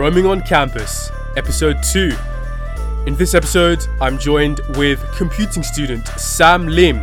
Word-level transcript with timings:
Roaming 0.00 0.24
on 0.24 0.40
Campus, 0.40 1.10
Episode 1.36 1.76
2. 1.82 2.16
In 3.06 3.16
this 3.16 3.34
episode, 3.34 3.86
I'm 4.00 4.16
joined 4.16 4.62
with 4.78 4.98
computing 5.14 5.62
student 5.62 6.08
Sam 6.16 6.66
Lim 6.66 6.96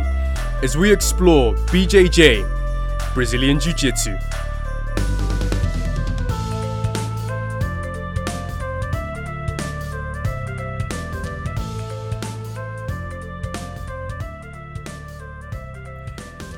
as 0.64 0.76
we 0.76 0.92
explore 0.92 1.54
BJJ, 1.70 3.14
Brazilian 3.14 3.60
Jiu 3.60 3.72
Jitsu. 3.72 4.16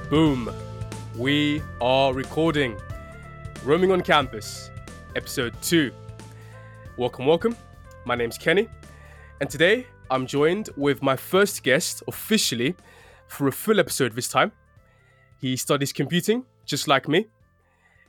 Boom. 0.08 0.50
We 1.16 1.62
are 1.82 2.14
recording. 2.14 2.80
Roaming 3.62 3.92
on 3.92 4.00
Campus, 4.00 4.70
Episode 5.14 5.52
2. 5.60 5.92
Welcome, 7.00 7.24
welcome. 7.24 7.56
My 8.04 8.14
name's 8.14 8.36
Kenny, 8.36 8.68
and 9.40 9.48
today 9.48 9.86
I'm 10.10 10.26
joined 10.26 10.68
with 10.76 11.02
my 11.02 11.16
first 11.16 11.62
guest 11.62 12.02
officially 12.06 12.74
for 13.26 13.48
a 13.48 13.52
full 13.52 13.80
episode 13.80 14.12
this 14.12 14.28
time. 14.28 14.52
He 15.40 15.56
studies 15.56 15.94
computing, 15.94 16.44
just 16.66 16.88
like 16.88 17.08
me, 17.08 17.28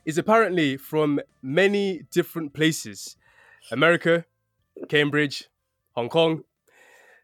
is 0.03 0.17
apparently 0.17 0.75
from 0.75 1.21
many 1.41 2.01
different 2.11 2.51
places 2.51 3.15
America, 3.71 4.25
Cambridge, 4.89 5.47
Hong 5.93 6.09
Kong. 6.09 6.43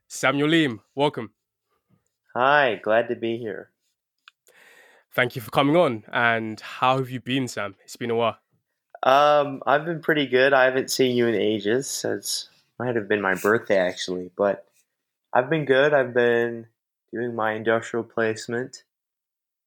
Samuel 0.07 0.47
Lim, 0.47 0.79
welcome. 0.95 1.33
Hi, 2.33 2.79
glad 2.81 3.09
to 3.09 3.15
be 3.17 3.39
here. 3.39 3.71
Thank 5.13 5.35
you 5.35 5.41
for 5.41 5.51
coming 5.51 5.75
on. 5.75 6.05
And 6.13 6.61
how 6.61 6.97
have 6.97 7.09
you 7.09 7.19
been, 7.19 7.49
Sam? 7.49 7.75
It's 7.83 7.97
been 7.97 8.11
a 8.11 8.15
while. 8.15 8.37
Um, 9.03 9.61
I've 9.65 9.85
been 9.85 10.01
pretty 10.01 10.27
good. 10.27 10.53
I 10.53 10.65
haven't 10.65 10.91
seen 10.91 11.15
you 11.15 11.27
in 11.27 11.35
ages. 11.35 11.87
since 11.87 12.49
might 12.79 12.95
have 12.95 13.07
been 13.07 13.21
my 13.21 13.35
birthday 13.35 13.77
actually, 13.77 14.31
but 14.37 14.65
I've 15.33 15.49
been 15.49 15.65
good. 15.65 15.93
I've 15.93 16.13
been 16.13 16.67
doing 17.11 17.35
my 17.35 17.53
industrial 17.53 18.03
placement, 18.03 18.83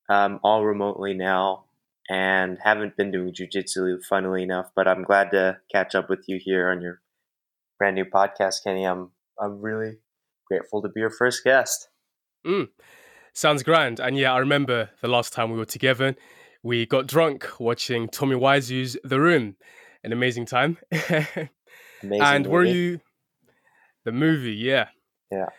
um, 0.08 0.40
all 0.42 0.64
remotely 0.64 1.14
now, 1.14 1.64
and 2.08 2.58
haven't 2.62 2.96
been 2.96 3.10
doing 3.10 3.32
jujitsu, 3.32 4.04
funnily 4.04 4.42
enough. 4.42 4.70
But 4.74 4.88
I'm 4.88 5.02
glad 5.02 5.30
to 5.32 5.58
catch 5.70 5.94
up 5.94 6.08
with 6.08 6.28
you 6.28 6.38
here 6.42 6.70
on 6.70 6.80
your 6.80 7.00
brand 7.78 7.96
new 7.96 8.04
podcast, 8.04 8.64
Kenny. 8.64 8.84
I'm 8.84 9.10
I'm 9.40 9.60
really 9.60 9.98
grateful 10.46 10.82
to 10.82 10.88
be 10.88 11.00
your 11.00 11.10
first 11.10 11.44
guest. 11.44 11.88
Mm. 12.46 12.68
Sounds 13.32 13.62
grand. 13.62 14.00
And 14.00 14.16
yeah, 14.16 14.34
I 14.34 14.38
remember 14.38 14.90
the 15.00 15.08
last 15.08 15.32
time 15.32 15.50
we 15.50 15.58
were 15.58 15.64
together, 15.64 16.16
we 16.62 16.86
got 16.86 17.06
drunk 17.06 17.48
watching 17.58 18.08
Tommy 18.08 18.36
Wiseau's 18.36 18.96
The 19.04 19.20
Room. 19.20 19.56
An 20.04 20.12
amazing 20.12 20.46
time. 20.46 20.78
Amazing. 22.02 22.22
and 22.22 22.48
movie. 22.48 22.70
you? 22.70 23.00
The 24.04 24.12
movie, 24.12 24.54
yeah. 24.54 24.88
Yeah. 25.30 25.46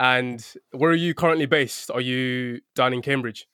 And 0.00 0.44
where 0.72 0.90
are 0.90 0.94
you 0.94 1.14
currently 1.14 1.46
based? 1.46 1.88
Are 1.88 2.00
you 2.00 2.60
down 2.74 2.92
in 2.92 3.00
Cambridge? 3.00 3.46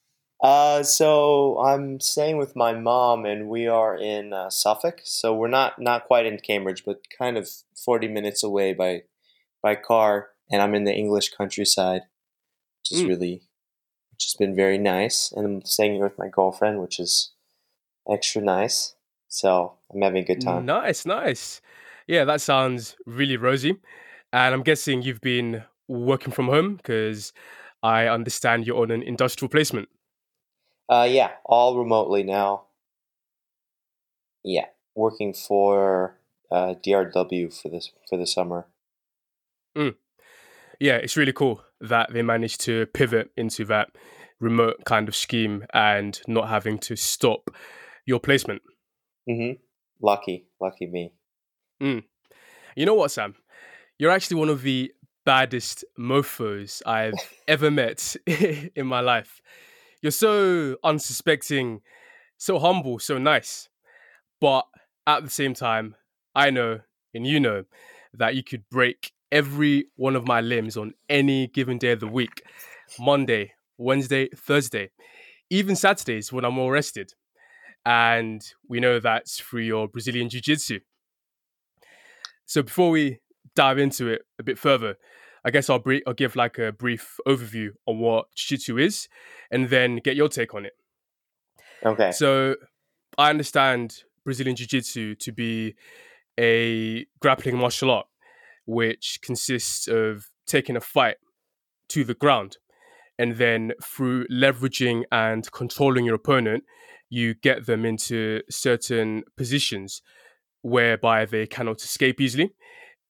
Uh, 0.42 0.82
so 0.82 1.58
I'm 1.58 2.00
staying 2.00 2.38
with 2.38 2.56
my 2.56 2.72
mom, 2.72 3.26
and 3.26 3.46
we 3.50 3.66
are 3.66 3.94
in 3.94 4.32
uh, 4.32 4.48
Suffolk. 4.48 5.02
So 5.04 5.34
we're 5.34 5.48
not 5.48 5.78
not 5.78 6.06
quite 6.06 6.24
in 6.24 6.38
Cambridge, 6.38 6.82
but 6.86 7.02
kind 7.16 7.36
of 7.36 7.46
40 7.84 8.08
minutes 8.08 8.42
away 8.42 8.72
by 8.72 9.02
by 9.62 9.74
car. 9.74 10.30
And 10.50 10.62
I'm 10.62 10.74
in 10.74 10.84
the 10.84 10.94
English 10.94 11.28
countryside, 11.36 12.02
which 12.80 12.98
is 12.98 13.04
Mm. 13.04 13.08
really, 13.08 13.42
which 14.20 14.26
has 14.26 14.34
been 14.34 14.54
very 14.54 14.76
nice. 14.76 15.32
And 15.32 15.46
I'm 15.46 15.64
staying 15.64 15.94
here 15.94 16.04
with 16.04 16.18
my 16.18 16.28
girlfriend, 16.28 16.82
which 16.82 17.00
is 17.00 17.30
extra 18.06 18.42
nice. 18.42 18.94
So 19.28 19.78
I'm 19.90 20.02
having 20.02 20.22
a 20.22 20.26
good 20.26 20.42
time. 20.42 20.66
Nice, 20.66 21.06
nice. 21.06 21.62
Yeah, 22.06 22.26
that 22.26 22.42
sounds 22.42 22.96
really 23.06 23.38
rosy. 23.38 23.80
And 24.30 24.54
I'm 24.54 24.62
guessing 24.62 25.00
you've 25.00 25.22
been 25.22 25.64
working 25.88 26.34
from 26.34 26.48
home 26.48 26.76
because 26.76 27.32
I 27.82 28.08
understand 28.08 28.66
you're 28.66 28.82
on 28.82 28.90
an 28.90 29.02
industrial 29.02 29.48
placement. 29.48 29.88
Uh, 30.86 31.08
yeah, 31.10 31.30
all 31.46 31.78
remotely 31.78 32.22
now. 32.22 32.64
Yeah, 34.44 34.66
working 34.94 35.32
for 35.32 36.18
uh, 36.50 36.74
DRW 36.74 37.58
for 37.58 37.70
this 37.70 37.90
for 38.06 38.18
the 38.18 38.26
summer. 38.26 38.66
Yeah, 40.80 40.96
it's 40.96 41.16
really 41.16 41.32
cool 41.32 41.62
that 41.80 42.12
they 42.12 42.22
managed 42.22 42.60
to 42.62 42.86
pivot 42.86 43.30
into 43.36 43.64
that 43.66 43.90
remote 44.40 44.76
kind 44.86 45.08
of 45.08 45.14
scheme 45.14 45.64
and 45.72 46.20
not 46.26 46.48
having 46.48 46.78
to 46.78 46.96
stop 46.96 47.50
your 48.06 48.18
placement. 48.18 48.62
Mm-hmm. 49.28 49.60
Lucky, 50.02 50.46
lucky 50.60 50.86
me. 50.86 51.12
You 52.74 52.86
know 52.86 52.94
what, 52.94 53.10
Sam? 53.10 53.34
You're 53.98 54.10
actually 54.10 54.38
one 54.38 54.48
of 54.48 54.62
the 54.62 54.92
baddest 55.26 55.84
mofos 55.98 56.82
I've 56.86 57.14
ever 57.48 57.70
met 57.70 58.16
in 58.26 58.86
my 58.86 59.00
life. 59.00 59.40
You're 60.02 60.12
so 60.12 60.76
unsuspecting, 60.82 61.82
so 62.38 62.58
humble, 62.58 62.98
so 62.98 63.18
nice. 63.18 63.68
But 64.40 64.66
at 65.06 65.22
the 65.22 65.30
same 65.30 65.52
time, 65.52 65.94
I 66.34 66.48
know, 66.48 66.80
and 67.12 67.26
you 67.26 67.38
know, 67.38 67.64
that 68.14 68.34
you 68.34 68.42
could 68.42 68.64
break 68.70 69.12
every 69.32 69.86
one 69.96 70.16
of 70.16 70.26
my 70.26 70.40
limbs 70.40 70.76
on 70.76 70.92
any 71.08 71.46
given 71.48 71.78
day 71.78 71.92
of 71.92 72.00
the 72.00 72.06
week 72.06 72.42
Monday, 72.98 73.52
Wednesday, 73.78 74.28
Thursday, 74.34 74.90
even 75.48 75.76
Saturdays 75.76 76.32
when 76.32 76.44
I'm 76.44 76.58
all 76.58 76.70
rested. 76.70 77.14
And 77.86 78.42
we 78.68 78.80
know 78.80 79.00
that's 79.00 79.40
through 79.40 79.62
your 79.62 79.88
Brazilian 79.88 80.28
Jiu 80.28 80.40
Jitsu. 80.40 80.80
So 82.46 82.62
before 82.62 82.90
we 82.90 83.20
dive 83.54 83.78
into 83.78 84.08
it 84.08 84.22
a 84.38 84.42
bit 84.42 84.58
further, 84.58 84.96
I 85.44 85.50
guess 85.50 85.70
I'll, 85.70 85.78
br- 85.78 86.04
I'll 86.06 86.12
give 86.12 86.36
like 86.36 86.58
a 86.58 86.72
brief 86.72 87.16
overview 87.26 87.70
on 87.86 87.98
what 87.98 88.26
Jiu 88.34 88.58
Jitsu 88.58 88.78
is 88.78 89.08
and 89.50 89.70
then 89.70 89.96
get 89.96 90.16
your 90.16 90.28
take 90.28 90.54
on 90.54 90.66
it. 90.66 90.74
Okay. 91.84 92.12
So 92.12 92.56
I 93.16 93.30
understand 93.30 94.02
Brazilian 94.24 94.56
Jiu 94.56 94.66
Jitsu 94.66 95.14
to 95.14 95.32
be 95.32 95.74
a 96.38 97.06
grappling 97.20 97.56
martial 97.56 97.90
art, 97.90 98.06
which 98.66 99.18
consists 99.22 99.88
of 99.88 100.26
taking 100.46 100.76
a 100.76 100.80
fight 100.80 101.16
to 101.88 102.04
the 102.04 102.14
ground. 102.14 102.58
And 103.18 103.36
then 103.36 103.72
through 103.82 104.26
leveraging 104.28 105.02
and 105.12 105.50
controlling 105.52 106.06
your 106.06 106.14
opponent, 106.14 106.64
you 107.10 107.34
get 107.34 107.66
them 107.66 107.84
into 107.84 108.40
certain 108.48 109.24
positions 109.36 110.00
whereby 110.62 111.26
they 111.26 111.46
cannot 111.46 111.82
escape 111.82 112.20
easily. 112.20 112.52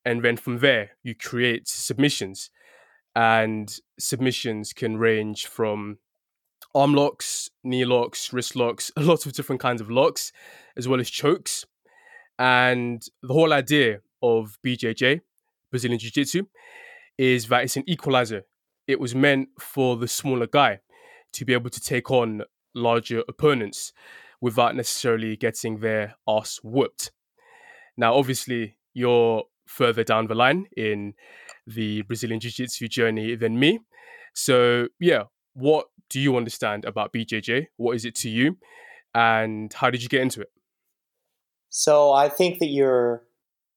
And 0.05 0.25
then 0.25 0.37
from 0.37 0.59
there, 0.59 0.93
you 1.03 1.15
create 1.15 1.69
submissions. 1.69 2.51
And 3.15 3.73
submissions 3.99 4.73
can 4.73 4.97
range 4.97 5.47
from 5.47 5.99
arm 6.75 6.95
locks, 6.95 7.51
knee 7.63 7.85
locks, 7.85 8.33
wrist 8.33 8.57
locks, 8.57 8.91
a 8.97 9.03
lot 9.03 9.27
of 9.27 9.33
different 9.33 9.61
kinds 9.61 9.81
of 9.81 9.91
locks, 9.91 10.33
as 10.77 10.89
well 10.89 11.01
as 11.01 11.11
chokes. 11.11 11.65
And 12.39 13.03
the 13.23 13.35
whole 13.35 13.53
idea 13.53 14.01
of 14.23 14.59
BJJ, 14.65 15.21
Brazilian 15.71 15.99
Jiu 15.99 16.11
Jitsu, 16.11 16.45
is 17.19 17.49
that 17.49 17.65
it's 17.65 17.77
an 17.77 17.85
equalizer. 17.87 18.43
It 18.87 18.99
was 18.99 19.15
meant 19.15 19.49
for 19.59 19.97
the 19.97 20.09
smaller 20.09 20.47
guy 20.47 20.81
to 21.33 21.45
be 21.45 21.53
able 21.53 21.71
to 21.71 21.81
take 21.81 22.11
on 22.11 22.43
larger 22.75 23.23
opponents 23.29 23.93
without 24.41 24.75
necessarily 24.75 25.37
getting 25.37 25.79
their 25.79 26.15
ass 26.29 26.59
whooped. 26.63 27.13
Now, 27.97 28.15
obviously, 28.15 28.77
you're 28.95 29.45
further 29.67 30.03
down 30.03 30.27
the 30.27 30.35
line 30.35 30.67
in 30.77 31.15
the 31.67 32.03
Brazilian 32.03 32.41
Jiu 32.41 32.51
Jitsu 32.51 32.89
journey 32.89 33.37
than 33.37 33.59
me. 33.59 33.81
So, 34.35 34.89
yeah, 34.99 35.25
what 35.55 35.87
do 36.09 36.21
you 36.21 36.37
understand 36.37 36.85
about 36.85 37.13
BJJ? 37.13 37.67
What 37.77 37.95
is 37.95 38.05
it 38.05 38.15
to 38.17 38.29
you? 38.29 38.59
And 39.15 39.73
how 39.73 39.91
did 39.91 40.03
you 40.03 40.09
get 40.09 40.23
into 40.23 40.41
it? 40.41 40.49
So 41.69 42.13
I 42.13 42.29
think 42.29 42.59
that 42.59 42.67
your 42.67 43.25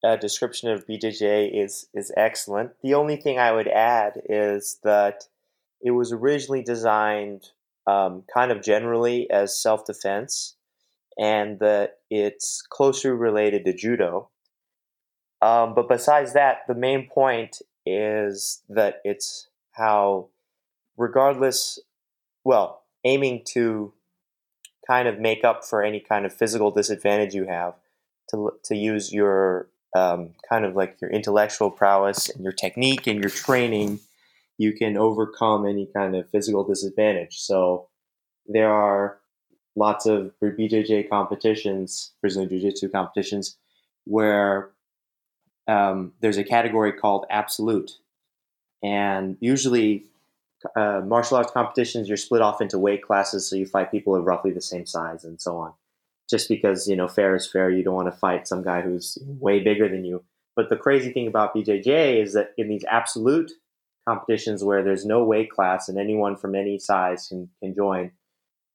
uh, 0.04 0.18
description 0.18 0.70
of 0.70 0.86
BJJ 0.86 1.52
is 1.54 1.88
is 1.94 2.12
excellent. 2.18 2.72
The 2.82 2.94
only 2.94 3.16
thing 3.16 3.40
I 3.40 3.52
would 3.52 3.68
add 3.68 4.22
is 4.30 4.80
that 4.84 5.26
it 5.82 5.92
was 5.92 6.12
originally 6.12 6.64
designed 6.64 7.50
um, 7.88 8.24
kind 8.34 8.52
of 8.52 8.62
generally 8.62 9.30
as 9.30 9.62
self 9.62 9.86
defense, 9.86 10.56
and 11.18 11.60
that 11.60 12.00
it's 12.10 12.62
closely 12.62 13.12
related 13.12 13.66
to 13.66 13.74
judo. 13.74 14.30
Um, 15.42 15.74
but 15.74 15.90
besides 15.90 16.34
that, 16.34 16.60
the 16.68 16.76
main 16.76 17.10
point 17.10 17.62
is 17.86 18.62
that 18.70 19.02
it's 19.04 19.48
how, 19.72 20.30
regardless, 20.96 21.80
well, 22.46 22.84
aiming 23.04 23.44
to 23.50 23.94
kind 24.88 25.08
of 25.08 25.20
make 25.20 25.44
up 25.44 25.66
for 25.66 25.84
any 25.84 26.00
kind 26.00 26.26
of 26.26 26.34
physical 26.34 26.72
disadvantage 26.72 27.34
you 27.34 27.46
have, 27.46 27.76
to 28.30 28.52
to 28.66 28.76
use 28.76 29.14
your 29.14 29.68
um, 29.96 30.32
kind 30.50 30.66
of 30.66 30.76
like 30.76 31.00
your 31.02 31.12
intellectual 31.12 31.70
prowess 31.70 32.30
and 32.30 32.44
your 32.44 32.54
technique 32.54 33.08
and 33.08 33.20
your 33.20 33.30
training, 33.30 34.00
you 34.58 34.74
can 34.74 34.98
overcome 34.98 35.66
any 35.66 35.88
kind 35.96 36.16
of 36.16 36.30
physical 36.30 36.64
disadvantage. 36.64 37.40
So 37.40 37.88
there 38.48 38.72
are 38.72 39.20
lots 39.76 40.06
of 40.06 40.34
BJJ 40.42 41.10
competitions, 41.10 42.12
Brazilian 42.22 42.50
Jiu 42.50 42.62
Jitsu 42.62 42.90
competitions, 42.90 43.58
where 44.06 44.72
um, 45.68 46.14
there's 46.20 46.38
a 46.38 46.44
category 46.44 46.92
called 46.92 47.26
absolute, 47.30 47.92
and 48.84 49.38
usually 49.40 50.04
uh, 50.76 51.02
martial 51.06 51.38
arts 51.38 51.52
competitions 51.52 52.08
you're 52.08 52.18
split 52.18 52.42
off 52.42 52.62
into 52.62 52.78
weight 52.78 53.02
classes, 53.02 53.50
so 53.50 53.56
you 53.56 53.66
fight 53.66 53.92
people 53.92 54.16
of 54.16 54.26
roughly 54.26 54.52
the 54.52 54.62
same 54.62 54.86
size 54.86 55.24
and 55.24 55.40
so 55.42 55.58
on. 55.58 55.74
Just 56.30 56.50
because 56.50 56.88
you 56.88 56.96
know 56.96 57.08
fair 57.08 57.36
is 57.36 57.50
fair, 57.50 57.70
you 57.70 57.84
don't 57.84 57.96
want 57.96 58.12
to 58.12 58.18
fight 58.18 58.48
some 58.48 58.64
guy 58.64 58.82
who's 58.82 59.18
way 59.22 59.60
bigger 59.60 59.90
than 59.90 60.06
you. 60.06 60.24
But 60.56 60.70
the 60.70 60.78
crazy 60.78 61.12
thing 61.12 61.28
about 61.28 61.56
BJJ 61.56 62.22
is 62.22 62.34
that 62.34 62.54
in 62.58 62.70
these 62.70 62.86
absolute 62.90 63.52
competitions 64.08 64.64
where 64.64 64.84
there's 64.84 65.06
no 65.06 65.24
weight 65.24 65.50
class 65.50 65.90
and 65.90 65.98
anyone 65.98 66.36
from 66.36 66.56
any 66.56 66.78
size 66.78 67.28
can, 67.28 67.50
can 67.62 67.74
join, 67.74 68.12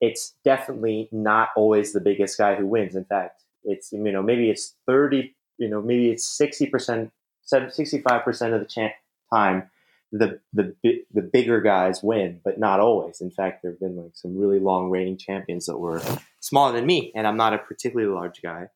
it's 0.00 0.34
definitely 0.44 1.08
not 1.12 1.50
always 1.56 1.92
the 1.92 2.00
biggest 2.00 2.36
guy 2.38 2.54
who 2.54 2.66
wins. 2.66 2.96
In 2.96 3.04
fact, 3.04 3.42
it's 3.64 3.92
you 3.92 4.12
know 4.12 4.22
maybe 4.22 4.50
it's 4.50 4.74
30 4.86 5.34
you 5.58 5.68
know 5.68 5.82
maybe 5.82 6.10
it's 6.10 6.38
60% 6.40 7.10
65% 7.52 8.54
of 8.54 8.60
the 8.60 8.92
time 9.32 9.70
the 10.12 10.40
the 10.52 10.74
the 11.12 11.22
bigger 11.22 11.60
guys 11.60 12.02
win 12.02 12.40
but 12.44 12.58
not 12.58 12.80
always. 12.80 13.20
In 13.20 13.30
fact 13.30 13.62
there 13.62 13.72
have 13.72 13.80
been 13.80 13.96
like 13.96 14.12
some 14.14 14.36
really 14.36 14.58
long 14.58 14.90
reigning 14.90 15.18
champions 15.18 15.66
that 15.66 15.78
were 15.78 16.02
smaller 16.40 16.72
than 16.72 16.86
me 16.86 17.12
and 17.14 17.26
i'm 17.26 17.36
not 17.36 17.54
a 17.54 17.58
particularly 17.58 18.12
large 18.12 18.40
guy. 18.42 18.68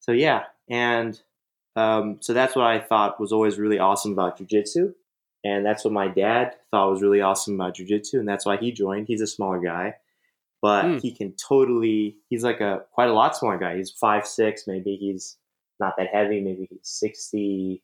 So 0.00 0.12
yeah 0.12 0.44
and 0.68 1.18
um, 1.76 2.18
so 2.20 2.32
that's 2.32 2.56
what 2.56 2.66
i 2.66 2.80
thought 2.80 3.20
was 3.20 3.32
always 3.32 3.58
really 3.58 3.78
awesome 3.78 4.12
about 4.12 4.38
jiu-jitsu 4.38 4.92
and 5.44 5.64
that's 5.64 5.84
what 5.84 5.92
my 5.92 6.08
dad 6.08 6.56
thought 6.70 6.90
was 6.90 7.02
really 7.02 7.20
awesome 7.20 7.54
about 7.54 7.76
jiu-jitsu 7.76 8.18
and 8.18 8.28
that's 8.28 8.44
why 8.44 8.56
he 8.56 8.72
joined. 8.72 9.06
He's 9.06 9.20
a 9.20 9.26
smaller 9.26 9.60
guy 9.60 9.94
but 10.60 10.84
mm. 10.84 11.00
he 11.00 11.12
can 11.12 11.32
totally 11.32 12.16
he's 12.28 12.44
like 12.44 12.60
a 12.60 12.82
quite 12.92 13.08
a 13.08 13.14
lot 13.14 13.36
smaller 13.36 13.58
guy. 13.58 13.76
He's 13.76 13.90
five 13.90 14.26
six 14.26 14.66
maybe 14.66 14.96
he's 14.96 15.36
not 15.80 15.94
that 15.96 16.08
heavy 16.12 16.40
maybe 16.40 16.66
he's 16.70 16.80
60 16.82 17.82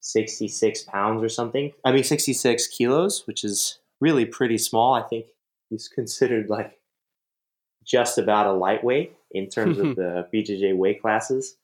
66 0.00 0.84
pounds 0.84 1.22
or 1.22 1.28
something 1.28 1.72
i 1.84 1.92
mean 1.92 2.04
66 2.04 2.66
kilos 2.68 3.26
which 3.26 3.44
is 3.44 3.78
really 4.00 4.24
pretty 4.24 4.58
small 4.58 4.94
i 4.94 5.02
think 5.02 5.26
he's 5.70 5.88
considered 5.94 6.48
like 6.48 6.78
just 7.84 8.18
about 8.18 8.46
a 8.46 8.52
lightweight 8.52 9.14
in 9.32 9.48
terms 9.48 9.78
of 9.78 9.96
the 9.96 10.28
bjj 10.32 10.76
weight 10.76 11.00
classes 11.00 11.56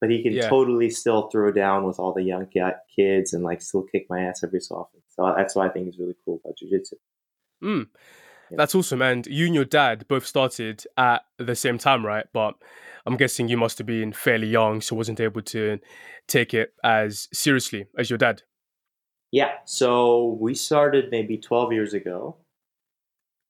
but 0.00 0.10
he 0.10 0.22
can 0.22 0.32
yeah. 0.32 0.48
totally 0.48 0.88
still 0.88 1.28
throw 1.28 1.52
down 1.52 1.84
with 1.84 1.98
all 1.98 2.12
the 2.12 2.22
young 2.22 2.46
kids 2.96 3.34
and 3.34 3.44
like 3.44 3.60
still 3.60 3.82
kick 3.82 4.06
my 4.08 4.20
ass 4.20 4.42
every 4.42 4.60
so 4.60 4.76
often 4.76 5.00
so 5.08 5.34
that's 5.36 5.54
what 5.54 5.68
i 5.68 5.72
think 5.72 5.88
is 5.88 5.98
really 5.98 6.16
cool 6.24 6.40
about 6.42 6.56
jiu-jitsu 6.56 6.96
mm. 7.62 7.86
That's 8.56 8.74
awesome. 8.74 9.02
And 9.02 9.26
you 9.26 9.46
and 9.46 9.54
your 9.54 9.64
dad 9.64 10.06
both 10.08 10.26
started 10.26 10.84
at 10.96 11.22
the 11.38 11.54
same 11.54 11.78
time, 11.78 12.04
right? 12.04 12.26
But 12.32 12.54
I'm 13.06 13.16
guessing 13.16 13.48
you 13.48 13.56
must 13.56 13.78
have 13.78 13.86
been 13.86 14.12
fairly 14.12 14.46
young, 14.46 14.80
so 14.80 14.96
wasn't 14.96 15.20
able 15.20 15.42
to 15.42 15.78
take 16.26 16.54
it 16.54 16.74
as 16.84 17.28
seriously 17.32 17.86
as 17.98 18.10
your 18.10 18.18
dad. 18.18 18.42
Yeah. 19.32 19.52
So 19.64 20.38
we 20.40 20.54
started 20.54 21.10
maybe 21.10 21.38
12 21.38 21.72
years 21.72 21.94
ago 21.94 22.36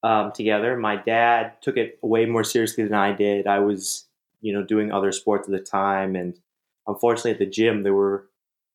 um, 0.02 0.32
together. 0.32 0.76
My 0.76 0.96
dad 0.96 1.54
took 1.62 1.76
it 1.76 1.98
way 2.02 2.26
more 2.26 2.44
seriously 2.44 2.84
than 2.84 2.94
I 2.94 3.12
did. 3.12 3.46
I 3.46 3.60
was, 3.60 4.06
you 4.40 4.52
know, 4.52 4.62
doing 4.62 4.92
other 4.92 5.12
sports 5.12 5.48
at 5.48 5.52
the 5.52 5.60
time. 5.60 6.16
And 6.16 6.38
unfortunately, 6.86 7.32
at 7.32 7.38
the 7.38 7.46
gym, 7.46 7.82
there 7.82 7.94
were, 7.94 8.26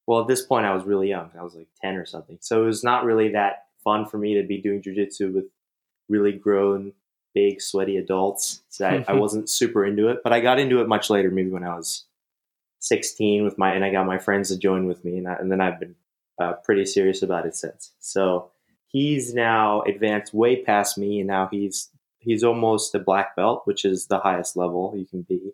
well, 0.07 0.22
at 0.22 0.27
this 0.27 0.44
point, 0.44 0.66
I 0.66 0.74
was 0.74 0.83
really 0.83 1.10
young. 1.10 1.30
I 1.38 1.44
was 1.44 1.56
like 1.56 1.68
10 1.81 1.95
or 1.95 2.06
something. 2.06 2.38
So 2.42 2.63
it 2.63 2.66
was 2.66 2.83
not 2.83 3.06
really 3.06 3.30
that 3.30 3.66
fun 3.83 4.07
for 4.07 4.18
me 4.18 4.36
to 4.36 4.48
be 4.48 4.62
doing 4.62 4.81
jujitsu 4.81 5.33
with 5.33 5.45
really 6.10 6.31
grown, 6.31 6.94
big, 7.35 7.61
sweaty 7.61 7.97
adults. 7.97 8.63
So 8.69 8.87
I, 8.87 9.05
I 9.07 9.13
wasn't 9.19 9.49
super 9.49 9.85
into 9.85 10.07
it, 10.07 10.19
but 10.23 10.33
I 10.33 10.39
got 10.39 10.57
into 10.57 10.81
it 10.81 10.87
much 10.87 11.11
later, 11.11 11.29
maybe 11.29 11.51
when 11.51 11.63
I 11.63 11.75
was 11.75 12.05
16 12.79 13.43
with 13.43 13.57
my, 13.59 13.73
and 13.73 13.85
I 13.85 13.91
got 13.91 14.07
my 14.07 14.17
friends 14.17 14.49
to 14.49 14.57
join 14.57 14.87
with 14.87 15.05
me. 15.05 15.19
And, 15.19 15.27
I, 15.27 15.33
and 15.33 15.51
then 15.51 15.61
I've 15.61 15.79
been 15.79 15.95
uh, 16.41 16.53
pretty 16.63 16.85
serious 16.85 17.21
about 17.21 17.45
it 17.45 17.55
since. 17.55 17.91
So 17.99 18.49
he's 18.87 19.33
now 19.33 19.81
advanced 19.81 20.33
way 20.33 20.63
past 20.63 20.97
me. 20.97 21.19
And 21.19 21.27
now 21.27 21.49
he's, 21.51 21.89
he's 22.17 22.43
almost 22.43 22.95
a 22.95 22.99
black 22.99 23.35
belt, 23.35 23.63
which 23.65 23.85
is 23.85 24.07
the 24.07 24.19
highest 24.19 24.55
level 24.55 24.93
you 24.97 25.05
can 25.05 25.21
be. 25.21 25.53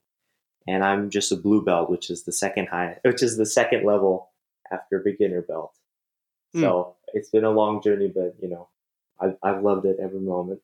And 0.68 0.84
I'm 0.84 1.10
just 1.10 1.31
a 1.31 1.36
blue 1.36 1.63
belt, 1.63 1.89
which 1.89 2.10
is 2.10 2.24
the 2.24 2.31
second 2.31 2.68
high, 2.68 3.00
which 3.04 3.24
is 3.24 3.36
the 3.36 3.48
second 3.48 3.86
level 3.86 4.30
after 4.72 5.00
beginner 5.00 5.42
belt. 5.42 5.74
Mm. 6.56 6.62
So 6.62 6.95
it's 7.13 7.30
been 7.30 7.44
a 7.44 7.50
long 7.50 7.81
journey, 7.81 8.12
but 8.13 8.36
you 8.42 8.48
know, 8.48 8.69
I've, 9.19 9.38
I've 9.44 9.63
loved 9.63 9.86
it 9.86 9.98
every 10.01 10.19
moment. 10.19 10.62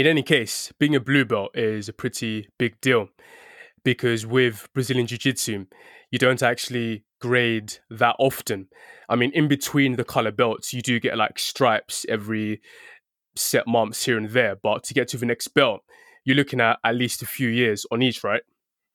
In 0.00 0.06
any 0.06 0.22
case, 0.22 0.72
being 0.78 0.96
a 0.96 0.98
blue 1.00 1.26
belt 1.26 1.50
is 1.54 1.86
a 1.86 1.92
pretty 1.92 2.48
big 2.56 2.80
deal 2.80 3.10
because 3.84 4.24
with 4.24 4.66
Brazilian 4.72 5.06
Jiu 5.06 5.18
Jitsu, 5.18 5.66
you 6.10 6.18
don't 6.18 6.42
actually 6.42 7.04
grade 7.20 7.74
that 7.90 8.16
often. 8.18 8.68
I 9.10 9.16
mean, 9.16 9.30
in 9.34 9.46
between 9.46 9.96
the 9.96 10.04
color 10.04 10.32
belts, 10.32 10.72
you 10.72 10.80
do 10.80 10.98
get 11.00 11.18
like 11.18 11.38
stripes 11.38 12.06
every 12.08 12.62
set 13.36 13.66
months 13.66 14.02
here 14.06 14.16
and 14.16 14.30
there, 14.30 14.56
but 14.56 14.84
to 14.84 14.94
get 14.94 15.06
to 15.08 15.18
the 15.18 15.26
next 15.26 15.48
belt, 15.48 15.82
you're 16.24 16.34
looking 16.34 16.62
at 16.62 16.78
at 16.82 16.94
least 16.94 17.20
a 17.20 17.26
few 17.26 17.50
years 17.50 17.84
on 17.92 18.00
each, 18.00 18.24
right? 18.24 18.40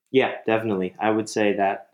Yeah, 0.09 0.31
definitely. 0.47 0.95
I 0.99 1.11
would 1.11 1.29
say 1.29 1.53
that. 1.53 1.89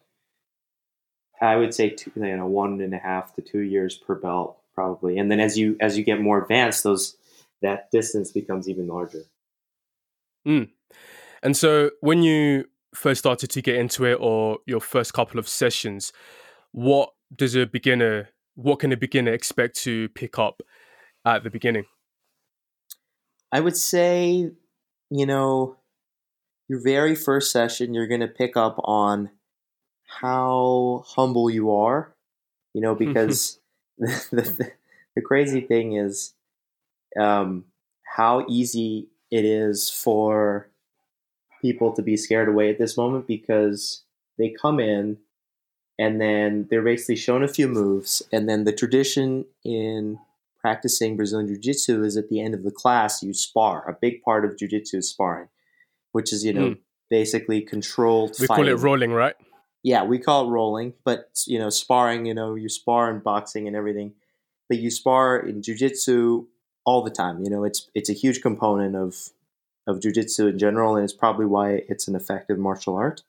I 1.42 1.58
would 1.58 1.74
say 1.74 1.90
two, 1.90 2.14
you 2.16 2.38
know, 2.38 2.48
one 2.48 2.80
and 2.80 2.94
a 2.94 2.98
half 2.98 3.36
to 3.36 3.42
two 3.42 3.60
years 3.60 3.98
per 3.98 4.16
belt 4.16 4.58
probably. 4.74 5.18
And 5.18 5.30
then 5.30 5.42
as 5.42 5.58
you 5.58 5.76
as 5.82 5.98
you 5.98 6.06
get 6.06 6.22
more 6.22 6.42
advanced, 6.42 6.86
those 6.86 7.18
that 7.62 7.92
distance 7.92 8.32
becomes 8.32 8.68
even 8.68 8.88
larger. 8.88 9.24
Mm. 10.48 10.70
And 11.44 11.56
so 11.56 11.92
when 12.02 12.24
you 12.24 12.66
first 12.94 13.20
started 13.20 13.50
to 13.50 13.62
get 13.62 13.76
into 13.76 14.06
it 14.06 14.18
or 14.20 14.60
your 14.66 14.82
first 14.82 15.14
couple 15.14 15.40
of 15.40 15.48
sessions, 15.48 16.12
what 16.72 17.12
does 17.36 17.56
a 17.56 17.66
beginner 17.66 18.30
what 18.56 18.80
can 18.80 18.92
a 18.92 18.98
beginner 18.98 19.34
expect 19.34 19.76
to 19.78 20.10
pick 20.10 20.38
up 20.38 20.62
at 21.26 21.44
the 21.44 21.50
beginning? 21.50 21.86
I 23.52 23.60
would 23.60 23.78
say, 23.78 24.52
you 25.10 25.26
know, 25.26 25.78
your 26.68 26.82
very 26.82 27.16
first 27.16 27.52
session, 27.52 27.94
you're 27.94 28.08
going 28.08 28.22
to 28.22 28.28
pick 28.28 28.56
up 28.56 28.78
on 28.84 29.32
how 30.06 31.04
humble 31.08 31.50
you 31.50 31.72
are, 31.72 32.16
you 32.74 32.82
know, 32.82 32.96
because 33.06 33.60
the, 33.98 34.72
the, 35.16 35.22
crazy 35.22 35.62
thing 35.62 35.94
is 35.94 36.34
um, 37.20 37.66
how 38.04 38.46
easy 38.50 39.10
it 39.32 39.46
is 39.46 39.90
for 39.90 40.70
people 41.62 41.94
to 41.94 42.02
be 42.02 42.18
scared 42.18 42.50
away 42.50 42.70
at 42.70 42.78
this 42.78 42.98
moment 42.98 43.28
because 43.28 44.04
they 44.38 44.54
come 44.62 44.80
in 44.80 45.18
and 46.00 46.20
then 46.20 46.68
they're 46.70 46.82
basically 46.82 47.16
shown 47.16 47.44
a 47.44 47.48
few 47.48 47.68
moves 47.68 48.22
and 48.32 48.50
then 48.50 48.64
the 48.64 48.74
tradition 48.74 49.46
in 49.64 50.18
practicing 50.60 51.16
Brazilian 51.16 51.48
Jiu-Jitsu 51.48 52.04
is 52.04 52.18
at 52.18 52.30
the 52.30 52.42
end 52.42 52.54
of 52.54 52.64
the 52.64 52.72
class 52.72 53.24
you 53.24 53.34
spar. 53.34 53.88
A 53.90 53.98
big 54.00 54.22
part 54.24 54.46
of 54.46 54.58
Jiu-Jitsu 54.58 54.98
is 54.98 55.10
sparring, 55.10 55.48
which 56.12 56.32
is, 56.32 56.44
you 56.44 56.54
know, 56.54 56.70
mm. 56.72 56.78
basically 57.10 57.62
controlled 57.62 58.36
We 58.40 58.48
fighting. 58.48 58.66
call 58.66 58.74
it 58.74 58.80
rolling, 58.80 59.12
right? 59.12 59.36
yeah, 59.84 60.04
we 60.04 60.20
call 60.20 60.48
it 60.48 60.52
rolling, 60.52 60.94
but 61.04 61.30
you 61.48 61.58
know, 61.58 61.70
sparring, 61.70 62.26
you 62.26 62.34
know, 62.34 62.56
you 62.56 62.70
spar 62.70 63.10
in 63.12 63.20
boxing 63.20 63.68
and 63.68 63.76
everything, 63.76 64.14
but 64.70 64.78
you 64.78 64.92
spar 64.92 65.40
in 65.40 65.62
jujitsu 65.62 66.46
all 66.86 67.04
the 67.04 67.12
time. 67.12 67.44
You 67.44 67.50
know, 67.50 67.64
it's 67.64 67.90
it's 67.94 68.10
a 68.10 68.14
huge 68.14 68.42
component 68.42 68.96
of 68.96 69.30
of 69.88 70.00
jujitsu 70.00 70.50
in 70.50 70.60
general, 70.60 70.96
and 70.96 71.04
it's 71.04 71.14
probably 71.14 71.46
why 71.46 71.84
it's 71.88 72.08
an 72.08 72.16
effective 72.16 72.58
martial 72.58 72.96
art 72.96 73.24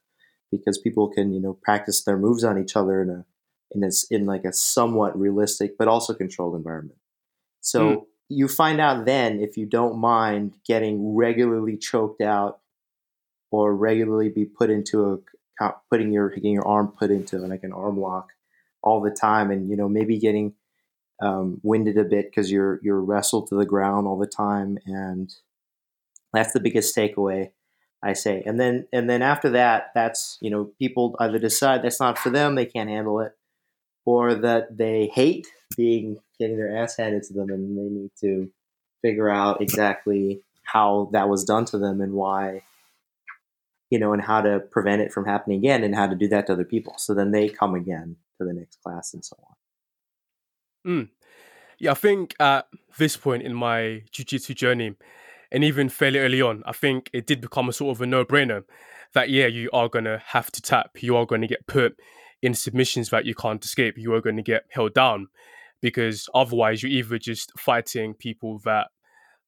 because 0.51 0.79
people 0.79 1.09
can 1.09 1.33
you 1.33 1.41
know 1.41 1.55
practice 1.55 2.03
their 2.03 2.19
moves 2.19 2.45
on 2.45 2.59
each 2.59 2.77
other 2.77 3.03
in 3.03 3.11
a 3.11 3.25
in 3.71 3.85
a, 3.85 3.91
in 4.11 4.27
like 4.27 4.45
a 4.45 4.53
somewhat 4.53 5.19
realistic 5.19 5.79
but 5.79 5.89
also 5.89 6.15
controlled 6.15 6.55
environment. 6.55 6.99
So 7.61 7.81
mm. 7.81 8.05
you 8.29 8.49
find 8.49 8.81
out 8.81 9.07
then 9.07 9.41
if 9.41 9.57
you 9.57 9.67
don't 9.67 9.99
mind 9.99 10.55
getting 10.67 11.15
regularly 11.15 11.77
choked 11.77 12.21
out 12.21 12.61
or 13.51 13.75
regularly 13.75 14.29
be 14.29 14.45
put 14.45 14.71
into 14.71 15.13
a 15.13 15.19
putting 15.91 16.13
your 16.13 16.31
getting 16.31 16.55
your 16.55 16.67
arm 16.67 16.89
put 16.89 17.11
into 17.11 17.39
like 17.39 17.63
an 17.63 17.73
arm 17.73 17.99
lock 17.99 18.31
all 18.83 19.01
the 19.01 19.11
time, 19.11 19.51
and 19.51 19.71
you 19.71 19.77
know 19.77 19.89
maybe 19.89 20.19
getting 20.19 20.55
um, 21.23 21.61
winded 21.63 21.97
a 21.97 22.05
bit 22.05 22.31
because 22.31 22.51
you're 22.51 22.81
you're 22.83 23.01
wrestled 23.01 23.49
to 23.49 23.55
the 23.55 23.65
ground 23.65 24.07
all 24.07 24.19
the 24.19 24.27
time, 24.27 24.79
and 24.85 25.35
that's 26.33 26.53
the 26.53 26.61
biggest 26.61 26.95
takeaway 26.95 27.53
I 28.03 28.13
say. 28.13 28.43
And 28.45 28.59
then 28.61 28.89
and 28.93 29.09
then 29.09 29.23
after 29.23 29.51
that, 29.51 29.93
that's 29.95 30.39
you 30.41 30.51
know 30.51 30.71
people 30.79 31.17
either 31.21 31.39
decide 31.39 31.83
that's 31.83 32.01
not 32.01 32.19
for 32.19 32.31
them, 32.31 32.55
they 32.55 32.67
can't 32.67 32.91
handle 32.91 33.21
it, 33.21 33.33
or 34.05 34.35
that 34.35 34.77
they 34.77 35.11
hate 35.15 35.47
being 35.77 36.19
getting 36.39 36.57
their 36.57 36.77
ass 36.77 36.97
handed 36.97 37.23
to 37.25 37.35
them, 37.35 37.51
and 37.51 37.79
they 37.79 37.89
need 37.89 38.11
to 38.21 38.51
figure 39.01 39.31
out 39.31 39.63
exactly 39.63 40.43
how 40.65 41.09
that 41.13 41.29
was 41.29 41.45
done 41.45 41.65
to 41.67 41.79
them 41.79 42.01
and 42.01 42.13
why 42.13 42.63
you 43.93 43.99
know, 43.99 44.15
and 44.15 44.23
how 44.23 44.41
to 44.41 44.59
prevent 44.59 45.03
it 45.03 45.13
from 45.13 45.27
happening 45.27 45.59
again 45.59 45.85
and 45.85 45.95
how 45.95 46.07
to 46.07 46.15
do 46.17 46.27
that 46.27 46.47
to 46.47 46.55
other 46.55 46.65
people. 46.65 46.95
So 46.97 47.13
then 47.13 47.31
they 47.31 47.51
come 47.51 47.75
again 47.75 48.17
to 48.39 48.47
the 48.47 48.55
next 48.55 48.81
class 48.83 49.13
and 49.13 49.23
so 49.23 49.37
on. 49.47 49.55
Mm. 50.87 51.09
Yeah, 51.79 51.93
I 51.93 51.95
think 51.95 52.35
at 52.39 52.67
this 52.99 53.17
point 53.17 53.43
in 53.43 53.55
my 53.55 54.03
jiu-jitsu 54.11 54.55
journey, 54.55 54.95
and 55.51 55.65
even 55.65 55.89
fairly 55.89 56.19
early 56.19 56.41
on, 56.41 56.63
I 56.65 56.73
think 56.73 57.11
it 57.13 57.27
did 57.27 57.41
become 57.41 57.69
a 57.69 57.73
sort 57.73 57.97
of 57.97 58.03
a 58.03 58.07
no-brainer 58.07 58.65
that 59.15 59.29
yeah, 59.31 59.47
you 59.47 59.69
are 59.73 59.89
gonna 59.89 60.23
have 60.27 60.51
to 60.53 60.63
tap, 60.63 61.03
you 61.03 61.17
are 61.17 61.27
going 61.27 61.43
to 61.43 61.47
get 61.47 61.67
put 61.67 61.97
in 62.41 62.55
submissions 62.55 63.11
that 63.11 63.25
you 63.25 63.35
can't 63.35 63.65
escape, 63.65 63.97
you 63.97 64.13
are 64.15 64.21
going 64.21 64.37
to 64.37 64.43
get 64.43 64.65
held 64.71 64.95
down, 64.95 65.29
because 65.81 66.29
otherwise 66.35 66.83
you're 66.83 66.91
either 66.91 67.19
just 67.19 67.53
fighting 67.59 68.15
people 68.15 68.59
that 68.65 68.89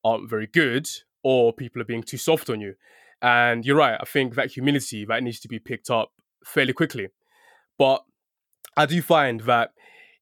aren't 0.04 0.28
very 0.28 0.46
good 0.46 0.88
or 1.22 1.52
people 1.52 1.80
are 1.80 1.86
being 1.86 2.02
too 2.02 2.18
soft 2.18 2.50
on 2.50 2.60
you. 2.60 2.74
And 3.22 3.64
you're 3.64 3.76
right, 3.76 3.98
I 4.00 4.04
think 4.04 4.34
that 4.34 4.52
humility 4.52 5.04
that 5.06 5.22
needs 5.22 5.40
to 5.40 5.48
be 5.48 5.58
picked 5.58 5.90
up 5.90 6.12
fairly 6.44 6.72
quickly. 6.72 7.08
But 7.78 8.04
I 8.76 8.86
do 8.86 9.00
find 9.00 9.40
that 9.40 9.70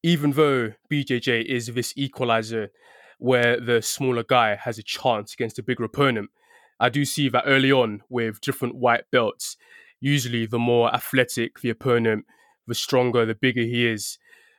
even 0.03 0.33
though 0.33 0.73
BJJ 0.91 1.45
is 1.45 1.67
this 1.67 1.93
equalizer 1.97 2.71
where 3.19 3.61
the 3.61 3.81
smaller 3.81 4.25
guy 4.25 4.57
has 4.57 4.79
a 4.79 4.83
chance 4.83 5.33
against 5.33 5.59
a 5.59 5.63
bigger 5.63 5.85
opponent. 5.85 6.31
I 6.81 6.89
do 6.89 7.05
see 7.05 7.29
that 7.29 7.45
early 7.47 7.71
on 7.71 8.03
with 8.09 8.41
different 8.41 8.75
white 8.75 9.05
belts, 9.13 9.57
usually 10.01 10.47
the 10.47 10.59
more 10.59 10.93
athletic 10.93 11.61
the 11.61 11.71
opponent, 11.71 12.27
the 12.67 12.75
stronger, 12.75 13.25
the 13.25 13.37
bigger 13.37 13.63
he 13.63 13.87
is, 13.87 14.19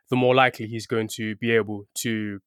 the 0.09 0.15
more 0.15 0.33
likely 0.33 0.67
he's 0.67 0.87
going 0.87 1.09
to 1.09 1.35
be 1.35 1.51
able 1.51 1.85
to 1.95 2.39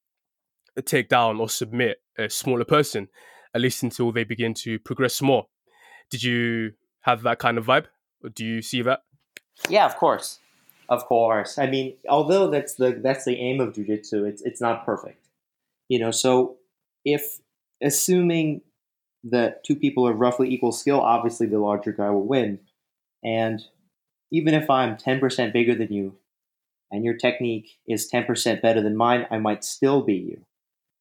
take 0.86 1.10
down 1.10 1.38
or 1.38 1.50
submit 1.50 1.98
a 2.16 2.30
smaller 2.30 2.64
person, 2.64 3.08
at 3.54 3.60
least 3.60 3.82
until 3.82 4.10
they 4.12 4.24
begin 4.24 4.54
to 4.54 4.78
progress 4.78 5.20
more. 5.20 5.46
Did 6.10 6.22
you 6.22 6.72
have 7.00 7.22
that 7.24 7.38
kind 7.38 7.58
of 7.58 7.66
vibe? 7.66 7.86
Or 8.24 8.30
do 8.30 8.44
you 8.44 8.62
see 8.62 8.80
that? 8.82 9.00
Yeah, 9.68 9.84
of 9.84 9.96
course. 9.96 10.38
Of 10.88 11.04
course. 11.06 11.58
I 11.58 11.66
mean, 11.66 11.96
although 12.08 12.48
that's 12.48 12.74
the 12.74 12.92
that's 13.02 13.24
the 13.24 13.36
aim 13.36 13.60
of 13.60 13.74
jujitsu, 13.74 14.28
it's 14.28 14.42
it's 14.42 14.60
not 14.60 14.84
perfect. 14.84 15.26
You 15.88 15.98
know, 16.00 16.10
so 16.12 16.56
if 17.04 17.40
assuming 17.82 18.62
that 19.24 19.64
two 19.64 19.76
people 19.76 20.06
have 20.06 20.18
roughly 20.20 20.50
equal 20.52 20.72
skill, 20.72 21.00
obviously 21.00 21.46
the 21.46 21.58
larger 21.58 21.92
guy 21.92 22.10
will 22.10 22.26
win. 22.26 22.60
And 23.24 23.62
even 24.32 24.54
if 24.54 24.70
I'm 24.70 24.96
10% 24.96 25.52
bigger 25.52 25.74
than 25.74 25.92
you 25.92 26.16
and 26.90 27.04
your 27.04 27.14
technique 27.16 27.78
is 27.88 28.08
10% 28.10 28.62
better 28.62 28.82
than 28.82 28.96
mine, 28.96 29.26
I 29.30 29.38
might 29.38 29.64
still 29.64 30.02
beat 30.02 30.24
you. 30.24 30.44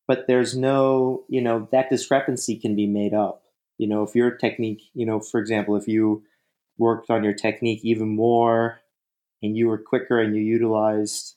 But 0.08 0.28
there's 0.28 0.56
no, 0.58 1.26
you 1.30 1.42
know, 1.42 1.68
that 1.72 1.90
discrepancy 1.90 2.58
can 2.58 2.76
be 2.76 2.88
made 2.88 3.14
up. 3.14 3.44
You 3.78 3.88
know, 3.88 4.04
if 4.04 4.16
your 4.16 4.32
technique, 4.32 4.84
you 4.94 5.06
know, 5.06 5.20
for 5.20 5.40
example, 5.40 5.76
if 5.76 5.88
you 5.88 6.24
worked 6.78 7.10
on 7.10 7.24
your 7.24 7.34
technique 7.34 7.82
even 7.84 8.10
more 8.10 8.80
and 9.46 9.58
you 9.58 9.68
were 9.68 9.78
quicker 9.78 10.20
and 10.20 10.36
you 10.36 10.42
utilized 10.42 11.36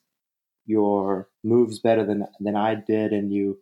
your 0.67 1.29
moves 1.45 1.79
better 1.79 2.05
than 2.05 2.27
than 2.41 2.57
I 2.57 2.75
did, 2.77 3.13
and 3.13 3.33
you, 3.33 3.59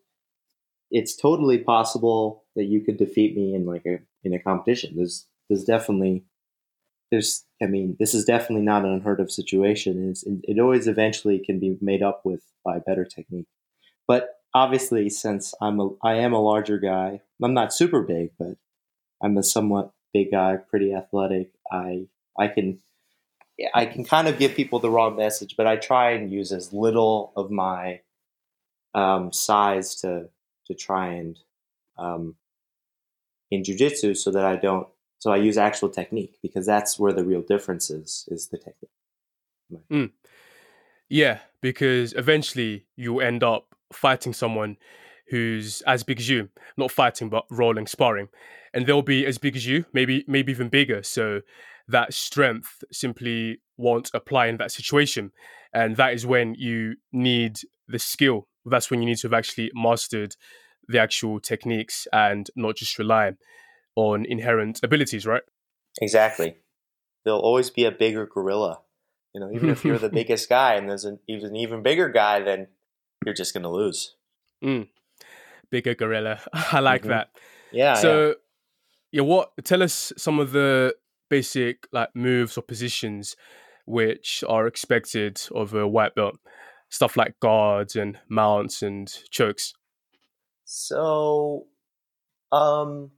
it's 0.91 1.17
totally 1.17 1.59
possible 1.59 2.45
that 2.57 2.65
you 2.65 2.81
could 2.81 2.97
defeat 2.97 3.37
me 3.37 3.55
in 3.55 3.67
like 3.67 3.87
a 3.87 3.99
in 4.25 4.35
a 4.35 4.41
competition. 4.41 4.95
There's 4.97 5.27
there's 5.49 5.65
definitely 5.65 6.25
there's 7.11 7.45
I 7.63 7.67
mean 7.67 7.97
this 7.99 8.15
is 8.15 8.25
definitely 8.25 8.65
not 8.65 8.85
an 8.85 8.93
unheard 8.93 9.21
of 9.21 9.31
situation. 9.33 10.11
It's, 10.11 10.25
it 10.27 10.59
always 10.59 10.89
eventually 10.89 11.39
can 11.39 11.59
be 11.61 11.79
made 11.81 12.03
up 12.03 12.23
with 12.25 12.43
by 12.65 12.79
better 12.81 13.05
technique, 13.05 13.47
but 14.09 14.31
obviously 14.55 15.09
since 15.11 15.55
I'm 15.61 15.81
a 15.81 15.91
I 16.03 16.15
am 16.15 16.33
a 16.33 16.43
larger 16.43 16.79
guy, 16.79 17.21
I'm 17.43 17.55
not 17.55 17.73
super 17.73 18.03
big, 18.03 18.31
but 18.39 18.57
I'm 19.23 19.39
a 19.39 19.43
somewhat 19.43 19.93
big 20.13 20.33
guy, 20.33 20.57
pretty 20.57 20.95
athletic. 20.95 21.51
I 21.73 22.07
I 22.39 22.49
can 22.49 22.81
I 23.75 23.87
can 23.87 24.05
kind 24.05 24.29
of 24.29 24.39
give 24.39 24.55
people 24.55 24.79
the 24.79 24.91
wrong 24.91 25.17
message, 25.17 25.55
but 25.57 25.67
I 25.67 25.77
try 25.77 26.11
and 26.11 26.31
use 26.31 26.53
as 26.53 26.73
little 26.73 27.33
of 27.37 27.51
my 27.51 28.01
um, 28.95 29.33
size 29.33 29.95
to 29.97 30.29
to 30.67 30.75
try 30.75 31.09
and 31.15 31.39
um, 31.99 32.35
in 33.51 33.63
jujitsu 33.63 34.17
so 34.17 34.31
that 34.31 34.45
I 34.45 34.57
don't. 34.57 34.89
So 35.19 35.33
I 35.33 35.37
use 35.37 35.57
actual 35.57 35.89
technique 35.89 36.39
because 36.43 36.67
that's 36.67 36.99
where 36.99 37.13
the 37.13 37.25
real 37.25 37.43
difference 37.43 37.91
is 37.91 38.29
is 38.29 38.49
the 38.49 38.59
technique. 38.59 38.91
Mm. 39.91 40.13
Yeah, 41.09 41.39
because 41.61 42.13
eventually 42.15 42.87
you'll 42.97 43.23
end 43.23 43.43
up 43.43 43.75
fighting 43.93 44.33
someone 44.33 44.77
who's 45.29 45.83
as 45.83 46.03
big 46.03 46.21
as 46.21 46.29
you, 46.29 46.49
not 46.77 46.91
fighting 46.91 47.29
but 47.29 47.45
rolling, 47.51 47.87
sparring, 47.87 48.29
and 48.75 48.87
they'll 48.87 49.03
be 49.03 49.25
as 49.27 49.39
big 49.39 49.57
as 49.57 49.67
you, 49.67 49.87
maybe 49.93 50.25
maybe 50.27 50.53
even 50.53 50.69
bigger. 50.69 51.03
So 51.03 51.43
that 51.89 52.13
strength 52.13 52.83
simply 52.93 53.61
won't 53.77 54.11
apply 54.15 54.47
in 54.47 54.57
that 54.59 54.73
situation. 54.73 55.33
And 55.73 55.97
that 55.97 56.15
is 56.15 56.27
when 56.27 56.55
you 56.55 56.97
need 57.13 57.59
the 57.89 57.99
skill. 57.99 58.49
That's 58.65 58.91
when 58.91 59.01
you 59.01 59.07
need 59.07 59.19
to 59.19 59.29
have 59.29 59.35
actually 59.35 59.71
mastered 59.75 60.35
the 60.89 60.99
actual 60.99 61.41
techniques 61.41 62.07
and 62.13 62.49
not 62.57 62.77
just 62.77 62.99
rely 62.99 63.33
on 63.95 64.25
inherent 64.25 64.81
abilities, 64.83 65.27
right? 65.27 65.43
Exactly. 66.01 66.57
There'll 67.25 67.41
always 67.41 67.71
be 67.71 67.85
a 67.85 67.91
bigger 67.91 68.27
gorilla. 68.27 68.81
You 69.35 69.41
know, 69.41 69.51
even 69.53 69.71
if 69.71 69.85
you're 69.85 69.99
the 69.99 70.09
biggest 70.21 70.49
guy 70.49 70.75
and 70.75 70.89
there's 70.89 71.05
an 71.05 71.19
even 71.29 71.57
even 71.57 71.83
bigger 71.83 72.09
guy, 72.09 72.41
then 72.41 72.69
you're 73.25 73.35
just 73.35 73.53
going 73.53 73.65
to 73.65 73.71
lose. 73.71 74.17
Mm. 74.65 74.89
Bigger 75.71 75.95
gorilla. 75.95 76.41
I 76.53 76.81
like 76.81 77.03
mm-hmm. 77.03 77.11
that. 77.11 77.29
Yeah. 77.73 77.95
So, 77.95 78.29
yeah. 78.29 78.35
yeah, 79.13 79.23
what? 79.23 79.53
Tell 79.65 79.83
us 79.83 80.13
some 80.17 80.39
of 80.39 80.53
the 80.53 80.95
basic 81.29 81.87
like 81.93 82.15
moves 82.15 82.57
or 82.59 82.63
positions 82.63 83.37
which 83.87 84.43
are 84.49 84.67
expected 84.67 85.41
of 85.55 85.75
a 85.75 85.87
white 85.87 86.15
belt. 86.15 86.39
Stuff 86.89 87.17
like 87.17 87.39
guards 87.41 87.97
and 87.97 88.19
mounts 88.29 88.83
and 88.83 89.13
chokes. 89.31 89.75
So 90.65 91.67
um 92.53 93.11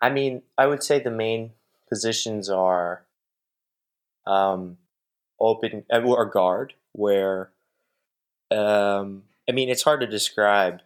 i 0.00 0.10
mean 0.10 0.42
i 0.56 0.66
would 0.66 0.82
say 0.82 0.98
the 0.98 1.10
main 1.10 1.52
positions 1.88 2.48
are 2.48 3.04
um 4.26 4.78
open 5.40 5.84
uh, 5.92 6.00
or 6.00 6.24
guard 6.26 6.74
where 6.92 7.50
um 8.50 9.24
i 9.48 9.52
mean 9.52 9.68
it's 9.68 9.82
hard 9.82 10.00
to 10.00 10.06
describe 10.06 10.80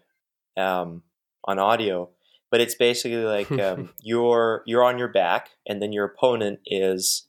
um 0.57 1.03
on 1.45 1.59
audio 1.59 2.09
but 2.51 2.61
it's 2.61 2.75
basically 2.75 3.25
like 3.25 3.51
um, 3.61 3.91
you're 4.01 4.63
you're 4.67 4.85
on 4.85 4.99
your 4.99 5.09
back, 5.09 5.51
and 5.67 5.83
then 5.83 5.93
your 5.93 6.05
opponent 6.05 6.61
is 6.67 7.27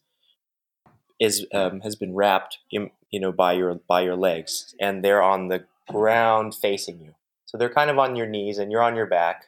is 1.20 1.46
um, 1.54 1.82
has 1.82 1.96
been 1.96 2.16
wrapped, 2.16 2.60
in, 2.72 2.92
you 3.12 3.20
know, 3.20 3.32
by 3.32 3.54
your 3.54 3.76
by 3.88 4.02
your 4.02 4.16
legs, 4.16 4.76
and 4.80 5.04
they're 5.04 5.22
on 5.22 5.48
the 5.48 5.66
ground 5.90 6.56
facing 6.56 7.00
you. 7.00 7.16
So 7.46 7.58
they're 7.58 7.74
kind 7.74 7.90
of 7.90 7.98
on 7.98 8.16
your 8.16 8.28
knees, 8.28 8.58
and 8.58 8.72
you're 8.72 8.84
on 8.84 8.96
your 8.96 9.08
back, 9.08 9.46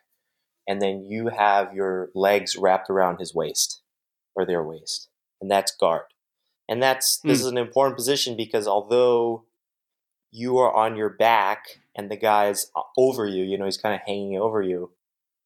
and 0.68 0.82
then 0.82 1.06
you 1.06 1.30
have 1.30 1.74
your 1.74 2.10
legs 2.14 2.56
wrapped 2.56 2.90
around 2.90 3.20
his 3.20 3.34
waist 3.34 3.82
or 4.36 4.46
their 4.46 4.64
waist, 4.64 5.10
and 5.40 5.50
that's 5.50 5.76
guard. 5.76 6.06
And 6.68 6.82
that's 6.82 7.18
this 7.18 7.40
mm. 7.40 7.42
is 7.42 7.48
an 7.48 7.58
important 7.58 7.98
position 7.98 8.38
because 8.38 8.68
although 8.68 9.44
you 10.32 10.58
are 10.58 10.74
on 10.74 10.96
your 10.96 11.10
back 11.10 11.82
and 11.96 12.10
the 12.10 12.16
guy's 12.16 12.72
over 12.98 13.28
you, 13.28 13.44
you 13.44 13.58
know, 13.58 13.66
he's 13.66 13.78
kind 13.78 13.94
of 13.94 14.02
hanging 14.08 14.38
over 14.38 14.62
you 14.62 14.92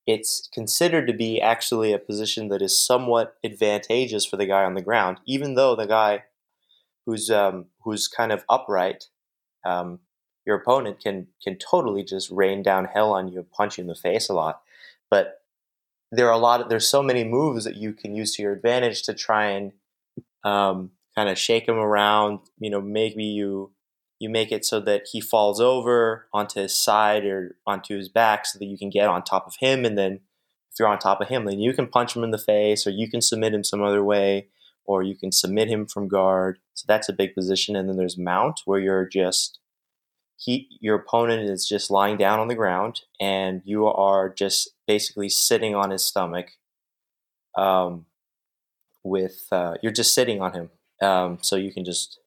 it's 0.08 0.48
considered 0.54 1.08
to 1.08 1.14
be 1.14 1.42
actually 1.42 1.92
a 1.92 2.00
position 2.00 2.50
that 2.50 2.62
is 2.62 2.78
somewhat 2.78 3.36
advantageous 3.44 4.26
for 4.26 4.38
the 4.38 4.46
guy 4.46 4.64
on 4.64 4.76
the 4.76 4.82
ground, 4.82 5.20
even 5.26 5.56
though 5.56 5.76
the 5.76 5.88
guy 5.88 6.24
who's 7.06 7.30
um, 7.30 7.66
who's 7.84 8.08
kind 8.08 8.32
of 8.32 8.44
upright, 8.50 9.06
um, 9.66 10.00
your 10.46 10.58
opponent 10.58 11.00
can 11.02 11.28
can 11.44 11.58
totally 11.58 12.04
just 12.04 12.30
rain 12.32 12.62
down 12.62 12.86
hell 12.86 13.14
on 13.14 13.28
you, 13.28 13.46
punch 13.52 13.78
you 13.78 13.84
in 13.84 13.88
the 13.88 13.96
face 13.96 14.30
a 14.30 14.34
lot. 14.34 14.62
But 15.10 15.42
there 16.12 16.28
are 16.28 16.34
a 16.34 16.38
lot 16.38 16.62
of 16.62 16.70
there's 16.70 16.88
so 16.88 17.02
many 17.02 17.24
moves 17.24 17.66
that 17.66 17.76
you 17.76 17.94
can 17.94 18.16
use 18.16 18.36
to 18.36 18.44
your 18.44 18.54
advantage 18.54 19.04
to 19.04 19.14
try 19.14 19.48
and 19.48 19.72
um, 20.44 20.92
kind 21.16 21.30
of 21.30 21.38
shake 21.38 21.68
him 21.68 21.78
around. 21.78 22.40
You 22.60 22.70
know, 22.70 22.82
maybe 22.82 23.24
you 23.24 23.72
you 24.26 24.30
make 24.30 24.52
it 24.52 24.66
so 24.66 24.80
that 24.80 25.04
he 25.12 25.22
falls 25.22 25.62
over 25.62 26.28
onto 26.34 26.60
his 26.60 26.76
side 26.76 27.24
or 27.26 27.56
onto 27.68 27.96
his 27.96 28.10
back 28.10 28.48
so 28.48 28.58
that 28.58 28.66
you 28.66 28.78
can 28.78 28.90
get 28.90 29.08
on 29.08 29.24
top 29.24 29.46
of 29.46 29.58
him. 29.60 29.86
And 29.86 29.96
then 29.96 30.14
if 30.72 30.80
you're 30.80 30.88
on 30.88 30.98
top 30.98 31.22
of 31.22 31.28
him 31.28 31.46
then 31.46 31.60
you 31.60 31.74
can 31.74 31.86
punch 31.86 32.16
him 32.16 32.24
in 32.24 32.32
the 32.32 32.40
face 32.40 32.88
or 32.88 32.90
you 32.90 33.08
can 33.08 33.22
submit 33.22 33.54
him 33.54 33.64
some 33.64 33.84
other 33.84 34.04
way 34.04 34.48
or 34.84 35.04
you 35.04 35.16
can 35.16 35.32
submit 35.32 35.68
him 35.68 35.86
from 35.86 36.08
guard. 36.08 36.58
So 36.74 36.86
that's 36.88 37.08
a 37.08 37.14
big 37.14 37.36
position. 37.36 37.76
And 37.76 37.88
then 37.88 37.98
there's 37.98 38.18
mount 38.18 38.62
where 38.66 38.80
you're 38.80 39.08
just 39.08 39.60
he 40.38 40.68
your 40.82 40.96
opponent 40.96 41.48
is 41.48 41.68
just 41.68 41.92
lying 41.92 42.18
down 42.18 42.40
on 42.40 42.48
the 42.48 42.56
ground 42.56 43.02
and 43.22 43.62
you 43.64 43.86
are 43.86 44.28
just 44.28 44.72
basically 44.88 45.30
sitting 45.30 45.76
on 45.76 45.92
his 45.92 46.04
stomach 46.04 46.54
um, 47.56 48.08
with 49.04 49.46
uh, 49.52 49.76
you're 49.84 49.92
just 49.92 50.16
sitting 50.16 50.42
on 50.42 50.54
him. 50.54 50.70
Um, 51.00 51.38
so 51.42 51.56
you 51.56 51.72
can 51.72 51.86
just 51.86 52.20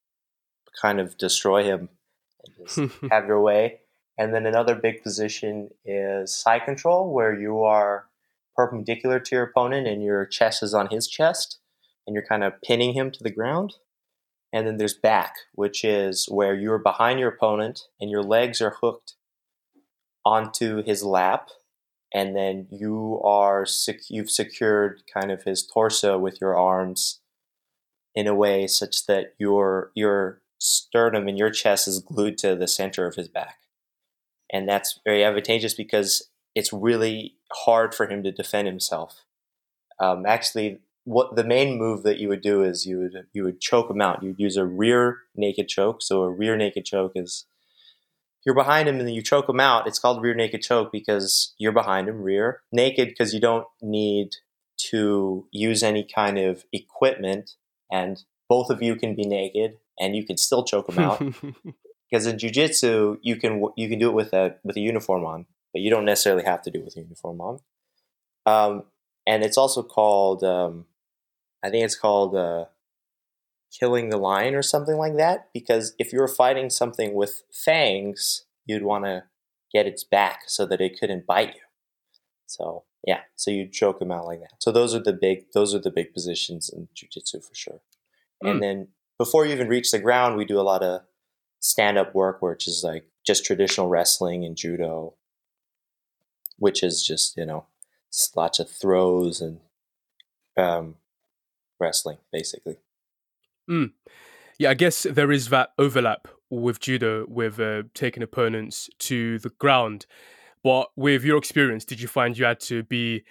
kind 0.81 1.01
of 1.01 1.17
destroy 1.19 1.65
him 1.65 1.89
and 2.45 2.67
just 2.67 2.95
have 3.11 3.27
your 3.27 3.41
way. 3.41 3.81
And 4.17 4.35
then 4.35 4.47
another 4.47 4.75
big 4.75 5.03
position 5.03 5.71
is 5.85 6.35
side 6.35 6.65
control, 6.65 7.13
where 7.13 7.39
you 7.39 7.63
are 7.63 8.07
perpendicular 8.57 9.21
to 9.21 9.37
your 9.37 9.45
opponent 9.45 9.87
and 9.87 10.03
your 10.03 10.27
chest 10.27 10.63
is 10.63 10.75
on 10.75 10.89
his 10.89 11.07
chest 11.07 11.59
and 12.07 12.15
you're 12.15 12.27
kind 12.27 12.43
of 12.43 12.61
pinning 12.63 12.95
him 12.95 13.11
to 13.13 13.23
the 13.23 13.31
ground. 13.31 13.75
And 14.53 14.67
then 14.67 14.79
there's 14.79 14.95
back, 14.95 15.35
which 15.53 15.85
is 15.85 16.27
where 16.29 16.55
you're 16.55 16.79
behind 16.79 17.21
your 17.21 17.29
opponent 17.29 17.83
and 18.01 18.11
your 18.11 18.23
legs 18.23 18.61
are 18.61 18.77
hooked 18.81 19.15
onto 20.25 20.83
his 20.83 21.05
lap 21.05 21.51
and 22.13 22.35
then 22.35 22.67
you 22.71 23.21
are 23.23 23.67
sec- 23.67 24.11
you've 24.11 24.31
secured 24.31 25.03
kind 25.13 25.31
of 25.31 25.45
his 25.45 25.67
torso 25.67 26.19
with 26.19 26.41
your 26.41 26.57
arms 26.57 27.21
in 28.15 28.27
a 28.27 28.35
way 28.35 28.67
such 28.67 29.07
that 29.07 29.35
your 29.39 29.91
your 29.95 30.41
sternum 30.59 31.29
and 31.29 31.39
your 31.39 31.51
chest 31.51 31.89
is 31.89 32.01
glued 32.01 32.39
to 32.39 32.55
the 32.55 32.69
center 32.69 33.07
of 33.07 33.15
his 33.15 33.29
back. 33.29 33.59
And 34.53 34.69
that's 34.69 35.01
very 35.05 35.25
advantageous 35.25 35.75
because 35.75 36.29
it's 36.55 36.73
really 36.73 37.35
hard 37.53 37.95
for 37.95 38.07
him 38.07 38.23
to 38.23 38.33
defend 38.33 38.67
himself. 38.67 39.25
Um, 40.01 40.27
actually, 40.27 40.81
what 41.05 41.37
the 41.37 41.45
main 41.45 41.79
move 41.79 42.03
that 42.03 42.19
you 42.19 42.29
would 42.29 42.43
do 42.43 42.63
is 42.63 42.87
you 42.87 42.99
would 42.99 43.27
you 43.33 43.45
would 43.45 43.61
choke 43.61 43.91
him 43.91 44.01
out. 44.01 44.23
You'd 44.23 44.39
use 44.39 44.57
a 44.57 44.65
rear 44.65 45.19
naked 45.35 45.69
choke. 45.69 46.03
So 46.03 46.23
a 46.23 46.31
rear 46.31 46.57
naked 46.57 46.85
choke 46.85 47.13
is 47.15 47.47
you're 48.45 48.55
behind 48.55 48.89
him 48.89 48.99
and 48.99 49.07
then 49.07 49.15
you 49.15 49.23
choke 49.23 49.49
him 49.49 49.61
out. 49.61 49.87
It's 49.87 49.99
called 49.99 50.23
rear 50.23 50.35
naked 50.35 50.63
choke 50.63 50.93
because 50.93 51.55
you're 51.59 51.73
behind 51.73 52.09
him, 52.09 52.23
rear 52.23 52.63
naked 52.73 53.09
because 53.09 53.35
you 53.35 53.41
don't 53.41 53.67
need 53.83 54.37
to 54.91 55.47
use 55.51 55.83
any 55.83 56.07
kind 56.15 56.39
of 56.39 56.65
equipment, 56.73 57.53
and 57.91 58.23
both 58.49 58.71
of 58.71 58.83
you 58.83 58.95
can 58.95 59.15
be 59.15 59.25
naked 59.25 59.79
and 59.99 60.17
you 60.17 60.25
can 60.25 60.37
still 60.37 60.65
choke 60.65 60.89
them 60.89 60.99
out. 60.99 61.21
because 62.11 62.27
in 62.27 62.37
jujitsu, 62.37 63.19
you 63.23 63.37
can 63.37 63.65
you 63.77 63.89
can 63.89 63.99
do 63.99 64.09
it 64.09 64.15
with 64.15 64.33
a 64.33 64.57
with 64.65 64.77
a 64.77 64.81
uniform 64.81 65.25
on, 65.25 65.47
but 65.73 65.83
you 65.83 65.91
don't 65.91 66.05
necessarily 66.05 66.45
have 66.45 66.63
to 66.63 66.71
do 66.71 66.81
it 66.81 66.85
with 66.85 66.97
a 66.97 67.01
uniform 67.01 67.41
on. 67.41 67.59
Um, 68.47 68.85
and 69.27 69.45
it's 69.45 69.59
also 69.59 69.83
called, 69.83 70.43
um, 70.43 70.87
I 71.63 71.69
think 71.69 71.85
it's 71.85 71.99
called 71.99 72.35
uh, 72.35 72.65
killing 73.79 74.09
the 74.09 74.17
lion 74.17 74.55
or 74.55 74.63
something 74.63 74.97
like 74.97 75.17
that. 75.17 75.49
Because 75.53 75.95
if 75.99 76.13
you 76.13 76.21
were 76.21 76.29
fighting 76.29 76.71
something 76.71 77.15
with 77.15 77.43
fangs, 77.53 78.47
you'd 78.65 78.83
want 78.83 79.05
to 79.05 79.25
get 79.73 79.87
its 79.87 80.03
back 80.03 80.43
so 80.47 80.65
that 80.65 80.81
it 80.81 80.99
couldn't 80.99 81.27
bite 81.27 81.55
you. 81.55 81.61
So 82.47 82.85
yeah, 83.07 83.21
so 83.35 83.51
you 83.51 83.69
choke 83.69 83.99
them 83.99 84.11
out 84.11 84.25
like 84.25 84.41
that. 84.41 84.55
So 84.61 84.73
those 84.73 84.95
are 84.95 85.03
the 85.03 85.13
big 85.13 85.53
those 85.53 85.75
are 85.75 85.79
the 85.79 85.91
big 85.91 86.15
positions 86.15 86.71
in 86.71 86.89
jujitsu 86.97 87.47
for 87.47 87.55
sure. 87.55 87.81
Mm. 88.43 88.51
And 88.51 88.63
then 88.63 88.89
before 89.19 89.45
you 89.45 89.53
even 89.53 89.69
reach 89.69 89.91
the 89.91 89.99
ground, 89.99 90.37
we 90.37 90.45
do 90.45 90.61
a 90.61 90.63
lot 90.63 90.83
of 90.83 91.03
stand 91.61 91.99
up 91.99 92.15
work, 92.15 92.41
which 92.41 92.69
is 92.69 92.83
like 92.85 93.07
just 93.27 93.45
traditional 93.45 93.89
wrestling 93.89 94.45
and 94.45 94.57
judo, 94.57 95.15
which 96.57 96.83
is 96.83 97.05
just 97.05 97.37
you 97.37 97.45
know 97.45 97.67
lots 98.35 98.59
of 98.59 98.71
throws 98.71 99.41
and 99.41 99.61
um, 100.57 100.95
wrestling 101.81 102.19
basically. 102.33 102.79
Mm. 103.69 103.93
Yeah, 104.59 104.71
I 104.71 104.75
guess 104.75 105.03
there 105.03 105.31
is 105.31 105.51
that 105.51 105.71
overlap 105.79 106.27
with 106.51 106.81
judo 106.81 107.27
with 107.29 107.61
uh, 107.61 107.83
taking 107.95 108.23
opponents 108.23 108.89
to 109.01 109.39
the 109.39 109.51
ground. 109.51 110.07
But 110.65 110.89
with 110.97 111.23
your 111.23 111.39
experience, 111.39 111.85
did 111.85 112.01
you 112.01 112.09
find 112.09 112.37
you 112.37 112.45
had 112.45 112.61
to 112.61 112.83
be 112.83 113.25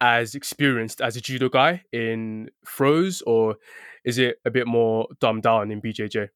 as 0.00 0.34
experienced 0.34 1.02
as 1.02 1.16
a 1.16 1.20
judo 1.20 1.50
guy 1.50 1.82
in 1.92 2.50
throws, 2.66 3.20
or 3.22 3.56
is 4.04 4.18
it 4.18 4.36
a 4.44 4.50
bit 4.50 4.66
more 4.66 5.06
dumbed 5.20 5.42
down 5.42 5.70
in 5.70 5.80
BJJ? 5.80 6.28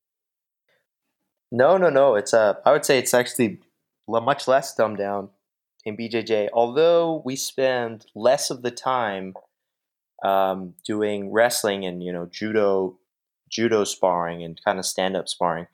No, 1.51 1.77
no, 1.77 1.91
no. 1.91 2.15
It's 2.17 2.35
uh, 2.35 2.55
I 2.65 2.73
would 2.73 2.85
say 2.85 2.99
it's 2.99 3.15
actually 3.15 3.61
much 4.09 4.49
less 4.49 4.75
dumbed 4.75 4.99
down 4.99 5.31
in 5.85 5.97
BJJ. 5.97 6.49
Although 6.53 7.23
we 7.25 7.37
spend 7.37 8.07
less 8.15 8.51
of 8.51 8.63
the 8.63 8.71
time 8.71 9.35
um, 10.25 10.75
doing 10.85 11.33
wrestling 11.33 11.85
and 11.85 12.03
you 12.03 12.13
know 12.13 12.27
judo, 12.31 12.99
judo 13.51 13.85
sparring 13.85 14.43
and 14.43 14.61
kind 14.65 14.79
of 14.79 14.87
stand 14.87 15.17
up 15.17 15.29
sparring, 15.29 15.67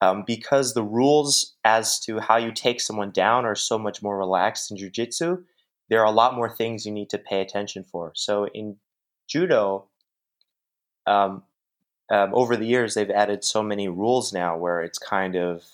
um, 0.00 0.24
because 0.26 0.74
the 0.74 0.82
rules 0.82 1.54
as 1.64 2.00
to 2.00 2.20
how 2.20 2.36
you 2.36 2.52
take 2.52 2.80
someone 2.80 3.10
down 3.10 3.44
are 3.44 3.54
so 3.54 3.78
much 3.78 4.02
more 4.02 4.16
relaxed 4.16 4.70
in 4.70 4.76
jujitsu 4.76 5.44
there 5.88 6.00
are 6.00 6.06
a 6.06 6.10
lot 6.10 6.34
more 6.34 6.48
things 6.48 6.86
you 6.86 6.92
need 6.92 7.10
to 7.10 7.18
pay 7.18 7.40
attention 7.40 7.84
for. 7.84 8.12
So 8.14 8.48
in 8.48 8.76
judo, 9.28 9.88
um, 11.06 11.42
um, 12.10 12.34
over 12.34 12.56
the 12.56 12.66
years, 12.66 12.94
they've 12.94 13.10
added 13.10 13.44
so 13.44 13.62
many 13.62 13.88
rules 13.88 14.32
now 14.32 14.56
where 14.56 14.82
it's 14.82 14.98
kind 14.98 15.36
of 15.36 15.64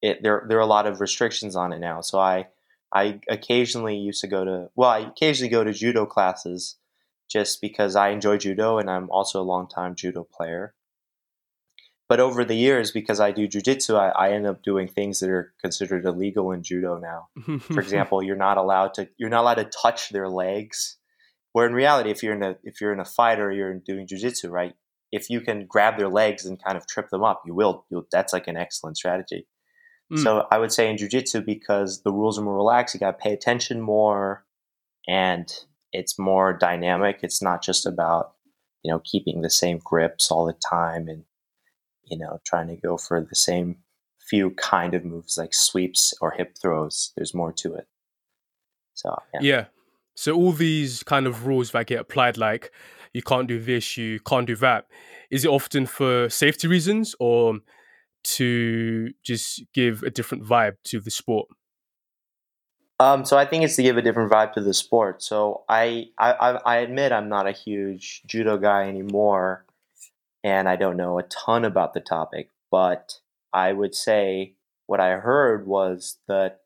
it, 0.00 0.22
there. 0.22 0.44
There 0.48 0.58
are 0.58 0.62
a 0.62 0.66
lot 0.66 0.86
of 0.86 1.00
restrictions 1.00 1.56
on 1.56 1.72
it 1.72 1.78
now. 1.78 2.00
So 2.00 2.18
I 2.18 2.48
I 2.92 3.20
occasionally 3.28 3.96
used 3.96 4.20
to 4.22 4.26
go 4.26 4.44
to 4.44 4.70
well, 4.74 4.90
I 4.90 5.00
occasionally 5.00 5.50
go 5.50 5.64
to 5.64 5.72
judo 5.72 6.06
classes 6.06 6.76
just 7.28 7.60
because 7.60 7.96
I 7.96 8.10
enjoy 8.10 8.36
judo 8.38 8.78
and 8.78 8.90
I'm 8.90 9.10
also 9.10 9.40
a 9.40 9.44
long 9.44 9.68
time 9.68 9.94
judo 9.94 10.24
player. 10.24 10.74
But 12.08 12.20
over 12.20 12.44
the 12.44 12.54
years, 12.54 12.90
because 12.90 13.20
I 13.20 13.32
do 13.32 13.48
jujitsu, 13.48 13.98
I, 13.98 14.10
I 14.10 14.32
end 14.32 14.46
up 14.46 14.62
doing 14.62 14.86
things 14.86 15.20
that 15.20 15.30
are 15.30 15.54
considered 15.62 16.04
illegal 16.04 16.52
in 16.52 16.62
judo 16.62 16.98
now. 16.98 17.28
For 17.60 17.80
example, 17.80 18.22
you're 18.22 18.36
not 18.36 18.58
allowed 18.58 18.94
to 18.94 19.08
you're 19.16 19.30
not 19.30 19.40
allowed 19.40 19.54
to 19.54 19.64
touch 19.64 20.10
their 20.10 20.28
legs. 20.28 20.98
Where 21.52 21.66
in 21.66 21.74
reality, 21.74 22.10
if 22.10 22.22
you're 22.22 22.34
in 22.34 22.42
a 22.42 22.56
if 22.62 22.80
you're 22.80 22.92
in 22.92 23.00
a 23.00 23.04
fight 23.04 23.38
or 23.38 23.52
you're 23.52 23.74
doing 23.74 24.06
jujitsu, 24.06 24.50
right? 24.50 24.74
If 25.10 25.28
you 25.28 25.42
can 25.42 25.66
grab 25.66 25.98
their 25.98 26.08
legs 26.08 26.46
and 26.46 26.62
kind 26.62 26.76
of 26.76 26.86
trip 26.86 27.10
them 27.10 27.22
up, 27.22 27.42
you 27.44 27.54
will. 27.54 27.84
You'll, 27.90 28.06
that's 28.10 28.32
like 28.32 28.48
an 28.48 28.56
excellent 28.56 28.96
strategy. 28.96 29.46
Mm. 30.10 30.22
So 30.22 30.46
I 30.50 30.58
would 30.58 30.72
say 30.72 30.88
in 30.88 30.96
jujitsu, 30.96 31.44
because 31.44 32.02
the 32.02 32.12
rules 32.12 32.38
are 32.38 32.42
more 32.42 32.56
relaxed, 32.56 32.94
you 32.94 33.00
got 33.00 33.18
to 33.18 33.22
pay 33.22 33.32
attention 33.34 33.82
more, 33.82 34.46
and 35.06 35.52
it's 35.92 36.18
more 36.18 36.54
dynamic. 36.54 37.18
It's 37.22 37.42
not 37.42 37.62
just 37.62 37.86
about 37.86 38.32
you 38.82 38.90
know 38.90 39.00
keeping 39.04 39.42
the 39.42 39.50
same 39.50 39.78
grips 39.84 40.30
all 40.30 40.46
the 40.46 40.54
time 40.54 41.08
and 41.08 41.24
you 42.12 42.18
know, 42.18 42.40
trying 42.44 42.68
to 42.68 42.76
go 42.76 42.96
for 42.96 43.20
the 43.20 43.34
same 43.34 43.76
few 44.20 44.50
kind 44.50 44.94
of 44.94 45.04
moves 45.04 45.38
like 45.38 45.54
sweeps 45.54 46.14
or 46.20 46.32
hip 46.32 46.56
throws. 46.60 47.12
There's 47.16 47.34
more 47.34 47.52
to 47.54 47.74
it. 47.74 47.86
So 48.94 49.18
yeah. 49.34 49.40
yeah. 49.42 49.64
So 50.14 50.34
all 50.34 50.52
these 50.52 51.02
kind 51.02 51.26
of 51.26 51.46
rules 51.46 51.70
that 51.70 51.86
get 51.86 52.00
applied, 52.00 52.36
like 52.36 52.70
you 53.12 53.22
can't 53.22 53.48
do 53.48 53.58
this, 53.58 53.96
you 53.96 54.20
can't 54.20 54.46
do 54.46 54.56
that, 54.56 54.86
is 55.30 55.44
it 55.44 55.48
often 55.48 55.86
for 55.86 56.28
safety 56.28 56.68
reasons 56.68 57.14
or 57.18 57.58
to 58.24 59.10
just 59.22 59.64
give 59.72 60.02
a 60.02 60.10
different 60.10 60.44
vibe 60.44 60.76
to 60.84 61.00
the 61.00 61.10
sport? 61.10 61.48
Um, 63.00 63.24
so 63.24 63.36
I 63.36 63.46
think 63.46 63.64
it's 63.64 63.74
to 63.76 63.82
give 63.82 63.96
a 63.96 64.02
different 64.02 64.30
vibe 64.30 64.52
to 64.52 64.60
the 64.60 64.74
sport. 64.74 65.22
So 65.22 65.64
I, 65.68 66.10
I, 66.18 66.30
I 66.64 66.76
admit 66.76 67.10
I'm 67.10 67.28
not 67.28 67.48
a 67.48 67.52
huge 67.52 68.22
judo 68.26 68.58
guy 68.58 68.88
anymore 68.88 69.64
and 70.44 70.68
I 70.68 70.76
don't 70.76 70.96
know 70.96 71.18
a 71.18 71.24
ton 71.24 71.64
about 71.64 71.94
the 71.94 72.00
topic, 72.00 72.50
but 72.70 73.18
I 73.52 73.72
would 73.72 73.94
say 73.94 74.54
what 74.86 75.00
I 75.00 75.12
heard 75.12 75.66
was 75.66 76.18
that 76.28 76.60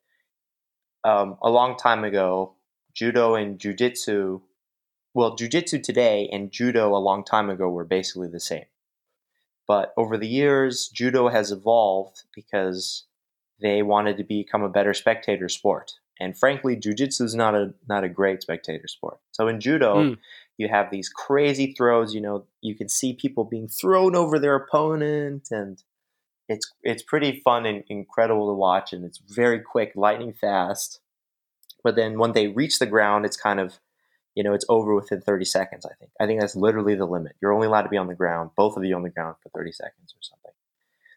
um, 1.04 1.38
a 1.42 1.48
long 1.48 1.76
time 1.76 2.04
ago, 2.04 2.55
judo 2.96 3.34
and 3.34 3.58
jujitsu, 3.58 4.40
well, 5.14 5.36
jujitsu 5.36 5.82
today 5.82 6.28
and 6.32 6.50
judo 6.50 6.94
a 6.94 6.98
long 6.98 7.24
time 7.24 7.50
ago 7.50 7.68
were 7.68 7.84
basically 7.84 8.28
the 8.28 8.40
same. 8.40 8.64
But 9.68 9.92
over 9.96 10.16
the 10.16 10.28
years, 10.28 10.88
judo 10.88 11.28
has 11.28 11.50
evolved 11.50 12.22
because 12.34 13.04
they 13.60 13.82
wanted 13.82 14.16
to 14.16 14.24
become 14.24 14.62
a 14.62 14.68
better 14.68 14.94
spectator 14.94 15.48
sport. 15.48 15.92
And 16.18 16.38
frankly, 16.38 16.76
jujitsu 16.76 17.22
is 17.22 17.34
not 17.34 17.54
a 17.54 17.74
not 17.88 18.04
a 18.04 18.08
great 18.08 18.40
spectator 18.42 18.88
sport. 18.88 19.18
So 19.32 19.48
in 19.48 19.60
judo, 19.60 19.96
mm. 19.96 20.18
You 20.58 20.68
have 20.68 20.90
these 20.90 21.08
crazy 21.08 21.74
throws. 21.74 22.14
You 22.14 22.20
know, 22.20 22.46
you 22.62 22.74
can 22.74 22.88
see 22.88 23.12
people 23.12 23.44
being 23.44 23.68
thrown 23.68 24.16
over 24.16 24.38
their 24.38 24.54
opponent, 24.54 25.48
and 25.50 25.82
it's 26.48 26.72
it's 26.82 27.02
pretty 27.02 27.42
fun 27.44 27.66
and 27.66 27.84
incredible 27.88 28.48
to 28.48 28.54
watch. 28.54 28.92
And 28.92 29.04
it's 29.04 29.18
very 29.18 29.60
quick, 29.60 29.92
lightning 29.94 30.32
fast. 30.32 31.00
But 31.82 31.96
then 31.96 32.18
when 32.18 32.32
they 32.32 32.48
reach 32.48 32.78
the 32.78 32.86
ground, 32.86 33.24
it's 33.24 33.36
kind 33.36 33.60
of 33.60 33.78
you 34.34 34.42
know, 34.42 34.52
it's 34.52 34.66
over 34.68 34.94
within 34.94 35.22
30 35.22 35.46
seconds, 35.46 35.86
I 35.86 35.94
think. 35.94 36.10
I 36.20 36.26
think 36.26 36.40
that's 36.40 36.54
literally 36.54 36.94
the 36.94 37.06
limit. 37.06 37.36
You're 37.40 37.54
only 37.54 37.68
allowed 37.68 37.84
to 37.84 37.88
be 37.88 37.96
on 37.96 38.06
the 38.06 38.14
ground, 38.14 38.50
both 38.54 38.76
of 38.76 38.84
you 38.84 38.94
on 38.94 39.02
the 39.02 39.08
ground 39.08 39.36
for 39.42 39.48
30 39.48 39.72
seconds 39.72 40.12
or 40.14 40.20
something. 40.20 40.52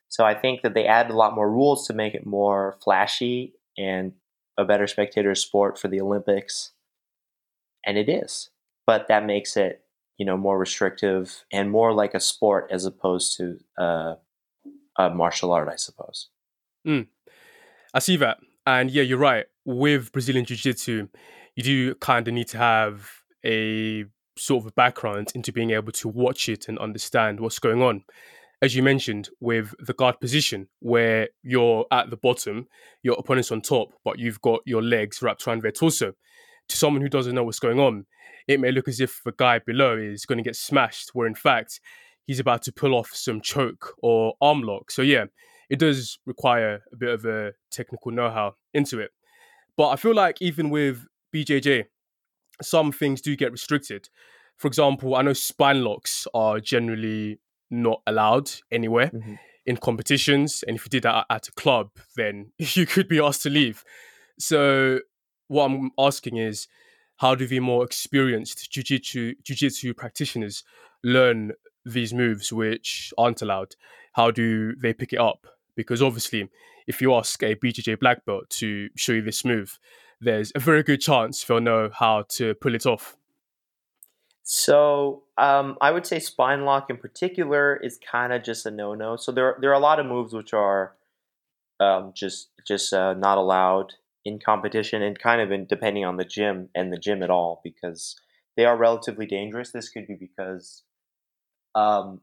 So 0.07 0.23
I 0.23 0.33
think 0.33 0.61
that 0.61 0.73
they 0.73 0.85
added 0.85 1.11
a 1.11 1.17
lot 1.17 1.35
more 1.35 1.51
rules 1.51 1.85
to 1.87 1.93
make 1.93 2.15
it 2.15 2.25
more 2.25 2.77
flashy 2.81 3.55
and 3.77 4.13
a 4.57 4.63
better 4.63 4.87
spectator 4.87 5.35
sport 5.35 5.77
for 5.77 5.89
the 5.89 5.99
Olympics. 5.99 6.71
And 7.85 7.97
it 7.97 8.07
is 8.07 8.51
but 8.89 9.07
that 9.07 9.23
makes 9.23 9.55
it 9.55 9.83
you 10.17 10.25
know 10.25 10.35
more 10.35 10.57
restrictive 10.57 11.45
and 11.53 11.69
more 11.69 11.93
like 11.93 12.15
a 12.15 12.19
sport 12.19 12.67
as 12.71 12.85
opposed 12.85 13.37
to 13.37 13.59
uh, 13.77 14.15
a 14.97 15.11
martial 15.11 15.51
art, 15.51 15.69
I 15.69 15.75
suppose. 15.75 16.29
Mm. 16.87 17.05
I 17.93 17.99
see 17.99 18.15
that, 18.15 18.39
and 18.65 18.91
yeah, 18.91 19.03
you're 19.03 19.17
right. 19.17 19.45
With 19.65 20.11
Brazilian 20.11 20.45
Jiu 20.45 20.57
Jitsu, 20.57 21.07
you 21.55 21.63
do 21.63 21.95
kind 21.95 22.27
of 22.27 22.33
need 22.33 22.47
to 22.49 22.57
have 22.57 23.09
a 23.45 24.05
sort 24.37 24.63
of 24.63 24.67
a 24.67 24.73
background 24.73 25.31
into 25.35 25.51
being 25.51 25.71
able 25.71 25.91
to 25.91 26.07
watch 26.07 26.49
it 26.49 26.67
and 26.67 26.79
understand 26.79 27.39
what's 27.39 27.59
going 27.59 27.81
on. 27.81 28.03
As 28.61 28.75
you 28.75 28.83
mentioned, 28.83 29.29
with 29.39 29.73
the 29.79 29.93
guard 29.93 30.19
position, 30.19 30.67
where 30.79 31.29
you're 31.43 31.85
at 31.91 32.09
the 32.09 32.17
bottom, 32.17 32.67
your 33.03 33.15
opponent's 33.17 33.51
on 33.51 33.61
top, 33.61 33.93
but 34.03 34.19
you've 34.19 34.41
got 34.41 34.61
your 34.65 34.81
legs 34.81 35.21
wrapped 35.21 35.47
around 35.47 35.61
their 35.61 35.71
torso. 35.71 36.13
To 36.67 36.77
someone 36.77 37.01
who 37.01 37.09
doesn't 37.09 37.33
know 37.33 37.43
what's 37.43 37.59
going 37.59 37.79
on, 37.79 38.05
it 38.47 38.59
may 38.59 38.71
look 38.71 38.87
as 38.87 38.99
if 38.99 39.21
the 39.23 39.31
guy 39.31 39.59
below 39.59 39.97
is 39.97 40.25
going 40.25 40.37
to 40.37 40.43
get 40.43 40.55
smashed, 40.55 41.11
where 41.13 41.27
in 41.27 41.35
fact 41.35 41.79
he's 42.25 42.39
about 42.39 42.61
to 42.63 42.71
pull 42.71 42.93
off 42.93 43.11
some 43.13 43.41
choke 43.41 43.93
or 44.03 44.33
arm 44.41 44.61
lock. 44.61 44.91
So 44.91 45.01
yeah, 45.01 45.25
it 45.69 45.79
does 45.79 46.19
require 46.25 46.81
a 46.91 46.95
bit 46.95 47.09
of 47.09 47.25
a 47.25 47.53
technical 47.71 48.11
know-how 48.11 48.55
into 48.73 48.99
it. 48.99 49.11
But 49.77 49.89
I 49.89 49.95
feel 49.95 50.15
like 50.15 50.41
even 50.41 50.69
with 50.69 51.05
BJJ, 51.33 51.85
some 52.61 52.91
things 52.91 53.21
do 53.21 53.35
get 53.35 53.51
restricted. 53.51 54.09
For 54.57 54.67
example, 54.67 55.15
I 55.15 55.21
know 55.21 55.33
spine 55.33 55.83
locks 55.83 56.27
are 56.33 56.59
generally 56.59 57.39
not 57.69 58.01
allowed 58.07 58.51
anywhere 58.71 59.07
mm-hmm. 59.07 59.35
in 59.65 59.77
competitions, 59.77 60.63
and 60.67 60.75
if 60.75 60.85
you 60.85 60.89
did 60.89 61.03
that 61.03 61.25
at 61.29 61.47
a 61.47 61.51
club, 61.53 61.91
then 62.15 62.51
you 62.57 62.85
could 62.85 63.07
be 63.07 63.19
asked 63.19 63.43
to 63.43 63.49
leave. 63.49 63.83
So, 64.37 64.99
what 65.47 65.65
I'm 65.65 65.91
asking 65.97 66.37
is, 66.37 66.67
how 67.17 67.35
do 67.35 67.45
the 67.45 67.59
more 67.59 67.83
experienced 67.83 68.71
jiu-jitsu, 68.71 69.35
jiu-jitsu 69.43 69.93
practitioners 69.93 70.63
learn 71.03 71.51
these 71.85 72.13
moves 72.13 72.51
which 72.51 73.13
aren't 73.17 73.41
allowed? 73.41 73.75
How 74.13 74.31
do 74.31 74.75
they 74.75 74.93
pick 74.93 75.13
it 75.13 75.19
up? 75.19 75.47
Because 75.83 76.01
obviously, 76.01 76.49
if 76.87 77.01
you 77.01 77.13
ask 77.15 77.41
a 77.41 77.55
BJJ 77.55 77.99
black 77.99 78.25
belt 78.25 78.49
to 78.49 78.89
show 78.95 79.13
you 79.13 79.21
this 79.21 79.45
move, 79.45 79.79
there's 80.19 80.51
a 80.55 80.59
very 80.59 80.83
good 80.83 80.99
chance 80.99 81.41
they'll 81.45 81.61
know 81.61 81.89
how 81.93 82.25
to 82.31 82.53
pull 82.55 82.75
it 82.75 82.85
off. 82.85 83.15
So 84.43 85.23
um, 85.37 85.77
I 85.79 85.91
would 85.91 86.05
say 86.05 86.19
spine 86.19 86.65
lock 86.65 86.89
in 86.89 86.97
particular 86.97 87.77
is 87.77 87.97
kind 87.99 88.33
of 88.33 88.43
just 88.43 88.65
a 88.65 88.71
no-no. 88.71 89.15
So 89.15 89.31
there 89.31 89.55
there 89.61 89.69
are 89.69 89.81
a 89.81 89.87
lot 89.89 90.01
of 90.01 90.05
moves 90.05 90.33
which 90.33 90.53
are 90.53 90.95
um, 91.79 92.11
just 92.13 92.49
just 92.67 92.91
uh, 92.91 93.13
not 93.13 93.37
allowed 93.37 93.93
in 94.25 94.37
competition 94.37 95.01
and 95.01 95.17
kind 95.17 95.39
of 95.39 95.51
in 95.51 95.65
depending 95.65 96.03
on 96.03 96.17
the 96.17 96.25
gym 96.25 96.69
and 96.75 96.91
the 96.91 96.97
gym 96.97 97.23
at 97.23 97.29
all 97.29 97.61
because 97.63 98.19
they 98.57 98.65
are 98.65 98.75
relatively 98.75 99.25
dangerous. 99.25 99.71
This 99.71 99.87
could 99.87 100.07
be 100.07 100.15
because 100.15 100.83
um, 101.75 102.19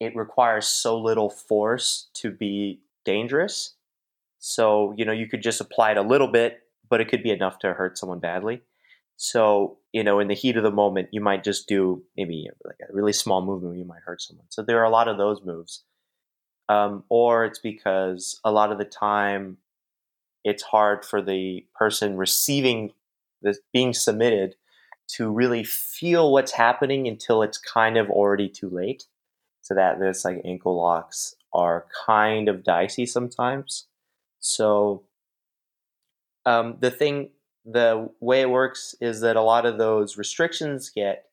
it 0.00 0.14
requires 0.16 0.66
so 0.66 0.98
little 0.98 1.30
force 1.30 2.08
to 2.14 2.30
be 2.30 2.80
dangerous. 3.04 3.74
So 4.38 4.94
you 4.96 5.04
know 5.04 5.12
you 5.12 5.28
could 5.28 5.42
just 5.42 5.60
apply 5.60 5.92
it 5.92 5.96
a 5.96 6.02
little 6.02 6.28
bit, 6.28 6.60
but 6.88 7.00
it 7.00 7.08
could 7.08 7.22
be 7.22 7.30
enough 7.30 7.58
to 7.60 7.72
hurt 7.72 7.98
someone 7.98 8.20
badly. 8.20 8.62
So, 9.16 9.78
you 9.92 10.02
know, 10.02 10.18
in 10.18 10.28
the 10.28 10.34
heat 10.34 10.56
of 10.56 10.64
the 10.64 10.70
moment, 10.70 11.08
you 11.12 11.20
might 11.20 11.44
just 11.44 11.68
do 11.68 12.02
maybe 12.16 12.48
like 12.64 12.76
a 12.88 12.92
really 12.92 13.12
small 13.12 13.44
movement, 13.44 13.78
you 13.78 13.84
might 13.84 14.02
hurt 14.04 14.20
someone. 14.20 14.46
So 14.48 14.62
there 14.62 14.80
are 14.80 14.84
a 14.84 14.90
lot 14.90 15.08
of 15.08 15.18
those 15.18 15.40
moves. 15.44 15.84
Um, 16.68 17.04
or 17.08 17.44
it's 17.44 17.58
because 17.58 18.40
a 18.44 18.50
lot 18.50 18.72
of 18.72 18.78
the 18.78 18.86
time 18.86 19.58
it's 20.44 20.62
hard 20.62 21.04
for 21.04 21.22
the 21.22 21.64
person 21.74 22.16
receiving 22.16 22.92
this 23.42 23.60
being 23.72 23.92
submitted 23.92 24.56
to 25.06 25.30
really 25.30 25.62
feel 25.62 26.32
what's 26.32 26.52
happening 26.52 27.06
until 27.06 27.42
it's 27.42 27.58
kind 27.58 27.98
of 27.98 28.08
already 28.08 28.48
too 28.48 28.70
late. 28.70 29.04
So 29.64 29.74
that 29.74 29.98
this 29.98 30.26
like 30.26 30.42
ankle 30.44 30.76
locks 30.76 31.36
are 31.54 31.86
kind 32.06 32.50
of 32.50 32.62
dicey 32.62 33.06
sometimes. 33.06 33.86
So 34.38 35.04
um, 36.44 36.76
the 36.80 36.90
thing 36.90 37.30
the 37.64 38.10
way 38.20 38.42
it 38.42 38.50
works 38.50 38.94
is 39.00 39.22
that 39.22 39.36
a 39.36 39.42
lot 39.42 39.64
of 39.64 39.78
those 39.78 40.18
restrictions 40.18 40.90
get 40.94 41.24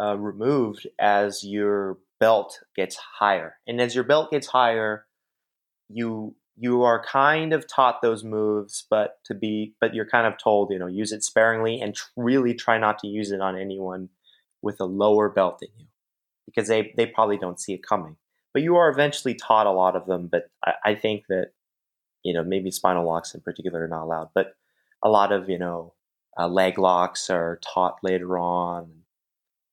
uh, 0.00 0.16
removed 0.16 0.86
as 0.98 1.44
your 1.44 1.98
belt 2.18 2.60
gets 2.74 2.96
higher, 2.96 3.56
and 3.66 3.78
as 3.78 3.94
your 3.94 4.04
belt 4.04 4.30
gets 4.30 4.46
higher, 4.46 5.04
you 5.90 6.34
you 6.56 6.82
are 6.82 7.04
kind 7.04 7.52
of 7.52 7.66
taught 7.66 8.00
those 8.00 8.24
moves, 8.24 8.86
but 8.88 9.18
to 9.26 9.34
be 9.34 9.74
but 9.82 9.94
you're 9.94 10.08
kind 10.08 10.26
of 10.26 10.38
told 10.42 10.70
you 10.70 10.78
know 10.78 10.86
use 10.86 11.12
it 11.12 11.22
sparingly 11.22 11.78
and 11.78 11.94
tr- 11.94 12.06
really 12.16 12.54
try 12.54 12.78
not 12.78 12.98
to 13.00 13.06
use 13.06 13.30
it 13.30 13.42
on 13.42 13.58
anyone 13.58 14.08
with 14.62 14.80
a 14.80 14.86
lower 14.86 15.28
belt 15.28 15.58
than 15.60 15.68
you 15.78 15.86
because 16.46 16.68
they 16.68 16.92
they 16.96 17.06
probably 17.06 17.38
don't 17.38 17.60
see 17.60 17.74
it 17.74 17.86
coming. 17.86 18.16
But 18.52 18.62
you 18.62 18.76
are 18.76 18.88
eventually 18.88 19.34
taught 19.34 19.66
a 19.66 19.72
lot 19.72 19.96
of 19.96 20.06
them. 20.06 20.28
But 20.30 20.44
I, 20.64 20.72
I 20.84 20.94
think 20.94 21.24
that 21.28 21.52
you 22.22 22.34
know 22.34 22.44
maybe 22.44 22.70
spinal 22.70 23.06
locks 23.06 23.34
in 23.34 23.40
particular 23.40 23.84
are 23.84 23.88
not 23.88 24.04
allowed, 24.04 24.30
but 24.34 24.54
a 25.02 25.08
lot 25.08 25.32
of 25.32 25.48
you 25.48 25.58
know 25.58 25.94
uh, 26.38 26.48
leg 26.48 26.78
locks 26.78 27.30
are 27.30 27.58
taught 27.62 27.98
later 28.02 28.38
on, 28.38 28.90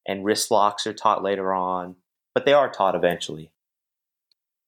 and 0.08 0.26
wrist 0.26 0.52
locks 0.52 0.86
are 0.88 0.94
taught 0.94 1.24
later 1.24 1.54
on, 1.54 1.96
but 2.34 2.46
they 2.46 2.54
are 2.54 2.72
taught 2.72 2.96
eventually. 2.96 3.52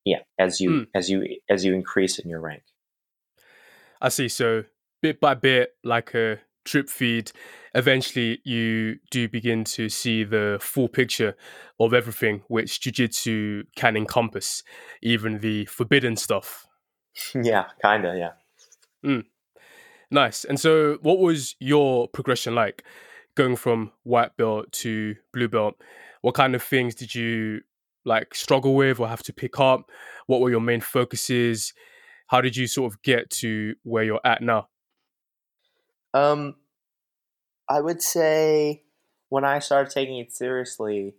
Yeah, 0.06 0.20
as 0.38 0.60
you 0.60 0.70
mm. 0.70 0.88
as 0.94 1.10
you 1.10 1.38
as 1.50 1.64
you 1.64 1.74
increase 1.74 2.20
in 2.20 2.30
your 2.30 2.42
rank. 2.42 2.64
I 4.02 4.10
see. 4.10 4.28
So 4.28 4.66
bit 5.02 5.20
by 5.20 5.34
bit, 5.34 5.76
like 5.84 6.14
a 6.14 6.40
drip 6.64 6.90
feed, 6.90 7.32
eventually 7.76 8.40
you 8.44 8.98
do 9.12 9.28
begin 9.28 9.64
to 9.64 9.90
see 9.90 10.24
the 10.24 10.58
full 10.62 10.88
picture 10.88 11.36
of 11.80 11.94
everything 11.94 12.44
which 12.48 12.82
jiu-jitsu 12.82 13.64
can 13.76 13.98
encompass, 13.98 14.64
even 15.02 15.40
the 15.40 15.66
forbidden 15.66 16.16
stuff. 16.16 16.66
yeah, 17.36 17.66
kinda, 17.84 18.16
yeah. 18.18 18.32
Mm. 19.06 19.26
Nice. 20.12 20.46
And 20.46 20.60
so, 20.60 20.98
what 21.02 21.20
was 21.20 21.56
your 21.60 22.08
progression 22.08 22.54
like 22.54 22.84
going 23.36 23.56
from 23.56 23.92
white 24.04 24.38
belt 24.38 24.72
to 24.72 25.16
blue 25.34 25.48
belt? 25.48 25.76
What 26.22 26.36
kind 26.36 26.56
of 26.56 26.62
things 26.62 26.96
did 26.96 27.16
you 27.16 27.62
like 28.06 28.36
struggle 28.36 28.76
with 28.76 29.00
or 29.00 29.08
have 29.08 29.24
to 29.24 29.34
pick 29.34 29.60
up? 29.60 29.90
What 30.28 30.40
were 30.42 30.52
your 30.52 30.62
main 30.62 30.82
focuses? 30.82 31.74
How 32.28 32.42
did 32.42 32.56
you 32.56 32.68
sort 32.68 32.94
of 32.94 33.02
get 33.02 33.30
to 33.32 33.76
where 33.84 34.04
you're 34.04 34.22
at 34.24 34.42
now? 34.42 34.68
Um, 36.14 36.56
I 37.70 37.82
would 37.82 38.02
say 38.02 38.84
when 39.30 39.44
I 39.44 39.60
started 39.60 39.92
taking 39.92 40.20
it 40.20 40.32
seriously, 40.32 41.16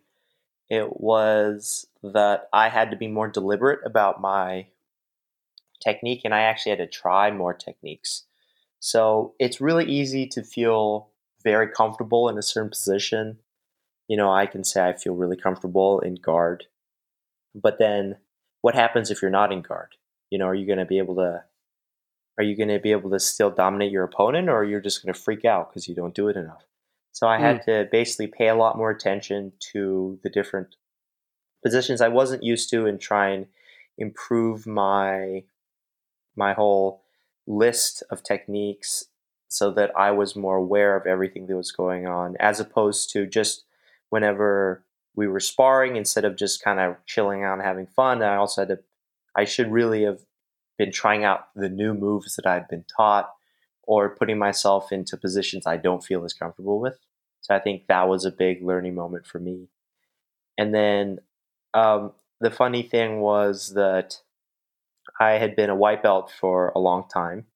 it 0.69 1.01
was 1.01 1.87
that 2.03 2.49
I 2.53 2.69
had 2.69 2.91
to 2.91 2.97
be 2.97 3.09
more 3.09 3.29
deliberate 3.29 3.81
about 3.85 4.21
my 4.21 4.67
technique 5.83 6.23
and 6.25 6.35
I 6.35 6.43
actually 6.43 6.71
had 6.71 6.79
to 6.79 6.87
try 6.87 7.31
more 7.31 7.55
techniques. 7.55 8.25
So 8.81 9.35
it's 9.39 9.61
really 9.61 9.85
easy 9.87 10.27
to 10.29 10.43
feel 10.43 11.09
very 11.43 11.69
comfortable 11.69 12.29
in 12.29 12.39
a 12.39 12.43
certain 12.43 12.71
position. 12.71 13.39
You 14.09 14.17
know, 14.17 14.33
I 14.33 14.47
can 14.47 14.65
say 14.65 14.87
I 14.87 14.93
feel 14.93 15.15
really 15.15 15.37
comfortable 15.37 16.01
in 16.01 16.17
guard. 16.17 16.65
But 17.55 17.79
then 17.79 18.17
what 18.61 18.75
happens 18.75 19.11
if 19.11 19.23
you're 19.23 19.31
not 19.31 19.53
in 19.53 19.63
guard? 19.63 19.97
You 20.31 20.39
know, 20.39 20.47
are 20.47 20.55
you 20.55 20.67
going 20.67 20.79
to 20.79 20.85
be 20.85 20.99
able 20.99 21.17
to 21.17 21.45
are 22.39 22.45
you 22.45 22.57
going 22.57 22.69
to 22.69 22.79
be 22.79 22.93
able 22.93 23.11
to 23.11 23.21
still 23.21 23.51
dominate 23.51 23.93
your 23.93 24.05
opponent 24.05 24.49
or 24.49 24.65
you're 24.65 24.81
just 24.81 25.05
going 25.05 25.13
to 25.13 25.21
freak 25.21 25.45
out 25.45 25.71
because 25.71 25.89
you 25.89 25.95
don't 25.95 26.15
do 26.15 26.29
it 26.29 26.37
enough? 26.37 26.65
So 27.13 27.29
I 27.29 27.39
had 27.39 27.61
mm. 27.61 27.65
to 27.67 27.89
basically 27.93 28.27
pay 28.27 28.49
a 28.49 28.57
lot 28.57 28.77
more 28.77 28.91
attention 28.91 29.53
to 29.73 30.19
the 30.23 30.31
different 30.31 30.75
positions 31.63 32.01
I 32.01 32.09
wasn't 32.09 32.43
used 32.43 32.71
to 32.71 32.87
and 32.87 33.01
try 33.01 33.31
and 33.31 33.47
improve 33.97 34.67
my 34.67 35.45
my 36.37 36.53
whole 36.53 37.03
list 37.47 38.03
of 38.11 38.23
techniques 38.23 39.05
so 39.49 39.71
that 39.71 39.93
I 39.97 40.11
was 40.11 40.35
more 40.35 40.57
aware 40.57 40.97
of 40.97 41.07
everything 41.07 41.47
that 41.47 41.57
was 41.57 41.71
going 41.71 42.09
on, 42.09 42.37
as 42.41 42.59
opposed 42.59 43.11
to 43.13 43.27
just 43.27 43.65
whenever 44.11 44.85
we 45.15 45.29
were 45.29 45.41
sparring, 45.41 45.95
instead 45.95 46.25
of 46.25 46.37
just 46.37 46.63
kind 46.63 46.81
of 46.81 46.97
chilling 47.07 47.45
out 47.45 47.55
and 47.55 47.63
having 47.63 47.87
fun, 47.87 48.21
I 48.21 48.35
also 48.35 48.63
had 48.63 48.69
to, 48.69 48.79
I 49.37 49.45
should 49.45 49.71
really 49.71 50.03
have 50.03 50.21
been 50.79 50.93
trying 50.93 51.25
out 51.25 51.49
the 51.55 51.69
new 51.69 51.95
moves 51.95 52.37
that 52.37 52.47
I've 52.47 52.69
been 52.69 52.85
taught 52.97 53.31
or 53.83 54.17
putting 54.17 54.39
myself 54.39 54.93
into 54.93 55.17
positions 55.17 55.67
I 55.67 55.77
don't 55.77 56.03
feel 56.03 56.25
as 56.25 56.33
comfortable 56.33 56.81
with. 56.81 56.99
So 57.41 57.55
I 57.55 57.59
think 57.59 57.87
that 57.89 58.09
was 58.09 58.25
a 58.25 58.31
big 58.31 58.63
learning 58.63 58.95
moment 58.95 59.27
for 59.27 59.39
me. 59.39 59.69
And 60.57 60.75
then 60.75 61.19
um, 61.75 62.13
the 62.41 62.51
funny 62.51 62.83
thing 62.83 63.21
was 63.21 63.75
that 63.75 64.21
I 65.21 65.33
had 65.33 65.55
been 65.55 65.71
a 65.71 65.77
white 65.77 66.03
belt 66.03 66.33
for 66.41 66.73
a 66.75 66.79
long 66.79 67.07
time. 67.13 67.47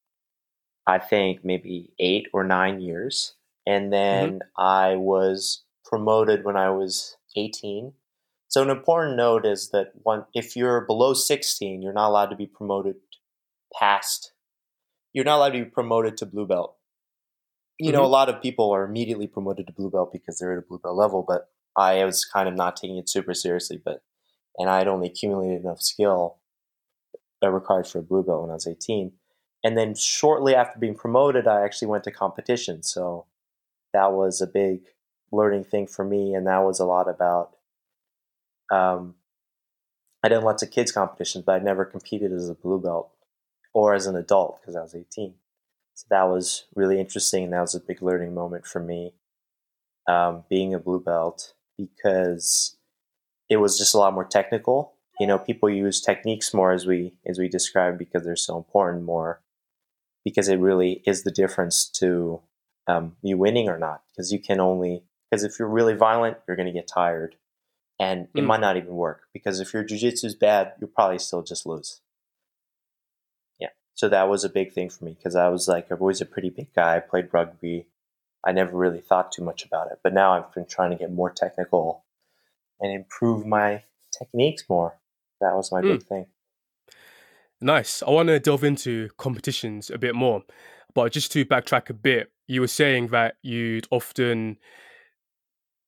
I 0.87 0.99
think 0.99 1.45
maybe 1.45 1.93
eight 1.99 2.29
or 2.33 2.45
nine 2.45 2.81
years. 2.81 3.35
And 3.67 3.93
then 3.93 4.41
mm-hmm. 4.41 4.63
I 4.63 4.97
was 4.97 5.65
promoted 5.85 6.45
when 6.45 6.57
I 6.57 6.71
was 6.71 7.17
18. 7.37 7.93
So 8.49 8.63
an 8.63 8.71
important 8.71 9.17
note 9.17 9.45
is 9.45 9.71
that 9.71 9.93
one, 10.03 10.25
if 10.35 10.57
you're 10.57 10.83
below 10.83 11.13
16, 11.13 11.83
you're 11.83 11.93
not 11.93 12.09
allowed 12.09 12.31
to 12.31 12.37
be 12.37 12.47
promoted 12.47 12.97
past. 13.79 14.33
You're 15.13 15.25
not 15.25 15.39
allowed 15.39 15.51
to 15.51 15.65
be 15.65 15.71
promoted 15.71 16.17
to 16.19 16.27
blue 16.27 16.47
belt. 16.47 16.77
You 17.79 17.89
mm-hmm. 17.89 17.99
know, 17.99 18.05
a 18.05 18.07
lot 18.07 18.29
of 18.29 18.43
people 18.43 18.71
are 18.73 18.85
immediately 18.85 19.27
promoted 19.27 19.67
to 19.67 19.73
blue 19.73 19.91
belt 19.91 20.11
because 20.13 20.39
they're 20.39 20.53
at 20.53 20.59
a 20.59 20.67
blue 20.67 20.79
belt 20.79 20.97
level, 20.97 21.25
but 21.27 21.49
I 21.77 22.05
was 22.05 22.25
kind 22.25 22.49
of 22.49 22.55
not 22.55 22.77
taking 22.77 22.99
it 22.99 23.09
super 23.09 23.35
seriously. 23.35 23.81
But 23.83 24.03
and 24.59 24.69
I 24.69 24.79
had 24.79 24.89
only 24.89 25.07
accumulated 25.07 25.63
enough 25.63 25.81
skill 25.81 26.39
that 27.41 27.53
required 27.53 27.87
for 27.87 28.01
a 28.01 28.03
blue 28.03 28.25
belt 28.25 28.43
when 28.43 28.51
I 28.51 28.55
was 28.55 28.67
18. 28.67 29.13
And 29.65 29.79
then 29.79 29.95
shortly 29.95 30.55
after 30.55 30.79
being 30.79 30.95
promoted, 30.95 31.47
I 31.47 31.65
actually 31.65 31.89
went 31.89 32.05
to 32.05 32.11
competition. 32.11 32.83
So 32.83 33.27
that 33.93 34.13
was 34.13 34.41
a 34.41 34.47
big 34.47 34.81
learning 35.31 35.65
thing 35.65 35.87
for 35.87 36.05
me. 36.05 36.35
And 36.35 36.47
that 36.47 36.65
was 36.65 36.81
a 36.81 36.85
lot 36.85 37.09
about, 37.09 37.51
um, 38.73 39.15
I 40.23 40.29
did 40.29 40.41
lots 40.41 40.63
of 40.63 40.71
kids 40.71 40.91
competitions, 40.91 41.45
but 41.45 41.61
I 41.61 41.65
never 41.65 41.85
competed 41.85 42.33
as 42.33 42.49
a 42.49 42.55
blue 42.55 42.81
belt 42.81 43.11
or 43.79 43.95
as 43.95 44.07
an 44.07 44.17
adult 44.17 44.61
because 44.61 44.77
I 44.77 44.83
was 44.83 44.95
18. 44.95 45.35
So 45.95 46.07
that 46.11 46.25
was 46.25 46.65
really 46.75 47.01
interesting. 47.01 47.51
That 47.51 47.61
was 47.61 47.75
a 47.75 47.81
big 47.81 48.03
learning 48.03 48.35
moment 48.35 48.67
for 48.67 48.81
me, 48.81 49.15
um, 50.07 50.45
being 50.49 50.75
a 50.75 50.79
blue 50.79 51.01
belt, 51.01 51.55
because 51.77 52.77
it 53.49 53.57
was 53.59 53.79
just 53.79 53.95
a 53.95 53.99
lot 53.99 54.15
more 54.15 54.25
technical 54.25 54.95
you 55.21 55.27
know 55.27 55.39
people 55.39 55.69
use 55.69 56.01
techniques 56.01 56.55
more 56.55 56.71
as 56.73 56.87
we 56.87 57.13
as 57.27 57.39
we 57.41 57.49
described 57.49 57.99
because 57.99 58.23
they're 58.25 58.37
so 58.37 58.57
important 58.57 59.05
more 59.05 59.41
because 60.25 60.49
it 60.49 60.61
really 60.61 61.03
is 61.07 61.23
the 61.23 61.31
difference 61.31 61.89
to 61.89 62.41
um, 62.87 63.17
you 63.23 63.37
winning 63.39 63.69
or 63.69 63.79
not. 63.79 64.03
Because 64.11 64.33
you 64.33 64.39
can 64.39 64.61
only 64.61 65.03
because 65.31 65.45
if 65.45 65.59
you're 65.59 65.69
really 65.69 65.95
violent, 65.95 66.39
you're 66.47 66.57
going 66.57 66.67
to 66.67 66.73
get 66.73 66.89
tired, 66.89 67.37
and 67.99 68.29
it 68.35 68.43
Mm. 68.43 68.47
might 68.47 68.61
not 68.61 68.77
even 68.77 68.95
work. 68.95 69.23
Because 69.33 69.61
if 69.61 69.73
your 69.75 69.85
jujitsu 69.85 70.25
is 70.25 70.35
bad, 70.35 70.75
you'll 70.81 70.91
probably 70.91 71.19
still 71.19 71.43
just 71.43 71.67
lose. 71.67 72.01
So 73.99 74.09
that 74.11 74.29
was 74.29 74.45
a 74.45 74.49
big 74.49 74.73
thing 74.73 74.91
for 74.91 75.05
me 75.05 75.17
because 75.19 75.35
I 75.35 75.49
was 75.49 75.67
like 75.67 75.91
I've 75.91 76.01
always 76.01 76.21
a 76.21 76.25
pretty 76.25 76.51
big 76.51 76.73
guy. 76.73 76.95
I 76.95 77.01
played 77.01 77.31
rugby. 77.33 77.87
I 78.47 78.53
never 78.53 78.77
really 78.77 79.01
thought 79.01 79.33
too 79.33 79.43
much 79.43 79.65
about 79.65 79.91
it, 79.91 79.99
but 80.05 80.15
now 80.15 80.35
I've 80.35 80.55
been 80.55 80.67
trying 80.67 80.93
to 80.93 80.97
get 80.97 81.13
more 81.13 81.31
technical 81.31 82.05
and 82.79 82.93
improve 82.93 83.45
my 83.45 83.83
techniques 84.17 84.63
more. 84.69 85.01
That 85.41 85.57
was 85.57 85.73
my 85.73 85.81
hmm. 85.81 85.89
big 85.89 86.05
thing. 86.05 86.27
Nice. 87.61 88.01
I 88.05 88.11
want 88.11 88.29
to 88.29 88.39
delve 88.39 88.63
into 88.63 89.09
competitions 89.17 89.91
a 89.91 89.99
bit 89.99 90.15
more, 90.15 90.45
but 90.95 91.11
just 91.11 91.33
to 91.33 91.45
backtrack 91.45 91.91
a 91.91 91.95
bit, 91.95 92.31
you 92.47 92.61
were 92.61 92.69
saying 92.69 93.09
that 93.09 93.35
you'd 93.43 93.89
often 93.91 94.59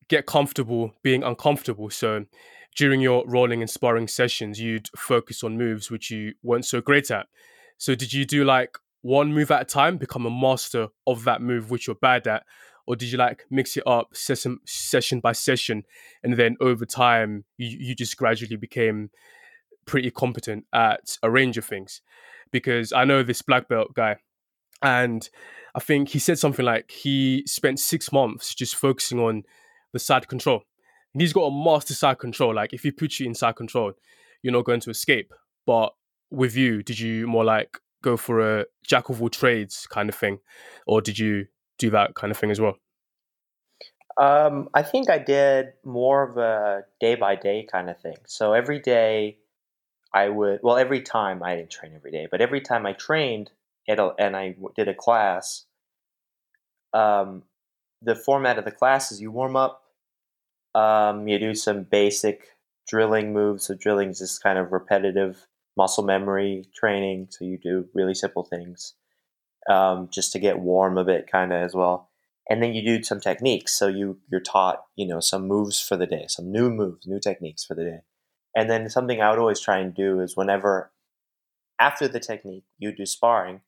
get 0.09 0.27
comfortable 0.27 0.95
being 1.05 1.23
uncomfortable. 1.23 1.91
So 1.91 2.27
during 2.75 3.01
your 3.01 3.23
rolling 3.25 3.61
and 3.61 3.71
sparring 3.71 4.09
sessions, 4.09 4.59
you'd 4.59 4.89
focus 4.97 5.45
on 5.45 5.57
moves 5.57 5.93
which 5.93 6.11
you 6.11 6.35
weren't 6.43 6.67
so 6.67 6.81
great 6.81 7.13
at. 7.13 7.29
So 7.81 7.95
did 7.95 8.13
you 8.13 8.27
do 8.27 8.45
like 8.45 8.77
one 9.01 9.33
move 9.33 9.51
at 9.51 9.63
a 9.63 9.65
time, 9.65 9.97
become 9.97 10.27
a 10.27 10.31
master 10.31 10.89
of 11.07 11.25
that 11.25 11.41
move 11.41 11.71
which 11.71 11.87
you're 11.87 11.97
bad 11.97 12.27
at? 12.27 12.45
Or 12.87 12.95
did 12.95 13.11
you 13.11 13.17
like 13.17 13.47
mix 13.51 13.75
it 13.79 13.87
up 13.87 14.15
session, 14.15 14.59
session 14.67 15.19
by 15.19 15.33
session 15.33 15.85
and 16.23 16.35
then 16.35 16.59
over 16.61 16.85
time 16.85 17.45
you, 17.57 17.75
you 17.81 17.95
just 17.95 18.19
gradually 18.19 18.57
became 18.57 19.11
pretty 19.87 20.11
competent 20.11 20.67
at 20.75 21.17
a 21.23 21.31
range 21.31 21.57
of 21.57 21.65
things? 21.65 22.03
Because 22.51 22.93
I 22.93 23.05
know 23.05 23.23
this 23.23 23.41
black 23.41 23.67
belt 23.67 23.95
guy 23.95 24.17
and 24.83 25.27
I 25.75 25.81
think 25.81 26.11
he 26.11 26.19
said 26.19 26.39
something 26.39 26.67
like 26.67 26.91
he 26.91 27.45
spent 27.47 27.81
six 27.81 28.13
months 28.13 28.55
just 28.55 28.77
focusing 28.77 29.21
on 29.21 29.45
the 29.95 29.99
side 29.99 30.29
control. 30.29 30.65
And 31.15 31.23
he's 31.23 31.33
got 31.33 31.45
a 31.45 31.51
master 31.51 31.95
side 31.95 32.19
control. 32.19 32.55
Like 32.55 32.75
if 32.75 32.83
he 32.83 32.91
puts 32.91 33.21
you 33.21 33.27
in 33.27 33.35
side 33.35 33.57
control, 33.57 33.93
you're 34.43 34.53
not 34.53 34.67
going 34.67 34.81
to 34.81 34.91
escape. 34.91 35.33
But 35.65 35.95
with 36.31 36.57
you, 36.57 36.83
did 36.83 36.99
you 36.99 37.27
more 37.27 37.45
like 37.45 37.79
go 38.03 38.17
for 38.17 38.41
a 38.41 38.65
jack 38.85 39.09
of 39.09 39.21
all 39.21 39.29
trades 39.29 39.87
kind 39.87 40.09
of 40.09 40.15
thing, 40.15 40.39
or 40.87 41.01
did 41.01 41.19
you 41.19 41.47
do 41.79 41.91
that 41.91 42.15
kind 42.15 42.31
of 42.31 42.39
thing 42.39 42.51
as 42.51 42.61
well? 42.61 42.77
Um, 44.17 44.69
I 44.75 44.83
think 44.83 45.09
I 45.09 45.19
did 45.19 45.73
more 45.85 46.23
of 46.23 46.37
a 46.37 46.85
day 47.01 47.15
by 47.15 47.37
day 47.37 47.67
kind 47.71 47.89
of 47.89 47.99
thing. 48.01 48.17
So 48.27 48.53
every 48.53 48.79
day 48.79 49.39
I 50.13 50.29
would, 50.29 50.61
well, 50.63 50.77
every 50.77 51.01
time 51.01 51.43
I 51.43 51.57
didn't 51.57 51.71
train 51.71 51.93
every 51.95 52.11
day, 52.11 52.29
but 52.31 52.41
every 52.41 52.61
time 52.61 52.85
I 52.85 52.93
trained 52.93 53.51
at 53.89 53.99
a, 53.99 54.13
and 54.19 54.37
I 54.37 54.57
did 54.77 54.89
a 54.89 54.95
class, 54.95 55.65
um, 56.93 57.45
the 58.03 58.15
format 58.15 58.59
of 58.59 58.65
the 58.65 58.71
class 58.73 59.13
is 59.13 59.21
you 59.21 59.31
warm 59.31 59.57
up, 59.57 59.83
um, 60.75 61.27
you 61.29 61.39
do 61.39 61.55
some 61.55 61.85
basic 61.85 62.57
drilling 62.87 63.33
moves. 63.33 63.67
So 63.67 63.75
drilling 63.75 64.11
is 64.11 64.19
just 64.19 64.43
kind 64.43 64.59
of 64.59 64.73
repetitive 64.73 65.47
muscle 65.77 66.05
memory 66.05 66.65
training. 66.75 67.29
So 67.31 67.45
you 67.45 67.59
do 67.59 67.87
really 67.95 68.15
simple 68.15 68.45
things 68.45 68.95
um, 69.69 70.09
just 70.13 70.33
to 70.33 70.39
get 70.39 70.59
warm 70.59 70.99
a 70.99 71.05
bit, 71.05 71.31
kind 71.31 71.53
of 71.53 71.63
as 71.63 71.75
well 71.75 72.11
and 72.51 72.61
then 72.63 72.75
you 72.75 72.83
do 72.85 73.03
some 73.03 73.21
techniques 73.21 73.73
so 73.79 73.87
you 73.87 74.19
you're 74.31 74.41
taught 74.41 74.85
you 74.97 75.07
know 75.07 75.21
some 75.21 75.47
moves 75.47 75.81
for 75.81 75.97
the 75.97 76.07
day 76.07 76.25
some 76.29 76.51
new 76.51 76.69
moves 76.69 77.07
new 77.07 77.21
techniques 77.21 77.65
for 77.65 77.75
the 77.75 77.85
day 77.85 78.01
and 78.55 78.69
then 78.69 78.91
something 78.91 79.23
i 79.23 79.31
would 79.31 79.39
always 79.39 79.61
try 79.61 79.79
and 79.79 79.95
do 79.95 80.21
is 80.21 80.37
whenever 80.37 80.93
after 81.79 82.09
the 82.09 82.21
technique 82.21 82.65
you 82.79 82.95
do 82.95 83.07
sparring 83.07 83.61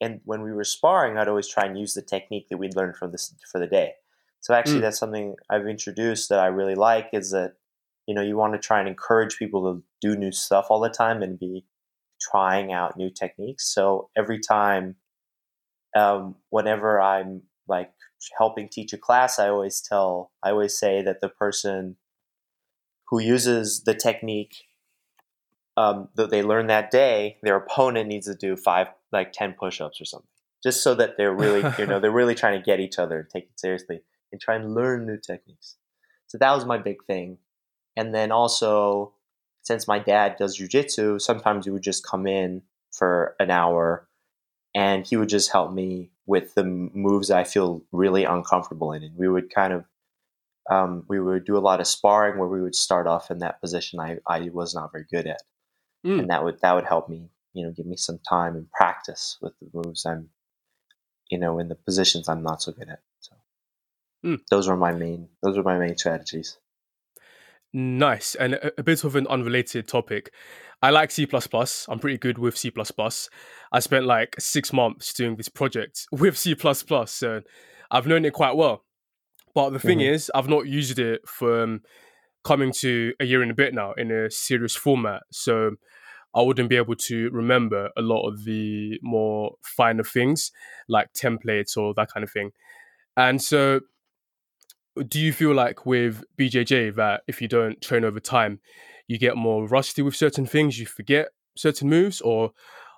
and 0.00 0.20
when 0.24 0.42
we 0.42 0.52
were 0.52 0.64
sparring 0.64 1.16
i'd 1.18 1.28
always 1.28 1.46
try 1.48 1.64
and 1.66 1.78
use 1.78 1.94
the 1.94 2.02
technique 2.02 2.48
that 2.48 2.56
we'd 2.56 2.74
learned 2.74 2.96
from 2.96 3.12
this 3.12 3.32
for 3.52 3.60
the 3.60 3.66
day 3.66 3.92
so 4.40 4.54
actually 4.54 4.78
Mm. 4.78 4.82
that's 4.82 4.98
something 4.98 5.34
i've 5.50 5.66
introduced 5.66 6.28
that 6.30 6.40
i 6.40 6.46
really 6.46 6.74
like 6.74 7.10
is 7.12 7.30
that 7.30 7.54
you 8.10 8.14
know 8.14 8.22
you 8.22 8.36
want 8.36 8.52
to 8.52 8.58
try 8.58 8.80
and 8.80 8.88
encourage 8.88 9.38
people 9.38 9.62
to 9.62 9.82
do 10.00 10.16
new 10.16 10.32
stuff 10.32 10.66
all 10.70 10.80
the 10.80 10.90
time 10.90 11.22
and 11.22 11.38
be 11.38 11.64
trying 12.20 12.72
out 12.72 12.96
new 12.96 13.10
techniques 13.10 13.72
so 13.72 14.10
every 14.16 14.40
time 14.40 14.96
um, 15.96 16.34
whenever 16.50 17.00
i'm 17.00 17.42
like 17.68 17.92
helping 18.38 18.68
teach 18.68 18.92
a 18.92 18.98
class, 18.98 19.38
I 19.38 19.48
always 19.48 19.80
tell, 19.80 20.32
I 20.42 20.50
always 20.50 20.78
say 20.78 21.02
that 21.02 21.20
the 21.20 21.28
person 21.28 21.96
who 23.08 23.20
uses 23.20 23.84
the 23.84 23.94
technique 23.94 24.54
um, 25.76 26.08
that 26.16 26.30
they 26.30 26.42
learned 26.42 26.70
that 26.70 26.90
day, 26.90 27.38
their 27.42 27.56
opponent 27.56 28.08
needs 28.08 28.26
to 28.26 28.34
do 28.34 28.56
five, 28.56 28.88
like 29.12 29.32
10 29.32 29.54
push 29.58 29.80
ups 29.80 30.00
or 30.00 30.04
something, 30.04 30.28
just 30.62 30.82
so 30.82 30.94
that 30.94 31.16
they're 31.16 31.34
really, 31.34 31.64
you 31.78 31.86
know, 31.86 32.00
they're 32.00 32.10
really 32.10 32.34
trying 32.34 32.58
to 32.58 32.64
get 32.64 32.80
each 32.80 32.98
other, 32.98 33.26
take 33.32 33.44
it 33.44 33.58
seriously, 33.58 34.00
and 34.30 34.40
try 34.40 34.56
and 34.56 34.74
learn 34.74 35.06
new 35.06 35.18
techniques. 35.18 35.76
So 36.26 36.38
that 36.38 36.54
was 36.54 36.64
my 36.64 36.78
big 36.78 37.04
thing. 37.06 37.38
And 38.00 38.14
then 38.14 38.32
also, 38.32 39.12
since 39.62 39.86
my 39.86 39.98
dad 39.98 40.36
does 40.38 40.58
jujitsu, 40.58 41.20
sometimes 41.20 41.66
he 41.66 41.70
would 41.70 41.82
just 41.82 42.06
come 42.06 42.26
in 42.26 42.62
for 42.92 43.36
an 43.38 43.50
hour 43.50 44.08
and 44.74 45.06
he 45.06 45.16
would 45.18 45.28
just 45.28 45.52
help 45.52 45.72
me 45.72 46.10
with 46.26 46.54
the 46.54 46.64
moves 46.64 47.30
I 47.30 47.44
feel 47.44 47.82
really 47.92 48.24
uncomfortable 48.24 48.92
in. 48.92 49.02
And 49.02 49.16
we 49.18 49.28
would 49.28 49.54
kind 49.54 49.74
of, 49.74 49.84
um, 50.70 51.04
we 51.08 51.20
would 51.20 51.44
do 51.44 51.58
a 51.58 51.66
lot 51.68 51.80
of 51.80 51.86
sparring 51.86 52.38
where 52.38 52.48
we 52.48 52.62
would 52.62 52.74
start 52.74 53.06
off 53.06 53.30
in 53.30 53.38
that 53.40 53.60
position 53.60 54.00
I, 54.00 54.18
I 54.26 54.50
was 54.52 54.74
not 54.74 54.92
very 54.92 55.06
good 55.12 55.26
at, 55.26 55.42
Mm. 56.06 56.20
and 56.20 56.30
that 56.30 56.44
would 56.44 56.60
that 56.62 56.74
would 56.74 56.86
help 56.86 57.08
me, 57.10 57.30
you 57.54 57.64
know, 57.66 57.72
give 57.72 57.86
me 57.86 57.96
some 57.96 58.18
time 58.28 58.56
and 58.56 58.70
practice 58.72 59.38
with 59.42 59.52
the 59.60 59.68
moves 59.74 60.06
I'm, 60.06 60.30
you 61.30 61.38
know, 61.38 61.58
in 61.58 61.68
the 61.68 61.74
positions 61.76 62.28
I'm 62.28 62.42
not 62.42 62.62
so 62.62 62.72
good 62.72 62.88
at. 62.90 63.02
So 63.20 63.36
Mm. 64.24 64.40
those 64.50 64.68
were 64.68 64.76
my 64.76 64.92
main 64.92 65.28
those 65.42 65.56
were 65.58 65.62
my 65.64 65.78
main 65.78 65.96
strategies. 65.96 66.58
Nice. 67.72 68.34
And 68.34 68.54
a, 68.54 68.80
a 68.80 68.82
bit 68.82 69.04
of 69.04 69.16
an 69.16 69.26
unrelated 69.28 69.86
topic. 69.86 70.32
I 70.82 70.90
like 70.90 71.10
C. 71.10 71.28
I'm 71.88 71.98
pretty 71.98 72.18
good 72.18 72.38
with 72.38 72.56
C. 72.56 72.72
I 73.72 73.80
spent 73.80 74.06
like 74.06 74.36
six 74.38 74.72
months 74.72 75.12
doing 75.12 75.36
this 75.36 75.48
project 75.48 76.06
with 76.12 76.36
C. 76.38 76.56
So 77.06 77.42
I've 77.90 78.06
known 78.06 78.24
it 78.24 78.32
quite 78.32 78.56
well. 78.56 78.84
But 79.54 79.70
the 79.70 79.78
thing 79.80 79.98
Mhm. 79.98 80.12
is, 80.12 80.30
I've 80.34 80.48
not 80.48 80.66
used 80.66 80.98
it 80.98 81.28
for 81.28 81.62
um, 81.64 81.82
coming 82.44 82.72
to 82.72 83.12
a 83.20 83.24
year 83.24 83.42
and 83.42 83.50
a 83.50 83.54
bit 83.54 83.74
now 83.74 83.92
in 83.92 84.10
a 84.10 84.30
serious 84.30 84.74
format. 84.76 85.22
So 85.32 85.72
I 86.34 86.42
wouldn't 86.42 86.68
be 86.70 86.76
able 86.76 86.94
to 86.94 87.28
remember 87.30 87.90
a 87.96 88.02
lot 88.02 88.28
of 88.28 88.44
the 88.44 88.98
more 89.02 89.56
finer 89.62 90.04
things 90.04 90.52
like 90.88 91.12
templates 91.12 91.76
or 91.76 91.92
that 91.94 92.12
kind 92.12 92.22
of 92.24 92.30
thing. 92.30 92.52
And 93.16 93.42
so 93.42 93.80
do 95.08 95.18
you 95.20 95.32
feel 95.32 95.54
like 95.54 95.86
with 95.86 96.24
BJJ 96.38 96.94
that 96.96 97.22
if 97.26 97.40
you 97.40 97.48
don't 97.48 97.80
train 97.80 98.04
over 98.04 98.20
time, 98.20 98.60
you 99.08 99.18
get 99.18 99.36
more 99.36 99.66
rusty 99.66 100.02
with 100.02 100.14
certain 100.14 100.46
things, 100.46 100.78
you 100.78 100.86
forget 100.86 101.28
certain 101.56 101.88
moves, 101.88 102.20
or 102.20 102.52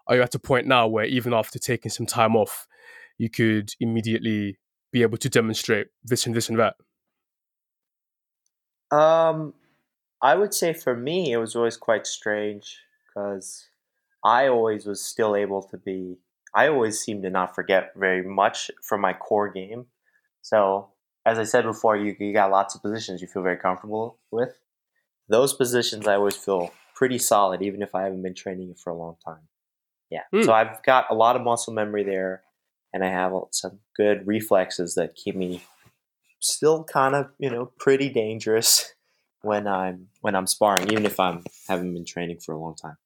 are 0.06 0.16
you 0.16 0.22
at 0.22 0.34
a 0.34 0.38
point 0.38 0.66
now 0.66 0.86
where 0.86 1.04
even 1.04 1.32
after 1.32 1.58
taking 1.58 1.90
some 1.90 2.06
time 2.06 2.36
off, 2.36 2.66
you 3.18 3.30
could 3.30 3.72
immediately 3.80 4.58
be 4.92 5.02
able 5.02 5.18
to 5.18 5.28
demonstrate 5.28 5.86
this 6.04 6.26
and 6.26 6.34
this 6.34 6.48
and 6.48 6.58
that? 6.58 6.74
Um, 8.94 9.54
I 10.20 10.34
would 10.34 10.52
say 10.52 10.72
for 10.72 10.94
me, 10.94 11.32
it 11.32 11.38
was 11.38 11.56
always 11.56 11.76
quite 11.76 12.06
strange 12.06 12.78
because 13.08 13.68
I 14.24 14.48
always 14.48 14.86
was 14.86 15.02
still 15.02 15.34
able 15.34 15.62
to 15.62 15.78
be. 15.78 16.18
I 16.54 16.68
always 16.68 17.00
seemed 17.00 17.22
to 17.22 17.30
not 17.30 17.54
forget 17.54 17.92
very 17.96 18.22
much 18.22 18.70
from 18.82 19.00
my 19.00 19.14
core 19.14 19.50
game. 19.50 19.86
So, 20.42 20.91
as 21.24 21.38
I 21.38 21.44
said 21.44 21.64
before, 21.64 21.96
you 21.96 22.16
you 22.18 22.32
got 22.32 22.50
lots 22.50 22.74
of 22.74 22.82
positions 22.82 23.20
you 23.22 23.28
feel 23.28 23.42
very 23.42 23.56
comfortable 23.56 24.18
with. 24.30 24.58
Those 25.28 25.54
positions 25.54 26.06
I 26.06 26.14
always 26.16 26.36
feel 26.36 26.72
pretty 26.94 27.18
solid, 27.18 27.62
even 27.62 27.82
if 27.82 27.94
I 27.94 28.02
haven't 28.02 28.22
been 28.22 28.34
training 28.34 28.70
it 28.70 28.78
for 28.78 28.90
a 28.90 28.96
long 28.96 29.16
time. 29.24 29.48
Yeah, 30.10 30.22
Hmm. 30.32 30.42
so 30.42 30.52
I've 30.52 30.82
got 30.82 31.06
a 31.10 31.14
lot 31.14 31.36
of 31.36 31.42
muscle 31.42 31.72
memory 31.72 32.04
there, 32.04 32.42
and 32.92 33.02
I 33.04 33.08
have 33.08 33.32
some 33.50 33.78
good 33.96 34.26
reflexes 34.26 34.94
that 34.96 35.14
keep 35.14 35.34
me 35.36 35.62
still 36.40 36.82
kind 36.84 37.14
of 37.14 37.30
you 37.38 37.48
know 37.50 37.66
pretty 37.78 38.08
dangerous 38.10 38.92
when 39.42 39.66
I'm 39.66 40.08
when 40.20 40.34
I'm 40.34 40.46
sparring, 40.46 40.90
even 40.92 41.06
if 41.06 41.18
I'm 41.20 41.44
haven't 41.68 41.94
been 41.94 42.04
training 42.04 42.40
for 42.40 42.52
a 42.54 42.58
long 42.58 42.74
time. 42.74 42.96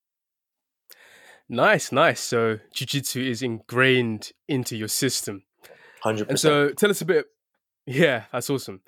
Nice, 1.48 1.92
nice. 1.92 2.20
So 2.20 2.58
jiu-jitsu 2.72 3.20
is 3.20 3.40
ingrained 3.40 4.32
into 4.48 4.76
your 4.76 4.88
system. 4.88 5.44
Hundred 6.02 6.22
And 6.28 6.30
percent. 6.30 6.40
so 6.40 6.74
tell 6.74 6.90
us 6.90 7.00
a 7.00 7.04
bit 7.04 7.26
yeah, 7.86 8.24
that's 8.32 8.50
awesome. 8.50 8.82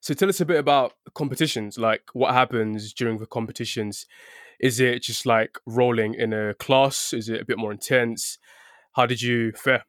So 0.00 0.14
tell 0.14 0.28
us 0.28 0.40
a 0.40 0.44
bit 0.44 0.58
about 0.58 0.92
competitions, 1.14 1.78
like 1.78 2.02
what 2.12 2.34
happens 2.34 2.92
during 2.92 3.18
the 3.18 3.26
competitions. 3.26 4.06
Is 4.60 4.78
it 4.78 5.02
just 5.02 5.26
like 5.26 5.58
rolling 5.66 6.14
in 6.14 6.32
a 6.32 6.54
class? 6.54 7.12
Is 7.12 7.28
it 7.28 7.40
a 7.40 7.44
bit 7.44 7.58
more 7.58 7.72
intense? 7.72 8.38
How 8.92 9.06
did 9.06 9.20
you 9.20 9.52
fare? 9.52 9.84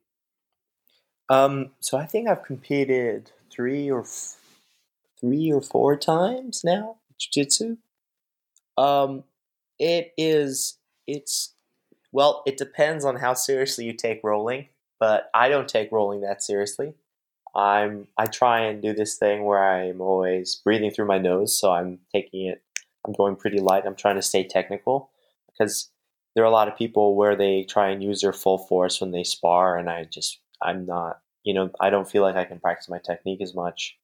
Um, 1.30 1.72
so 1.80 1.98
I 1.98 2.06
think 2.06 2.28
I've 2.28 2.44
competed 2.44 3.32
three 3.52 3.90
or 3.90 4.02
f- 4.02 4.38
three 5.20 5.52
or 5.52 5.62
four 5.62 5.96
times 5.98 6.64
now 6.64 6.98
jiu-jitsu. 7.20 7.78
Um, 8.78 9.24
it 9.80 10.14
is 10.18 10.78
it's 11.08 11.54
well, 12.12 12.44
it 12.46 12.58
depends 12.58 13.04
on 13.06 13.18
how 13.18 13.34
seriously 13.34 13.86
you 13.86 13.94
take 13.94 14.22
rolling. 14.24 14.68
but 15.00 15.30
I 15.34 15.50
don't 15.50 15.68
take 15.68 15.92
rolling 15.92 16.22
that 16.22 16.42
seriously. 16.42 16.94
I'm 17.56 18.08
I 18.18 18.26
try 18.26 18.62
and 18.62 18.82
do 18.82 18.94
this 18.94 19.18
thing 19.18 19.46
where 19.46 19.64
I'm 19.64 20.02
always 20.02 20.56
breathing 20.56 20.92
through 20.92 21.08
my 21.08 21.18
nose, 21.18 21.58
so 21.58 21.72
I'm 21.72 22.00
taking 22.14 22.48
it. 22.48 22.62
I'm 23.06 23.14
going 23.14 23.36
pretty 23.36 23.60
light. 23.60 23.86
I'm 23.86 23.96
trying 23.96 24.16
to 24.16 24.22
stay 24.22 24.44
technical 24.44 25.10
because 25.52 25.90
there 26.36 26.44
are 26.44 26.48
a 26.48 26.52
lot 26.52 26.68
of 26.68 26.78
people 26.78 27.16
where 27.16 27.36
they 27.36 27.64
try 27.64 27.90
and 27.90 28.04
use 28.04 28.22
their 28.22 28.34
full 28.34 28.58
force 28.58 29.00
when 29.00 29.12
they 29.12 29.24
spar, 29.24 29.78
and 29.78 29.90
I 29.90 30.04
just 30.06 30.40
I'm 30.62 30.86
not. 30.86 31.22
You 31.44 31.54
know, 31.54 31.70
I 31.80 31.90
don't 31.92 32.10
feel 32.10 32.24
like 32.24 32.36
I 32.36 32.46
can 32.46 32.60
practice 32.60 32.90
my 32.90 33.00
technique 33.00 33.42
as 33.42 33.54
much. 33.54 33.98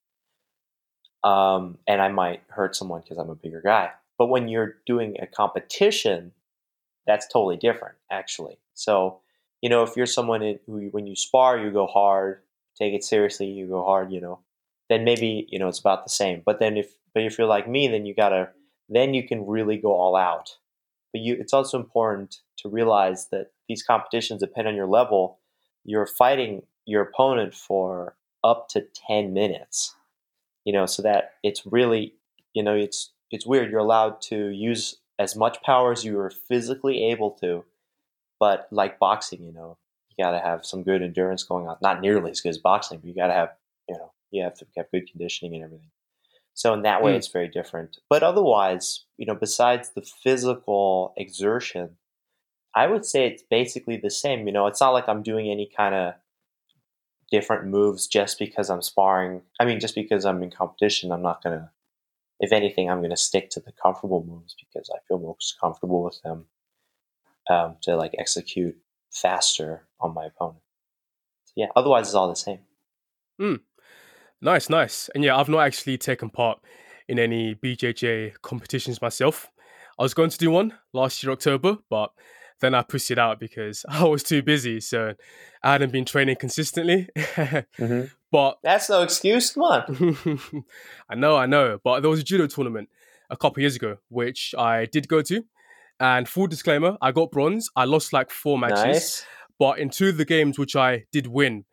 Um, 1.24 1.78
and 1.88 2.02
I 2.02 2.10
might 2.10 2.42
hurt 2.50 2.76
someone 2.76 3.02
because 3.02 3.18
I'm 3.18 3.30
a 3.30 3.36
bigger 3.36 3.62
guy. 3.62 3.92
But 4.18 4.28
when 4.28 4.48
you're 4.48 4.76
doing 4.86 5.18
a 5.20 5.28
competition, 5.28 6.32
that's 7.08 7.28
totally 7.28 7.58
different, 7.58 7.96
actually. 8.12 8.60
So, 8.76 9.22
you 9.62 9.70
know, 9.70 9.84
if 9.84 9.96
you're 9.96 10.06
someone 10.06 10.60
who, 10.66 10.90
when 10.92 11.08
you 11.08 11.16
spar, 11.16 11.58
you 11.58 11.72
go 11.72 11.88
hard, 11.88 12.42
take 12.82 12.94
it 12.94 13.04
seriously, 13.04 13.48
you 13.48 13.68
go 13.68 13.84
hard, 13.84 14.12
you 14.12 14.20
know, 14.20 14.40
then 14.90 15.04
maybe 15.04 15.48
you 15.50 15.60
know 15.60 15.68
it's 15.68 15.80
about 15.80 16.04
the 16.04 16.10
same. 16.10 16.42
But 16.46 16.60
then 16.60 16.78
if 16.78 16.96
but 17.14 17.24
if 17.24 17.38
you're 17.38 17.48
like 17.48 17.68
me, 17.70 17.88
then 17.88 18.06
you 18.06 18.16
gotta 18.16 18.50
then 18.90 19.14
you 19.14 19.28
can 19.28 19.46
really 19.46 19.78
go 19.78 19.94
all 19.94 20.16
out. 20.16 20.58
But 21.14 21.22
you, 21.22 21.36
it's 21.40 21.54
also 21.54 21.80
important 21.80 22.38
to 22.58 22.70
realize 22.70 23.28
that 23.32 23.52
these 23.68 23.84
competitions 23.84 24.42
depend 24.42 24.68
on 24.68 24.76
your 24.76 24.88
level. 24.88 25.40
You're 25.86 26.08
fighting 26.08 26.64
your 26.86 27.04
opponent 27.04 27.54
for 27.54 28.16
up 28.44 28.70
to 28.70 28.86
ten 29.08 29.34
minutes, 29.34 29.96
you 30.66 30.74
know, 30.74 30.86
so 30.86 31.04
that 31.04 31.34
it's 31.44 31.66
really, 31.66 32.16
you 32.54 32.64
know, 32.64 32.76
it's 32.76 33.12
it's 33.30 33.46
weird. 33.46 33.70
You're 33.70 33.80
allowed 33.80 34.22
to 34.24 34.48
use 34.50 34.98
as 35.20 35.36
much 35.36 35.62
power 35.62 35.92
as 35.92 36.04
you 36.04 36.20
are 36.20 36.32
physically 36.32 37.04
able 37.12 37.32
to, 37.42 37.64
but 38.40 38.68
like 38.72 38.98
boxing, 38.98 39.44
you 39.44 39.54
know, 39.54 39.78
you 40.18 40.24
got 40.24 40.32
to 40.32 40.40
have 40.40 40.66
some 40.66 40.84
good 40.84 41.02
endurance 41.02 41.44
going 41.44 41.68
on. 41.68 41.78
Not 41.82 42.02
nearly 42.02 42.32
as 42.32 42.42
good 42.42 42.50
as 42.50 42.58
boxing, 42.58 43.00
but 43.00 43.08
you 43.08 43.16
got 43.16 43.28
to 43.28 43.34
have, 43.34 43.50
you 43.88 43.96
know, 43.96 44.12
you 44.32 44.44
have 44.44 44.56
to 44.56 44.66
have 44.78 44.92
good 44.92 45.10
conditioning 45.10 45.56
and 45.56 45.64
everything. 45.64 45.92
So 46.54 46.74
in 46.74 46.82
that 46.84 47.02
way, 47.02 47.14
mm. 47.14 47.16
it's 47.16 47.28
very 47.28 47.48
different. 47.48 47.98
But 48.10 48.24
otherwise, 48.24 49.06
you 49.18 49.26
know, 49.26 49.36
besides 49.36 49.92
the 49.92 50.02
physical 50.02 51.14
exertion, 51.18 51.98
I 52.76 52.88
would 52.88 53.06
say 53.06 53.28
it's 53.28 53.44
basically 53.50 53.98
the 53.98 54.10
same. 54.10 54.46
You 54.48 54.54
know, 54.54 54.68
it's 54.68 54.82
not 54.82 54.92
like 54.92 55.08
I'm 55.08 55.24
doing 55.24 55.50
any 55.50 55.70
kind 55.76 55.96
of 55.96 56.14
different 57.30 57.68
moves 57.68 58.08
just 58.08 58.38
because 58.38 58.70
I'm 58.70 58.82
sparring. 58.82 59.42
I 59.60 59.66
mean, 59.66 59.80
just 59.80 59.96
because 59.96 60.26
I'm 60.26 60.44
in 60.44 60.52
competition, 60.52 61.12
I'm 61.12 61.22
not 61.22 61.44
gonna. 61.44 61.72
If 62.40 62.52
anything, 62.52 62.90
I'm 62.90 63.02
gonna 63.02 63.18
stick 63.18 63.50
to 63.52 63.60
the 63.60 63.72
comfortable 63.72 64.26
moves 64.28 64.56
because 64.60 64.90
I 64.94 65.00
feel 65.08 65.20
most 65.20 65.58
comfortable 65.60 66.04
with 66.04 66.22
them 66.24 66.46
um, 67.50 67.78
to 67.84 67.96
like 67.96 68.16
execute 68.18 68.76
faster 69.12 69.84
on 70.02 70.14
my 70.14 70.26
opponent. 70.26 70.62
So 71.46 71.54
yeah, 71.58 71.68
otherwise 71.76 72.08
it's 72.08 72.16
all 72.16 72.30
the 72.30 72.36
same. 72.36 72.60
Mm. 73.40 73.60
Nice, 74.42 74.70
nice. 74.70 75.10
And 75.14 75.24
yeah, 75.24 75.38
I've 75.38 75.50
not 75.50 75.60
actually 75.60 75.98
taken 75.98 76.30
part 76.30 76.60
in 77.08 77.20
any 77.20 77.56
BJJ 77.56 78.42
competitions 78.42 79.02
myself. 79.02 79.52
I 80.00 80.04
was 80.04 80.14
going 80.14 80.30
to 80.30 80.38
do 80.38 80.50
one 80.52 80.74
last 80.94 81.22
year 81.22 81.32
October, 81.32 81.78
but 81.90 82.12
then 82.60 82.74
I 82.74 82.84
pushed 82.84 83.12
it 83.12 83.20
out 83.20 83.40
because 83.40 83.86
I 83.90 84.04
was 84.06 84.24
too 84.24 84.42
busy, 84.42 84.80
so 84.80 85.14
I 85.62 85.74
hadn't 85.74 85.92
been 85.92 86.06
training 86.06 86.38
consistently. 86.38 87.10
mm-hmm. 87.16 88.06
But 88.32 88.60
that's 88.64 88.90
no 88.90 89.02
excuse. 89.02 89.52
Come 89.52 89.64
on. 89.64 90.64
I 91.10 91.16
know, 91.16 91.36
I 91.36 91.48
know. 91.48 91.80
But 91.84 92.00
there 92.00 92.10
was 92.10 92.22
a 92.22 92.24
judo 92.24 92.48
tournament 92.48 92.88
a 93.30 93.36
couple 93.36 93.60
years 93.60 93.76
ago, 93.76 93.98
which 94.08 94.56
I 94.58 94.86
did 94.86 95.10
go 95.10 95.22
to, 95.22 95.44
and 96.00 96.30
full 96.30 96.48
disclaimer, 96.48 96.98
I 97.02 97.12
got 97.12 97.30
bronze. 97.30 97.70
I 97.76 97.84
lost 97.84 98.14
like 98.14 98.32
four 98.32 98.58
matches. 98.58 98.86
Nice. 98.86 99.26
But 99.62 99.78
in 99.78 99.92
two 99.92 100.10
of 100.10 100.18
the 100.18 100.26
games 100.26 100.58
which 100.58 100.76
I 100.76 101.06
did 101.12 101.28
win, 101.28 101.66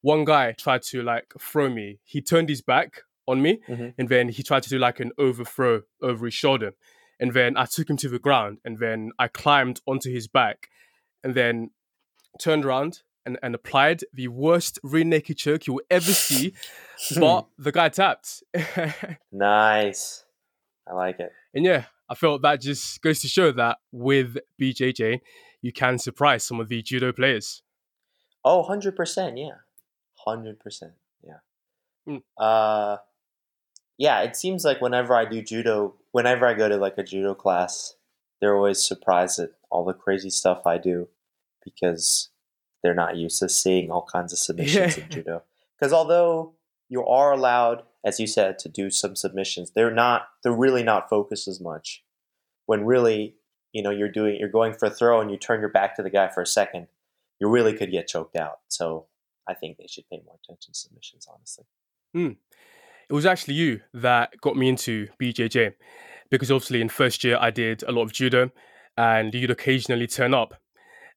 one 0.00 0.24
guy 0.24 0.52
tried 0.52 0.80
to 0.84 1.02
like 1.02 1.34
throw 1.38 1.68
me. 1.68 1.98
He 2.02 2.22
turned 2.22 2.48
his 2.48 2.62
back 2.62 3.02
on 3.28 3.42
me 3.42 3.60
mm-hmm. 3.68 3.88
and 3.98 4.08
then 4.08 4.30
he 4.30 4.42
tried 4.42 4.62
to 4.62 4.70
do 4.70 4.78
like 4.78 4.98
an 4.98 5.12
overthrow 5.18 5.82
over 6.00 6.24
his 6.24 6.32
shoulder. 6.32 6.72
And 7.20 7.34
then 7.34 7.58
I 7.58 7.66
took 7.66 7.90
him 7.90 7.98
to 7.98 8.08
the 8.08 8.18
ground 8.18 8.60
and 8.64 8.78
then 8.78 9.10
I 9.18 9.28
climbed 9.28 9.82
onto 9.86 10.10
his 10.10 10.26
back 10.26 10.70
and 11.22 11.34
then 11.34 11.72
turned 12.40 12.64
around 12.64 13.02
and, 13.26 13.38
and 13.42 13.54
applied 13.54 14.04
the 14.14 14.28
worst 14.28 14.78
rear 14.82 15.04
naked 15.04 15.36
choke 15.36 15.66
you 15.66 15.74
will 15.74 15.82
ever 15.90 16.12
see. 16.12 16.54
but 17.20 17.46
the 17.58 17.72
guy 17.72 17.90
tapped. 17.90 18.42
nice. 19.32 20.24
I 20.88 20.94
like 20.94 21.20
it. 21.20 21.30
And 21.52 21.66
yeah, 21.66 21.84
I 22.08 22.14
felt 22.14 22.40
that 22.40 22.62
just 22.62 23.02
goes 23.02 23.20
to 23.20 23.28
show 23.28 23.52
that 23.52 23.76
with 23.92 24.38
BJJ, 24.58 25.20
you 25.64 25.72
can 25.72 25.98
surprise 25.98 26.44
some 26.44 26.60
of 26.60 26.68
the 26.68 26.82
judo 26.82 27.12
players. 27.12 27.62
Oh, 28.44 28.66
100%. 28.68 29.38
Yeah. 29.38 29.56
100%. 30.26 30.82
Yeah. 31.22 31.32
Mm. 32.08 32.22
Uh, 32.38 32.98
yeah, 33.96 34.22
it 34.22 34.36
seems 34.36 34.64
like 34.64 34.80
whenever 34.80 35.14
I 35.14 35.24
do 35.24 35.42
judo, 35.42 35.94
whenever 36.12 36.46
I 36.46 36.54
go 36.54 36.68
to 36.68 36.76
like 36.76 36.98
a 36.98 37.02
judo 37.02 37.34
class, 37.34 37.94
they're 38.40 38.56
always 38.56 38.84
surprised 38.84 39.38
at 39.38 39.50
all 39.70 39.84
the 39.84 39.94
crazy 39.94 40.30
stuff 40.30 40.66
I 40.66 40.78
do 40.78 41.08
because 41.64 42.28
they're 42.82 42.94
not 42.94 43.16
used 43.16 43.38
to 43.38 43.48
seeing 43.48 43.90
all 43.90 44.06
kinds 44.12 44.32
of 44.32 44.38
submissions 44.38 44.98
in 44.98 45.08
judo. 45.08 45.42
Because 45.78 45.92
although 45.92 46.52
you 46.88 47.06
are 47.06 47.32
allowed 47.32 47.84
as 48.04 48.20
you 48.20 48.26
said, 48.26 48.58
to 48.58 48.68
do 48.68 48.90
some 48.90 49.16
submissions. 49.16 49.70
They're 49.70 49.90
not, 49.90 50.28
they're 50.42 50.52
really 50.52 50.82
not 50.82 51.08
focused 51.08 51.48
as 51.48 51.60
much. 51.60 52.04
When 52.66 52.84
really, 52.84 53.36
you 53.74 53.82
know, 53.82 53.90
you're 53.90 54.08
doing, 54.08 54.36
you're 54.38 54.48
going 54.48 54.72
for 54.72 54.86
a 54.86 54.90
throw 54.90 55.20
and 55.20 55.30
you 55.30 55.36
turn 55.36 55.60
your 55.60 55.68
back 55.68 55.96
to 55.96 56.02
the 56.02 56.08
guy 56.08 56.28
for 56.28 56.40
a 56.40 56.46
second, 56.46 56.86
you 57.40 57.48
really 57.48 57.74
could 57.74 57.90
get 57.90 58.08
choked 58.08 58.36
out. 58.36 58.60
So 58.68 59.06
I 59.46 59.54
think 59.54 59.76
they 59.76 59.86
should 59.86 60.08
pay 60.08 60.22
more 60.24 60.36
attention 60.42 60.72
to 60.72 60.78
submissions, 60.78 61.26
honestly. 61.30 61.64
Mm. 62.16 62.36
It 63.10 63.12
was 63.12 63.26
actually 63.26 63.54
you 63.54 63.80
that 63.92 64.40
got 64.40 64.56
me 64.56 64.68
into 64.68 65.08
BJJ 65.20 65.74
because 66.30 66.50
obviously 66.50 66.80
in 66.80 66.88
first 66.88 67.22
year 67.24 67.36
I 67.38 67.50
did 67.50 67.82
a 67.82 67.92
lot 67.92 68.02
of 68.02 68.12
judo 68.12 68.50
and 68.96 69.34
you'd 69.34 69.50
occasionally 69.50 70.06
turn 70.06 70.32
up. 70.32 70.54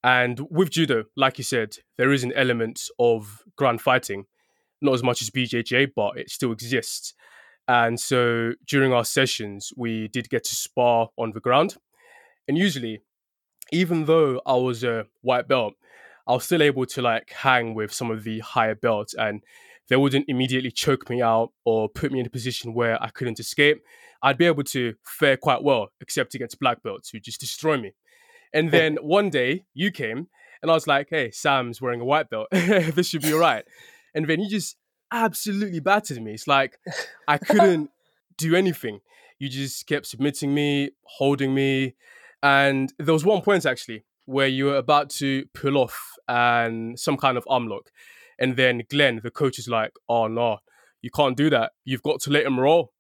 And 0.04 0.40
with 0.50 0.72
judo, 0.72 1.06
like 1.16 1.38
you 1.38 1.44
said, 1.44 1.78
there 1.98 2.12
is 2.12 2.24
an 2.24 2.34
element 2.34 2.90
of 3.00 3.44
ground 3.56 3.82
fighting 3.82 4.26
not 4.82 4.94
as 4.94 5.04
much 5.04 5.22
as 5.22 5.30
BJJ, 5.30 5.92
but 5.96 6.18
it 6.18 6.30
still 6.30 6.52
exists. 6.52 7.14
And 7.68 8.00
so 8.00 8.54
during 8.66 8.94
our 8.94 9.04
sessions, 9.04 9.74
we 9.76 10.08
did 10.08 10.30
get 10.30 10.44
to 10.46 10.56
spar 10.56 11.10
on 11.18 11.32
the 11.32 11.40
ground. 11.40 11.76
And 12.48 12.58
usually, 12.58 13.02
even 13.72 14.06
though 14.06 14.42
I 14.46 14.56
was 14.56 14.84
a 14.84 15.06
white 15.22 15.48
belt, 15.48 15.74
I 16.28 16.34
was 16.34 16.46
still 16.46 16.62
able 16.62 16.86
to 16.86 17.02
like 17.02 17.32
hang 17.32 17.74
with 17.74 17.94
some 17.94 18.12
of 18.12 18.24
the 18.24 18.40
higher 18.40 18.76
belts 18.76 19.14
and 19.14 19.44
they 19.90 19.96
wouldn't 19.96 20.26
immediately 20.28 20.72
choke 20.72 21.10
me 21.10 21.22
out 21.22 21.52
or 21.64 21.88
put 21.88 22.12
me 22.12 22.20
in 22.20 22.26
a 22.26 22.30
position 22.30 22.74
where 22.74 23.02
I 23.02 23.10
couldn't 23.10 23.40
escape. 23.40 23.82
I'd 24.22 24.38
be 24.38 24.46
able 24.46 24.64
to 24.66 24.96
fare 25.06 25.38
quite 25.38 25.64
well, 25.64 25.90
except 26.02 26.36
against 26.36 26.60
black 26.60 26.84
belts 26.84 27.10
who 27.10 27.20
just 27.20 27.40
destroy 27.40 27.78
me. 27.78 27.94
And 28.54 28.72
then 28.72 28.98
one 28.98 29.30
day 29.30 29.66
you 29.74 29.92
came 29.92 30.28
and 30.62 30.72
I 30.72 30.74
was 30.74 30.88
like, 30.88 31.08
hey, 31.10 31.32
Sam's 31.32 31.82
wearing 31.82 32.02
a 32.02 32.06
white 32.06 32.30
belt. 32.30 32.48
this 32.52 33.08
should 33.08 33.22
be 33.22 33.34
all 33.34 33.40
right 33.40 33.64
and 34.18 34.28
then 34.28 34.40
you 34.40 34.50
just 34.50 34.78
absolutely 35.12 35.80
battered 35.80 36.22
me. 36.22 36.34
It's 36.34 36.48
like 36.48 36.80
I 37.28 37.38
couldn't 37.50 37.92
do 38.38 38.56
anything. 38.56 39.00
You 39.38 39.48
just 39.48 39.86
kept 39.86 40.08
submitting 40.08 40.54
me, 40.56 40.92
holding 41.04 41.54
me, 41.54 41.96
and 42.44 42.94
there 43.00 43.14
was 43.14 43.26
one 43.26 43.42
point 43.42 43.66
actually 43.66 44.06
where 44.26 44.48
you 44.48 44.66
were 44.66 44.76
about 44.76 45.10
to 45.10 45.46
pull 45.54 45.78
off 45.78 46.14
and 46.28 47.00
some 47.00 47.18
kind 47.18 47.38
of 47.38 47.46
arm 47.50 47.68
lock, 47.68 47.92
and 48.40 48.56
then 48.56 48.84
Glenn, 48.90 49.22
the 49.24 49.32
coach, 49.32 49.60
is 49.60 49.68
like, 49.68 49.94
"Oh 50.08 50.28
no, 50.28 50.60
you 51.02 51.10
can't 51.10 51.38
do 51.38 51.50
that. 51.50 51.72
You've 51.86 52.04
got 52.04 52.20
to 52.22 52.30
let 52.30 52.46
him 52.46 52.60
roll." 52.60 52.94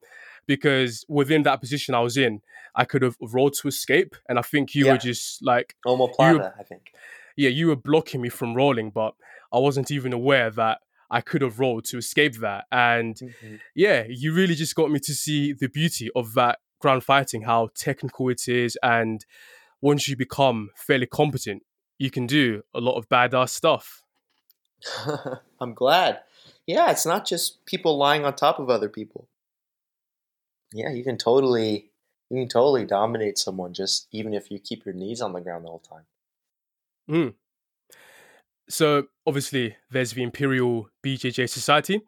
Because 0.47 1.03
within 1.09 1.43
that 1.43 1.59
position 1.59 1.93
I 1.93 1.99
was 1.99 2.15
in, 2.15 2.39
I 2.73 2.85
could 2.85 3.01
have 3.01 3.17
rolled 3.19 3.55
to 3.55 3.67
escape, 3.67 4.15
and 4.29 4.39
I 4.39 4.41
think 4.41 4.73
you 4.73 4.85
yeah. 4.85 4.93
were 4.93 4.97
just 4.97 5.43
like 5.43 5.75
omoplata. 5.85 6.53
I 6.57 6.63
think. 6.63 6.93
Yeah, 7.35 7.49
you 7.49 7.67
were 7.67 7.75
blocking 7.75 8.21
me 8.21 8.29
from 8.29 8.55
rolling, 8.55 8.89
but 8.91 9.13
I 9.51 9.59
wasn't 9.59 9.91
even 9.91 10.13
aware 10.13 10.49
that 10.51 10.79
I 11.09 11.21
could 11.21 11.41
have 11.41 11.59
rolled 11.59 11.85
to 11.85 11.97
escape 11.97 12.35
that. 12.37 12.65
And 12.71 13.15
mm-hmm. 13.15 13.55
yeah, 13.75 14.05
you 14.07 14.33
really 14.33 14.55
just 14.55 14.75
got 14.75 14.89
me 14.91 14.99
to 14.99 15.13
see 15.13 15.53
the 15.53 15.67
beauty 15.67 16.09
of 16.15 16.33
that 16.33 16.59
ground 16.79 17.03
fighting, 17.03 17.43
how 17.43 17.69
technical 17.75 18.29
it 18.29 18.47
is. 18.47 18.77
And 18.83 19.25
once 19.81 20.07
you 20.07 20.15
become 20.15 20.69
fairly 20.75 21.05
competent, 21.05 21.63
you 21.97 22.11
can 22.11 22.27
do 22.27 22.63
a 22.73 22.79
lot 22.79 22.97
of 22.97 23.09
badass 23.09 23.49
stuff. 23.49 24.03
I'm 25.59 25.73
glad. 25.73 26.21
Yeah, 26.65 26.91
it's 26.91 27.05
not 27.05 27.25
just 27.25 27.65
people 27.65 27.97
lying 27.97 28.25
on 28.25 28.35
top 28.35 28.59
of 28.59 28.69
other 28.69 28.89
people. 28.89 29.27
Yeah, 30.73 30.91
you 30.91 31.03
can 31.03 31.17
totally 31.17 31.91
you 32.29 32.41
can 32.41 32.49
totally 32.49 32.85
dominate 32.85 33.37
someone 33.37 33.73
just 33.73 34.07
even 34.11 34.33
if 34.33 34.51
you 34.51 34.59
keep 34.59 34.85
your 34.85 34.93
knees 34.93 35.21
on 35.21 35.33
the 35.33 35.39
ground 35.39 35.63
the 35.63 35.69
whole 35.69 35.79
time. 35.79 36.03
Mm. 37.09 37.33
So, 38.69 39.05
obviously, 39.25 39.77
there's 39.89 40.11
the 40.11 40.23
Imperial 40.23 40.89
BJJ 41.01 41.49
Society. 41.49 42.01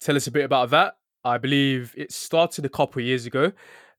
Tell 0.00 0.14
us 0.14 0.28
a 0.28 0.30
bit 0.30 0.44
about 0.44 0.70
that. 0.70 0.94
I 1.24 1.38
believe 1.38 1.92
it 1.96 2.12
started 2.12 2.64
a 2.64 2.68
couple 2.68 3.00
of 3.00 3.06
years 3.06 3.26
ago. 3.26 3.50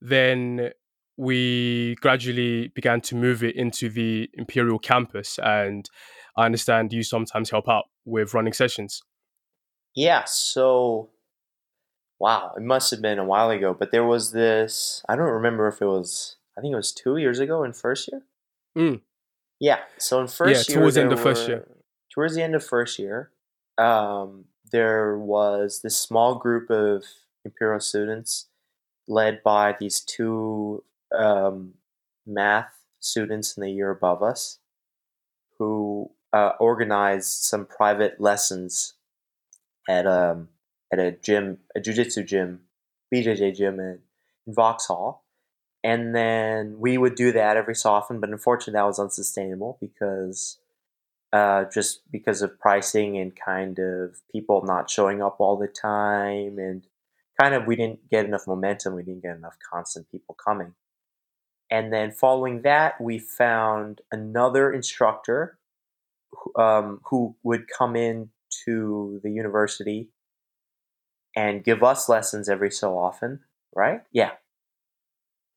Then 0.02 0.72
we 1.18 1.96
gradually 2.02 2.70
began 2.70 3.02
to 3.02 3.16
move 3.16 3.44
it 3.44 3.56
into 3.56 3.90
the 3.90 4.30
Imperial 4.34 4.80
campus. 4.80 5.40
And 5.42 5.90
I 6.38 6.46
understand 6.46 6.92
you 6.92 7.04
sometimes 7.04 7.50
help 7.50 7.70
out 7.70 7.86
with 8.06 8.34
running 8.34 8.54
sessions. 8.54 9.02
Yeah, 9.96 10.26
so 10.26 11.10
wow, 12.20 12.52
it 12.58 12.64
must 12.64 12.92
have 12.92 13.02
been 13.02 13.20
a 13.20 13.26
while 13.26 13.50
ago, 13.50 13.76
but 13.78 13.92
there 13.92 14.06
was 14.06 14.32
this. 14.32 15.04
I 15.08 15.16
don't 15.16 15.30
remember 15.30 15.68
if 15.68 15.82
it 15.82 15.86
was. 15.86 16.36
I 16.58 16.62
think 16.62 16.74
it 16.74 16.78
was 16.78 16.92
two 16.92 17.18
years 17.18 17.40
ago 17.40 17.64
in 17.64 17.74
first 17.74 18.10
year. 18.12 18.22
Mm. 18.78 19.02
Yeah, 19.60 19.80
so 19.98 20.20
in 20.20 20.28
first 20.28 20.70
yeah, 20.70 20.74
year, 20.74 20.82
towards 20.82 20.96
the 20.96 21.02
end 21.02 21.14
of 21.14 21.22
first 21.22 21.48
year. 21.48 21.66
Towards 22.14 22.36
the 22.36 22.44
end 22.44 22.56
of 22.56 22.66
first 22.66 23.00
year, 23.00 23.32
um, 23.78 24.46
there 24.72 25.18
was 25.18 25.82
this 25.82 25.98
small 25.98 26.36
group 26.36 26.70
of 26.70 27.04
Imperial 27.46 27.80
students 27.80 28.48
led 29.08 29.44
by 29.44 29.76
these 29.80 30.00
two 30.02 30.84
um, 31.16 31.74
math 32.26 32.74
students 33.00 33.56
in 33.56 33.62
the 33.62 33.72
year 33.72 33.92
above 33.92 34.24
us 34.24 34.60
who 35.58 36.12
uh, 36.34 36.52
organized 36.60 37.44
some 37.44 37.66
private 37.66 38.20
lessons 38.20 38.94
at 39.88 40.08
um 40.08 40.50
at 40.92 41.00
a 41.00 41.12
gym, 41.12 41.58
a 41.76 41.80
jujitsu 41.80 42.26
gym, 42.26 42.62
BJJ 43.14 43.56
gym 43.56 43.80
in, 43.80 44.00
in 44.48 44.54
Vauxhall. 44.54 45.24
And 45.84 46.16
then 46.16 46.80
we 46.80 46.98
would 46.98 47.16
do 47.16 47.32
that 47.32 47.58
every 47.58 47.76
so 47.76 47.92
often, 47.92 48.20
but 48.20 48.30
unfortunately 48.30 48.74
that 48.74 48.88
was 48.88 49.00
unsustainable 49.00 49.78
because 49.80 50.58
uh, 51.32 51.66
just 51.72 52.02
because 52.12 52.42
of 52.42 52.60
pricing 52.60 53.18
and 53.18 53.36
kind 53.36 53.78
of 53.78 54.16
people 54.32 54.64
not 54.64 54.90
showing 54.90 55.22
up 55.22 55.36
all 55.40 55.58
the 55.58 55.68
time 55.68 56.58
and 56.58 56.88
kind 57.40 57.54
of 57.56 57.66
we 57.68 57.76
didn't 57.76 58.10
get 58.10 58.26
enough 58.26 58.48
momentum, 58.48 58.96
we 58.96 59.04
didn't 59.04 59.24
get 59.24 59.36
enough 59.36 59.58
constant 59.72 60.10
people 60.12 60.36
coming. 60.36 60.74
And 61.72 61.92
then 61.94 62.12
following 62.12 62.62
that, 62.64 63.00
we 63.02 63.20
found 63.20 64.02
another 64.12 64.72
instructor 64.72 65.58
who- 66.32 66.56
um, 66.62 67.02
who 67.06 67.36
would 67.44 67.68
come 67.70 67.96
in 67.96 68.32
to 68.66 69.20
the 69.24 69.32
university 69.32 70.10
and 71.36 71.64
give 71.64 71.84
us 71.84 72.08
lessons 72.10 72.50
every 72.50 72.72
so 72.72 72.98
often, 72.98 73.42
right? 73.76 74.02
Yeah. 74.12 74.32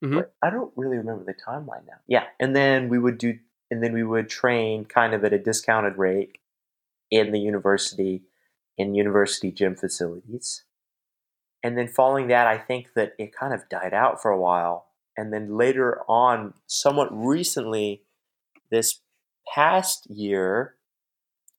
Mhm. 0.04 0.28
I 0.42 0.50
don't 0.50 0.72
really 0.76 0.96
remember 0.96 1.24
the 1.24 1.34
timeline 1.34 1.86
now. 1.86 1.98
Yeah, 2.06 2.26
and 2.38 2.54
then 2.54 2.88
we 2.88 2.98
would 2.98 3.18
do, 3.18 3.38
and 3.70 3.82
then 3.82 3.92
we 3.92 4.02
would 4.04 4.28
train 4.28 4.84
kind 4.84 5.12
of 5.14 5.24
at 5.24 5.32
a 5.32 5.38
discounted 5.38 5.96
rate 5.98 6.38
in 7.10 7.32
the 7.32 7.40
university, 7.40 8.24
in 8.78 8.94
university 8.94 9.52
gym 9.52 9.76
facilities. 9.76 10.64
And 11.62 11.76
then 11.76 11.88
following 11.88 12.28
that, 12.28 12.46
I 12.46 12.58
think 12.58 12.94
that 12.94 13.14
it 13.18 13.34
kind 13.34 13.52
of 13.52 13.68
died 13.68 13.94
out 13.94 14.22
for 14.22 14.30
a 14.30 14.40
while. 14.40 14.86
And 15.16 15.32
then 15.32 15.56
later 15.56 16.02
on, 16.08 16.54
somewhat 16.66 17.08
recently, 17.10 18.02
this 18.70 19.00
past 19.52 20.08
year, 20.08 20.74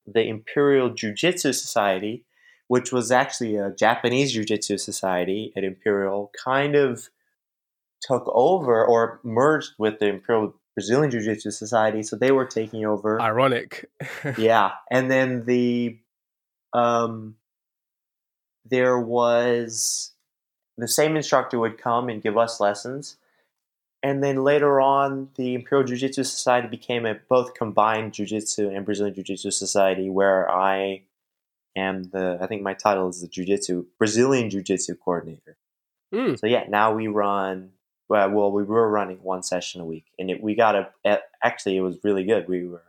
the 0.08 0.24
Imperial 0.24 0.89
Jiu 0.89 1.14
Jitsu 1.14 1.52
Society, 1.54 2.26
which 2.68 2.91
was 2.91 3.12
actually 3.12 3.58
a 3.58 3.72
Japanese 3.72 4.32
Jiu 4.32 4.45
Jitsu 4.45 4.78
society 4.78 5.52
at 5.58 5.64
Imperial, 5.64 6.32
kind 6.43 6.76
of 6.76 7.10
took 8.02 8.24
over 8.28 8.86
or 8.86 9.20
merged 9.24 9.72
with 9.78 10.00
the 10.00 10.08
Imperial 10.08 10.54
Brazilian 10.76 11.12
Jiu 11.12 11.22
Jitsu 11.22 11.52
Society. 11.52 12.04
So 12.04 12.16
they 12.16 12.32
were 12.32 12.45
taking 12.45 12.86
over 12.86 13.22
Ironic. 13.22 13.89
yeah 14.38 14.72
and 14.89 15.12
then 15.12 15.45
the 15.45 16.00
um 16.74 17.36
there 18.66 18.99
was 18.99 20.12
the 20.78 20.88
same 20.88 21.16
instructor 21.16 21.60
would 21.60 21.78
come 21.78 22.10
and 22.10 22.22
give 22.22 22.38
us 22.38 22.60
lessons. 22.60 23.18
And 24.01 24.24
then 24.24 24.43
later 24.43 24.80
on 24.80 25.30
the 25.36 25.55
imperial 25.55 25.86
jiu-jitsu 25.86 26.24
society 26.24 26.68
became 26.68 27.05
a 27.05 27.16
both 27.28 27.53
combined 27.53 28.14
jiu-jitsu 28.14 28.70
and 28.70 28.86
brazilian 28.86 29.14
jiu-jitsu 29.14 29.51
society 29.51 30.10
where 30.10 30.49
i 30.49 31.01
am 31.76 32.03
the 32.03 32.38
i 32.39 32.47
think 32.47 32.62
my 32.62 32.74
title 32.74 33.10
is 33.10 33.20
the 33.20 33.28
jiu-jitsu 33.28 33.86
brazilian 33.97 34.49
jiu-jitsu 34.49 34.95
coordinator. 34.95 35.57
Mm. 36.14 36.39
so 36.39 36.47
yeah 36.47 36.64
now 36.70 36.93
we 36.93 37.07
run 37.07 37.72
well, 38.10 38.51
we 38.51 38.64
were 38.64 38.89
running 38.89 39.20
one 39.22 39.43
session 39.43 39.82
a 39.82 39.86
week 39.86 40.05
and 40.18 40.32
it, 40.32 40.41
we 40.41 40.55
got 40.55 40.76
a 40.76 41.20
actually 41.43 41.78
it 41.78 41.82
was 41.82 41.99
really 42.03 42.24
good. 42.24 42.47
We 42.47 42.66
were 42.66 42.84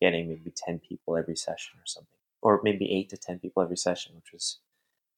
getting 0.00 0.28
maybe 0.28 0.52
10 0.54 0.78
people 0.78 1.16
every 1.16 1.36
session 1.36 1.78
or 1.78 1.86
something 1.86 2.08
or 2.42 2.60
maybe 2.62 2.92
8 2.92 3.08
to 3.10 3.16
10 3.16 3.38
people 3.40 3.62
every 3.62 3.76
session 3.76 4.14
which 4.14 4.32
was 4.32 4.58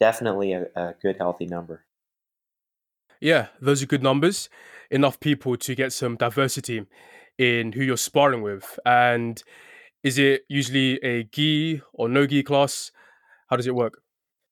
definitely 0.00 0.52
a, 0.52 0.66
a 0.74 0.94
good 1.02 1.16
healthy 1.16 1.46
number 1.46 1.84
Yeah, 3.20 3.48
those 3.60 3.82
are 3.82 3.86
good 3.86 4.02
numbers. 4.02 4.48
Enough 4.90 5.18
people 5.18 5.56
to 5.56 5.74
get 5.74 5.92
some 5.92 6.16
diversity 6.16 6.86
in 7.36 7.72
who 7.72 7.82
you're 7.82 7.96
sparring 7.96 8.42
with. 8.42 8.78
And 8.86 9.42
is 10.02 10.18
it 10.18 10.44
usually 10.48 10.98
a 11.02 11.24
gi 11.24 11.82
or 11.92 12.08
no 12.08 12.26
gi 12.26 12.42
class? 12.44 12.92
How 13.48 13.56
does 13.56 13.66
it 13.66 13.74
work? 13.74 14.02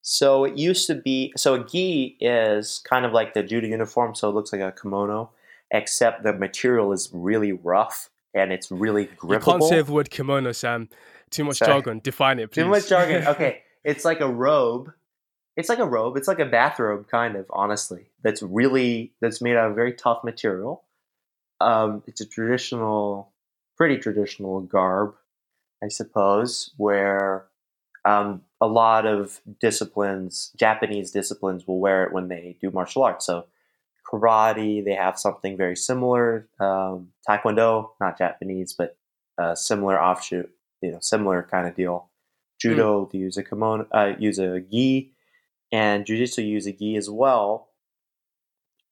so 0.09 0.45
it 0.45 0.57
used 0.57 0.87
to 0.87 0.95
be 0.95 1.33
so 1.37 1.55
a 1.55 1.65
gi 1.67 2.17
is 2.21 2.81
kind 2.89 3.05
of 3.05 3.13
like 3.13 3.35
the 3.35 3.43
judo 3.43 3.67
uniform 3.67 4.15
so 4.15 4.29
it 4.31 4.35
looks 4.37 4.53
like 4.53 4.63
a 4.63 4.71
kimono 4.71 5.31
except 5.73 6.23
the 6.23 6.33
material 6.33 6.93
is 6.93 7.11
really 7.13 7.51
rough 7.51 8.09
and 8.33 8.53
it's 8.53 8.71
really 8.71 9.07
grippable 9.07 9.33
You 9.33 9.41
can't 9.41 9.63
say 9.65 9.83
the 9.83 9.93
word 9.93 10.11
kimono, 10.11 10.53
Sam. 10.53 10.89
Too 11.31 11.45
much 11.45 11.57
Sorry. 11.57 11.73
jargon. 11.73 12.01
Define 12.01 12.39
it, 12.39 12.53
please. 12.53 12.63
Too 12.63 12.69
much 12.69 12.89
jargon. 12.89 13.27
Okay, 13.27 13.63
it's 13.83 14.05
like 14.05 14.21
a 14.21 14.29
robe. 14.29 14.93
It's 15.57 15.69
like 15.69 15.79
a 15.79 15.87
robe. 15.87 16.17
It's 16.17 16.29
like 16.29 16.39
a 16.39 16.47
bathrobe, 16.47 17.09
kind 17.09 17.35
of. 17.37 17.47
Honestly, 17.51 18.07
that's 18.23 18.43
really 18.43 19.13
that's 19.21 19.41
made 19.41 19.57
out 19.57 19.71
of 19.71 19.77
very 19.77 19.93
tough 19.93 20.23
material. 20.23 20.85
Um, 21.61 22.03
it's 22.07 22.21
a 22.21 22.27
traditional, 22.27 23.33
pretty 23.77 23.97
traditional 23.97 24.61
garb, 24.61 25.15
I 25.83 25.89
suppose, 25.89 26.73
where 26.77 27.47
um, 28.05 28.43
a 28.61 28.67
lot 28.67 29.07
of 29.07 29.41
disciplines, 29.61 30.53
Japanese 30.57 31.11
disciplines, 31.11 31.67
will 31.67 31.81
wear 31.81 32.05
it 32.05 32.13
when 32.13 32.29
they 32.29 32.57
do 32.61 32.71
martial 32.71 33.03
arts. 33.03 33.27
So, 33.27 33.47
karate, 34.11 34.85
they 34.85 34.95
have 34.95 35.19
something 35.19 35.57
very 35.57 35.77
similar. 35.77 36.49
Um, 36.61 37.09
taekwondo, 37.29 37.91
not 37.99 38.19
Japanese, 38.19 38.75
but 38.75 38.97
a 39.39 39.57
similar 39.57 40.01
offshoot, 40.01 40.51
you 40.83 40.93
know, 40.93 40.99
similar 41.01 41.47
kind 41.51 41.67
of 41.67 41.75
deal. 41.75 42.11
Judo, 42.61 43.09
they 43.13 43.19
use 43.19 43.37
a 43.37 43.43
kimono, 43.43 43.87
uh, 43.93 44.13
use 44.19 44.39
a 44.39 44.61
gi, 44.61 45.13
and 45.73 46.05
jujitsu 46.05 46.47
use 46.47 46.67
a 46.67 46.73
gi 46.73 46.97
as 46.97 47.11
well. 47.11 47.69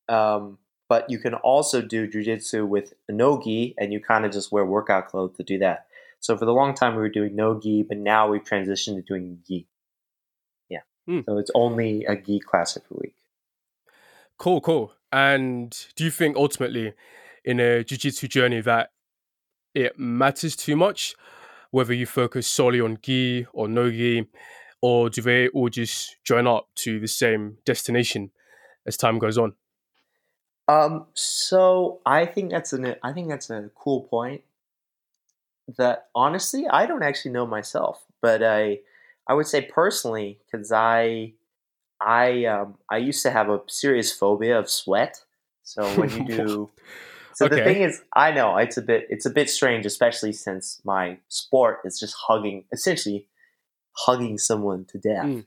Um, 0.09 0.59
but 0.89 1.09
you 1.09 1.19
can 1.19 1.35
also 1.35 1.81
do 1.81 2.09
jujitsu 2.09 2.67
with 2.67 2.95
no 3.09 3.41
gi, 3.41 3.75
and 3.79 3.93
you 3.93 4.01
kind 4.01 4.25
of 4.25 4.33
just 4.33 4.53
wear 4.53 4.65
workout 4.65 5.09
clothes 5.09 5.37
to 5.37 5.43
do 5.43 5.59
that. 5.59 5.87
So 6.21 6.37
for 6.37 6.45
the 6.45 6.53
long 6.53 6.75
time 6.75 6.95
we 6.95 7.03
were 7.03 7.09
doing 7.09 7.37
no 7.37 7.59
gi, 7.61 7.85
but 7.89 7.99
now 7.99 8.29
we've 8.29 8.45
transitioned 8.45 8.97
to 8.97 9.03
doing 9.03 9.39
gi. 9.47 9.67
Yeah. 10.69 10.81
Hmm. 11.07 11.21
So 11.27 11.39
it's 11.39 11.51
only 11.55 12.05
a 12.05 12.17
gi 12.17 12.41
class 12.41 12.77
every 12.77 12.97
week. 13.01 13.17
Cool, 14.39 14.61
cool. 14.61 14.93
And 15.13 15.77
do 15.97 16.05
you 16.05 16.11
think 16.11 16.37
ultimately 16.37 16.93
in 17.45 17.61
a 17.61 17.85
jiu-jitsu 17.85 18.27
journey 18.27 18.61
that 18.63 18.91
it 19.75 19.99
matters 19.99 20.57
too 20.57 20.77
much 20.77 21.15
whether 21.71 21.93
you 21.93 22.07
focus 22.07 22.47
solely 22.47 22.81
on 22.81 22.99
gi 23.03 23.47
or 23.53 23.67
no 23.67 23.91
gi, 23.91 24.27
or 24.85 25.09
do 25.09 25.23
they 25.23 25.49
all 25.49 25.71
just 25.71 26.23
join 26.25 26.47
up 26.47 26.69
to 26.75 27.01
the 27.01 27.09
same 27.09 27.57
destination 27.65 28.31
as 28.87 28.99
time 28.99 29.19
goes 29.19 29.39
on? 29.39 29.55
Um, 30.69 31.07
so 31.15 32.03
I 32.05 32.27
think 32.27 32.51
that's 32.51 32.75
an 32.75 32.95
I 33.03 33.15
think 33.15 33.31
that's 33.31 33.49
a 33.49 33.71
cool 33.75 34.03
point. 34.03 34.43
That 35.79 36.09
honestly, 36.15 36.67
I 36.69 36.85
don't 36.85 37.03
actually 37.03 37.31
know 37.31 37.47
myself, 37.47 38.05
but 38.21 38.43
I 38.43 38.81
I 39.27 39.33
would 39.33 39.47
say 39.47 39.63
personally 39.63 40.41
because 40.45 40.71
I 40.71 41.33
I 41.99 42.45
um 42.45 42.77
I 42.91 42.99
used 42.99 43.23
to 43.23 43.31
have 43.31 43.49
a 43.49 43.63
serious 43.69 44.13
phobia 44.13 44.59
of 44.59 44.69
sweat. 44.69 45.25
So 45.63 45.89
when 45.99 46.11
you 46.11 46.25
do, 46.37 46.71
so 47.33 47.49
the 47.49 47.57
thing 47.57 47.81
is, 47.81 48.03
I 48.15 48.33
know 48.33 48.55
it's 48.59 48.77
a 48.77 48.83
bit 48.83 49.07
it's 49.09 49.25
a 49.25 49.31
bit 49.31 49.49
strange, 49.49 49.87
especially 49.87 50.33
since 50.35 50.83
my 50.85 51.17
sport 51.29 51.79
is 51.87 51.99
just 51.99 52.15
hugging, 52.29 52.65
essentially 52.71 53.29
hugging 53.97 54.39
someone 54.39 54.85
to 54.87 54.99
death. 54.99 55.27
Mm. 55.27 55.45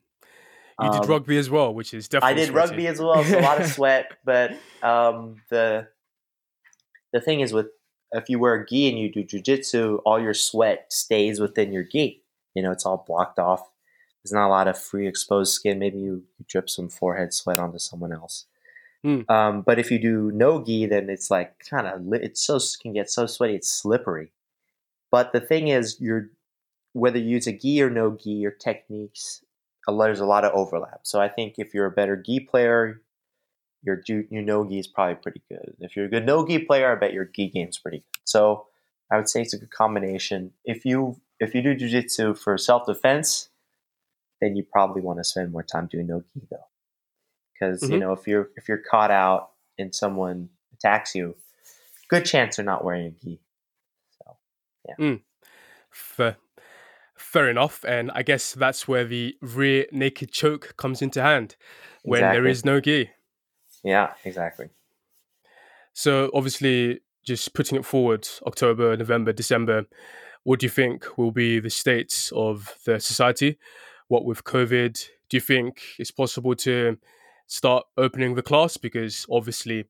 You 0.79 0.91
did 0.91 1.01
Um, 1.03 1.09
rugby 1.09 1.37
as 1.37 1.49
well, 1.49 1.73
which 1.73 1.93
is 1.93 2.07
definitely. 2.07 2.43
I 2.43 2.45
did 2.45 2.53
rugby 2.53 2.87
as 2.87 2.99
well, 2.99 3.23
so 3.23 3.39
a 3.39 3.41
lot 3.41 3.59
of 3.59 3.67
sweat. 3.71 4.11
But 4.23 4.51
um, 4.83 5.41
the 5.49 5.87
the 7.11 7.19
thing 7.19 7.39
is, 7.39 7.51
with 7.51 7.67
if 8.11 8.29
you 8.29 8.39
wear 8.39 8.53
a 8.53 8.65
gi 8.65 8.89
and 8.89 8.99
you 8.99 9.11
do 9.11 9.23
jujitsu, 9.23 10.01
all 10.05 10.19
your 10.21 10.35
sweat 10.35 10.93
stays 10.93 11.39
within 11.39 11.73
your 11.73 11.83
gi. 11.83 12.21
You 12.53 12.61
know, 12.61 12.71
it's 12.71 12.85
all 12.85 13.03
blocked 13.07 13.39
off. 13.39 13.69
There's 14.23 14.33
not 14.33 14.47
a 14.47 14.49
lot 14.49 14.67
of 14.67 14.77
free 14.77 15.07
exposed 15.07 15.53
skin. 15.53 15.79
Maybe 15.79 15.99
you, 15.99 16.23
you 16.37 16.45
drip 16.47 16.69
some 16.69 16.89
forehead 16.89 17.33
sweat 17.33 17.59
onto 17.59 17.79
someone 17.79 18.11
else. 18.11 18.45
Hmm. 19.03 19.21
Um, 19.29 19.61
but 19.61 19.79
if 19.79 19.91
you 19.91 19.99
do 19.99 20.31
no 20.31 20.63
gi, 20.63 20.87
then 20.87 21.09
it's 21.09 21.31
like 21.31 21.59
kind 21.59 21.87
of 21.87 22.13
it's 22.13 22.41
so 22.41 22.59
can 22.81 22.93
get 22.93 23.09
so 23.09 23.25
sweaty, 23.25 23.55
it's 23.55 23.69
slippery. 23.69 24.31
But 25.11 25.33
the 25.33 25.39
thing 25.39 25.69
is, 25.69 25.99
you're 25.99 26.29
whether 26.93 27.17
you 27.17 27.29
use 27.29 27.47
a 27.47 27.53
gi 27.53 27.81
or 27.81 27.89
no 27.89 28.17
gi, 28.17 28.31
your 28.31 28.51
techniques 28.51 29.41
there's 29.87 30.19
a 30.19 30.25
lot 30.25 30.43
of 30.43 30.53
overlap. 30.53 31.01
So 31.03 31.21
I 31.21 31.29
think 31.29 31.55
if 31.57 31.73
you're 31.73 31.85
a 31.85 31.91
better 31.91 32.17
gi 32.17 32.41
player, 32.41 33.01
your 33.83 34.01
your 34.07 34.41
no 34.41 34.67
gi 34.67 34.79
is 34.79 34.87
probably 34.87 35.15
pretty 35.15 35.41
good. 35.49 35.75
If 35.79 35.95
you're 35.95 36.05
a 36.05 36.09
good 36.09 36.25
no 36.25 36.45
gi 36.45 36.59
player, 36.59 36.91
I 36.91 36.95
bet 36.95 37.13
your 37.13 37.25
gi 37.25 37.49
game's 37.49 37.77
pretty 37.77 37.99
good. 37.99 38.21
So 38.25 38.67
I 39.11 39.15
would 39.15 39.29
say 39.29 39.41
it's 39.41 39.53
a 39.53 39.57
good 39.57 39.71
combination. 39.71 40.51
If 40.65 40.83
you 40.85 41.19
if 41.39 41.55
you 41.55 41.61
do 41.61 41.75
jujitsu 41.75 42.37
for 42.37 42.57
self 42.57 42.85
defense, 42.85 43.49
then 44.41 44.55
you 44.55 44.63
probably 44.63 45.01
want 45.01 45.19
to 45.19 45.23
spend 45.23 45.51
more 45.51 45.63
time 45.63 45.87
doing 45.87 46.07
no 46.07 46.19
gi 46.19 46.47
though, 46.51 46.57
because 47.53 47.81
mm-hmm. 47.81 47.93
you 47.93 47.99
know 47.99 48.11
if 48.11 48.27
you're 48.27 48.49
if 48.57 48.67
you're 48.67 48.77
caught 48.89 49.11
out 49.11 49.51
and 49.77 49.95
someone 49.95 50.49
attacks 50.73 51.15
you, 51.15 51.35
good 52.09 52.25
chance 52.25 52.57
they're 52.57 52.65
not 52.65 52.83
wearing 52.83 53.07
a 53.07 53.11
gi. 53.11 53.39
So, 54.17 54.37
yeah. 54.87 54.95
Mm. 54.99 55.21
Fair. 55.91 56.37
Fair 57.27 57.49
enough, 57.49 57.83
and 57.83 58.09
I 58.15 58.23
guess 58.23 58.53
that's 58.53 58.87
where 58.87 59.03
the 59.03 59.35
rear 59.41 59.85
naked 59.91 60.31
choke 60.31 60.75
comes 60.77 61.01
into 61.01 61.21
hand 61.21 61.57
when 62.03 62.19
exactly. 62.19 62.39
there 62.39 62.47
is 62.47 62.63
no 62.63 62.79
gi. 62.79 63.09
Yeah, 63.83 64.13
exactly. 64.23 64.69
So 65.91 66.31
obviously, 66.33 67.01
just 67.25 67.53
putting 67.53 67.77
it 67.77 67.83
forward, 67.83 68.25
October, 68.45 68.95
November, 68.95 69.33
December, 69.33 69.87
what 70.43 70.61
do 70.61 70.67
you 70.67 70.69
think 70.69 71.17
will 71.17 71.33
be 71.33 71.59
the 71.59 71.69
state 71.69 72.31
of 72.33 72.73
the 72.85 72.97
society? 72.97 73.59
What 74.07 74.23
with 74.23 74.45
COVID? 74.45 74.93
Do 75.27 75.35
you 75.35 75.41
think 75.41 75.81
it's 75.99 76.11
possible 76.11 76.55
to 76.55 76.97
start 77.47 77.83
opening 77.97 78.35
the 78.35 78.41
class? 78.41 78.77
Because 78.77 79.25
obviously, 79.29 79.83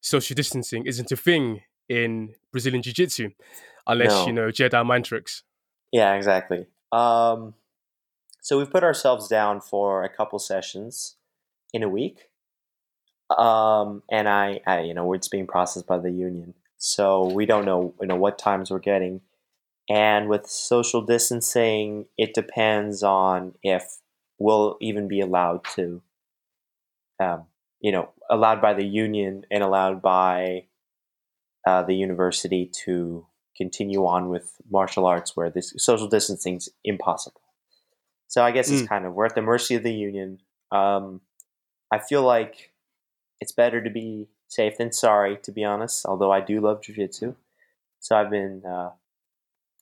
social 0.00 0.34
distancing 0.34 0.86
isn't 0.86 1.12
a 1.12 1.16
thing 1.16 1.60
in 1.88 2.34
Brazilian 2.50 2.82
Jiu 2.82 2.92
Jitsu 2.92 3.30
unless 3.86 4.10
no. 4.10 4.26
you 4.26 4.32
know 4.32 4.48
Jedi 4.48 4.84
mind 4.84 5.04
tricks. 5.04 5.44
Yeah, 5.92 6.14
exactly. 6.14 6.66
Um, 6.92 7.54
so 8.40 8.58
we've 8.58 8.70
put 8.70 8.84
ourselves 8.84 9.28
down 9.28 9.60
for 9.60 10.02
a 10.02 10.08
couple 10.08 10.38
sessions 10.38 11.16
in 11.72 11.82
a 11.82 11.88
week. 11.88 12.28
Um, 13.36 14.02
and 14.10 14.28
I, 14.28 14.60
I, 14.66 14.80
you 14.80 14.94
know, 14.94 15.12
it's 15.12 15.28
being 15.28 15.46
processed 15.46 15.86
by 15.86 15.98
the 15.98 16.10
union, 16.10 16.54
so 16.78 17.32
we 17.32 17.46
don't 17.46 17.64
know, 17.64 17.94
you 18.00 18.08
know, 18.08 18.16
what 18.16 18.38
times 18.38 18.70
we're 18.70 18.80
getting. 18.80 19.20
And 19.88 20.28
with 20.28 20.46
social 20.46 21.02
distancing, 21.02 22.06
it 22.16 22.34
depends 22.34 23.02
on 23.02 23.54
if 23.62 23.98
we'll 24.38 24.76
even 24.80 25.06
be 25.06 25.20
allowed 25.20 25.64
to, 25.76 26.02
um, 27.20 27.44
you 27.80 27.92
know, 27.92 28.10
allowed 28.28 28.60
by 28.60 28.74
the 28.74 28.84
union 28.84 29.44
and 29.50 29.62
allowed 29.62 30.02
by 30.02 30.64
uh, 31.66 31.82
the 31.82 31.94
university 31.94 32.66
to 32.84 33.26
continue 33.60 34.06
on 34.06 34.30
with 34.30 34.54
martial 34.70 35.04
arts 35.04 35.36
where 35.36 35.50
this 35.50 35.74
social 35.76 36.08
distancing 36.08 36.56
is 36.56 36.70
impossible. 36.82 37.42
So 38.26 38.42
I 38.42 38.52
guess 38.52 38.70
mm. 38.70 38.78
it's 38.78 38.88
kind 38.88 39.04
of 39.04 39.12
we're 39.12 39.26
at 39.26 39.34
the 39.34 39.42
mercy 39.42 39.74
of 39.74 39.82
the 39.82 39.92
union. 39.92 40.40
Um, 40.72 41.20
I 41.92 41.98
feel 41.98 42.22
like 42.22 42.72
it's 43.40 43.52
better 43.52 43.82
to 43.82 43.90
be 43.90 44.28
safe 44.48 44.78
than 44.78 44.92
sorry, 44.92 45.36
to 45.42 45.52
be 45.52 45.62
honest. 45.62 46.06
Although 46.06 46.32
I 46.32 46.40
do 46.40 46.60
love 46.60 46.80
jujitsu, 46.80 47.34
so 47.98 48.16
I've 48.16 48.30
been, 48.30 48.62
uh, 48.64 48.90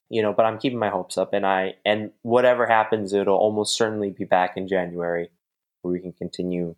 you 0.08 0.22
know, 0.22 0.32
but 0.32 0.44
I'm 0.46 0.58
keeping 0.58 0.78
my 0.78 0.88
hopes 0.88 1.16
up, 1.16 1.32
and 1.32 1.46
I 1.46 1.74
and 1.84 2.10
whatever 2.22 2.66
happens, 2.66 3.12
it'll 3.12 3.36
almost 3.36 3.76
certainly 3.76 4.10
be 4.10 4.24
back 4.24 4.56
in 4.56 4.66
January, 4.66 5.30
where 5.82 5.92
we 5.92 6.00
can 6.00 6.12
continue. 6.12 6.74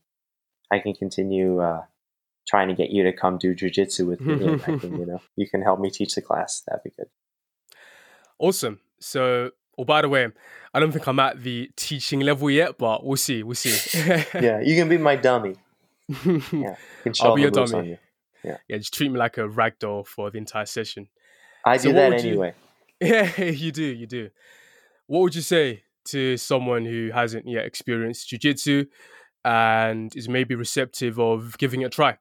I 0.70 0.80
can 0.80 0.94
continue 0.94 1.60
uh, 1.60 1.82
trying 2.50 2.66
to 2.66 2.74
get 2.74 2.90
you 2.90 3.04
to 3.04 3.12
come 3.12 3.38
do 3.38 3.54
jujitsu 3.54 4.06
with 4.08 4.20
me. 4.20 4.32
and 4.34 4.60
I 4.60 4.76
can, 4.78 4.96
you 4.98 5.06
know, 5.06 5.20
you 5.36 5.48
can 5.48 5.62
help 5.62 5.78
me 5.78 5.88
teach 5.88 6.16
the 6.16 6.20
class. 6.20 6.62
That'd 6.66 6.82
be 6.82 6.90
good. 6.96 7.06
Awesome. 8.40 8.80
So, 8.98 9.50
oh, 9.78 9.84
by 9.84 10.02
the 10.02 10.08
way, 10.08 10.26
I 10.74 10.80
don't 10.80 10.90
think 10.90 11.06
I'm 11.06 11.20
at 11.20 11.40
the 11.42 11.70
teaching 11.76 12.20
level 12.20 12.50
yet, 12.50 12.76
but 12.76 13.06
we'll 13.06 13.16
see. 13.16 13.44
We'll 13.44 13.54
see. 13.54 14.00
yeah, 14.34 14.60
you 14.60 14.74
can 14.74 14.88
be 14.88 14.98
my 14.98 15.16
dummy. 15.16 15.54
Yeah, 16.52 16.74
I'll 17.20 17.36
be 17.36 17.42
your 17.42 17.52
dummy. 17.52 17.98
Yeah. 18.42 18.56
yeah, 18.68 18.78
just 18.78 18.92
treat 18.92 19.12
me 19.12 19.18
like 19.18 19.38
a 19.38 19.48
rag 19.48 19.78
doll 19.78 20.02
for 20.02 20.28
the 20.30 20.38
entire 20.38 20.66
session. 20.66 21.08
I 21.64 21.76
so 21.76 21.90
do 21.90 21.94
that 21.94 22.12
anyway. 22.14 22.54
You, 23.00 23.08
yeah, 23.08 23.44
you 23.44 23.70
do. 23.70 23.84
You 23.84 24.06
do. 24.06 24.30
What 25.06 25.20
would 25.20 25.34
you 25.36 25.40
say 25.40 25.84
to 26.06 26.36
someone 26.36 26.84
who 26.84 27.10
hasn't 27.14 27.46
yet 27.46 27.64
experienced 27.64 28.28
jujitsu 28.28 28.88
and 29.44 30.14
is 30.16 30.28
maybe 30.28 30.56
receptive 30.56 31.20
of 31.20 31.56
giving 31.58 31.82
it 31.82 31.84
a 31.84 31.90
try? 31.90 32.18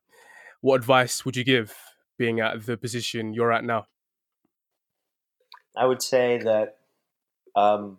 What 0.62 0.76
advice 0.76 1.26
would 1.26 1.36
you 1.36 1.44
give 1.44 1.76
being 2.18 2.40
at 2.40 2.66
the 2.66 2.78
position 2.78 3.34
you're 3.34 3.52
at 3.52 3.64
now? 3.64 3.88
I 5.78 5.86
would 5.86 6.02
say 6.02 6.40
that, 6.40 6.78
um, 7.56 7.98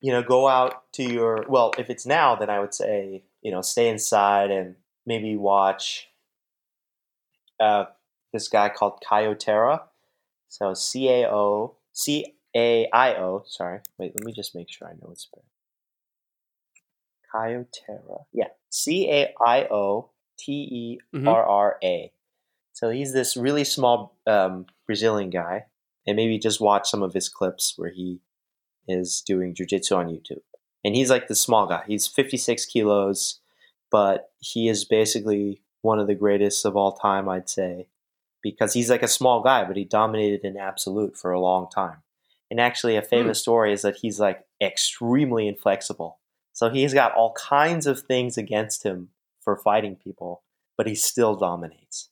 you 0.00 0.12
know, 0.12 0.22
go 0.22 0.48
out 0.48 0.92
to 0.94 1.02
your, 1.02 1.44
well, 1.48 1.72
if 1.78 1.88
it's 1.90 2.06
now, 2.06 2.34
then 2.34 2.50
I 2.50 2.60
would 2.60 2.74
say, 2.74 3.22
you 3.42 3.50
know, 3.50 3.62
stay 3.62 3.88
inside 3.88 4.50
and 4.50 4.76
maybe 5.06 5.36
watch 5.36 6.08
uh, 7.60 7.84
this 8.32 8.48
guy 8.48 8.68
called 8.68 9.00
Caio 9.06 9.34
Terra. 9.34 9.82
So 10.48 10.74
C 10.74 11.08
A 11.08 11.28
O 11.30 11.76
C 11.92 12.34
A 12.56 12.88
I 12.92 13.14
O. 13.14 13.44
Sorry, 13.46 13.80
wait. 13.98 14.12
Let 14.14 14.24
me 14.24 14.32
just 14.32 14.54
make 14.54 14.70
sure 14.70 14.88
I 14.88 14.92
know 14.92 15.10
it's 15.12 15.22
spelled. 15.22 15.44
Terra. 17.34 18.26
Yeah, 18.32 18.48
C 18.70 19.10
A 19.10 19.34
I 19.44 19.64
O 19.64 20.10
T 20.38 20.52
E 20.52 20.98
R 21.26 21.44
R 21.44 21.78
A. 21.82 22.12
So 22.72 22.90
he's 22.90 23.12
this 23.12 23.36
really 23.36 23.64
small 23.64 24.16
um, 24.26 24.66
Brazilian 24.86 25.30
guy, 25.30 25.66
and 26.06 26.16
maybe 26.16 26.38
just 26.38 26.60
watch 26.60 26.90
some 26.90 27.02
of 27.02 27.14
his 27.14 27.28
clips 27.28 27.74
where 27.76 27.90
he 27.90 28.20
is 28.88 29.22
doing 29.26 29.54
jujitsu 29.54 29.96
on 29.96 30.08
YouTube. 30.08 30.42
And 30.84 30.94
he's 30.94 31.08
like 31.08 31.28
the 31.28 31.34
small 31.34 31.66
guy. 31.66 31.84
He's 31.86 32.06
56 32.06 32.66
kilos, 32.66 33.40
but 33.90 34.30
he 34.38 34.68
is 34.68 34.84
basically 34.84 35.62
one 35.82 35.98
of 35.98 36.06
the 36.06 36.14
greatest 36.14 36.64
of 36.64 36.76
all 36.76 36.92
time, 36.92 37.28
I'd 37.28 37.48
say, 37.48 37.88
because 38.42 38.74
he's 38.74 38.90
like 38.90 39.02
a 39.02 39.08
small 39.08 39.42
guy, 39.42 39.64
but 39.64 39.76
he 39.76 39.84
dominated 39.84 40.44
in 40.44 40.56
absolute 40.56 41.16
for 41.16 41.30
a 41.30 41.40
long 41.40 41.68
time. 41.70 41.98
And 42.50 42.60
actually, 42.60 42.96
a 42.96 43.00
hmm. 43.00 43.06
famous 43.06 43.38
mm. 43.38 43.42
story 43.42 43.72
is 43.72 43.82
that 43.82 43.96
he's 43.96 44.20
like 44.20 44.44
extremely 44.60 45.48
inflexible. 45.48 46.18
So 46.52 46.70
he's 46.70 46.94
got 46.94 47.14
all 47.14 47.32
kinds 47.32 47.86
of 47.86 48.00
things 48.00 48.36
against 48.36 48.84
him 48.84 49.08
for 49.44 49.56
fighting 49.56 49.96
people, 49.96 50.42
but 50.76 50.86
he 50.86 50.94
still 50.94 51.36
dominates. 51.36 52.10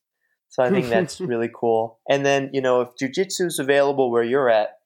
So 0.48 0.62
I 0.62 0.70
think 0.70 0.88
that's 0.88 1.20
really 1.20 1.50
cool. 1.52 1.98
And 2.08 2.26
then, 2.26 2.50
you 2.52 2.60
know, 2.60 2.82
if 2.82 2.90
jujitsu 3.00 3.46
is 3.46 3.58
available 3.58 4.10
where 4.10 4.22
you're 4.22 4.50
at, 4.50 4.78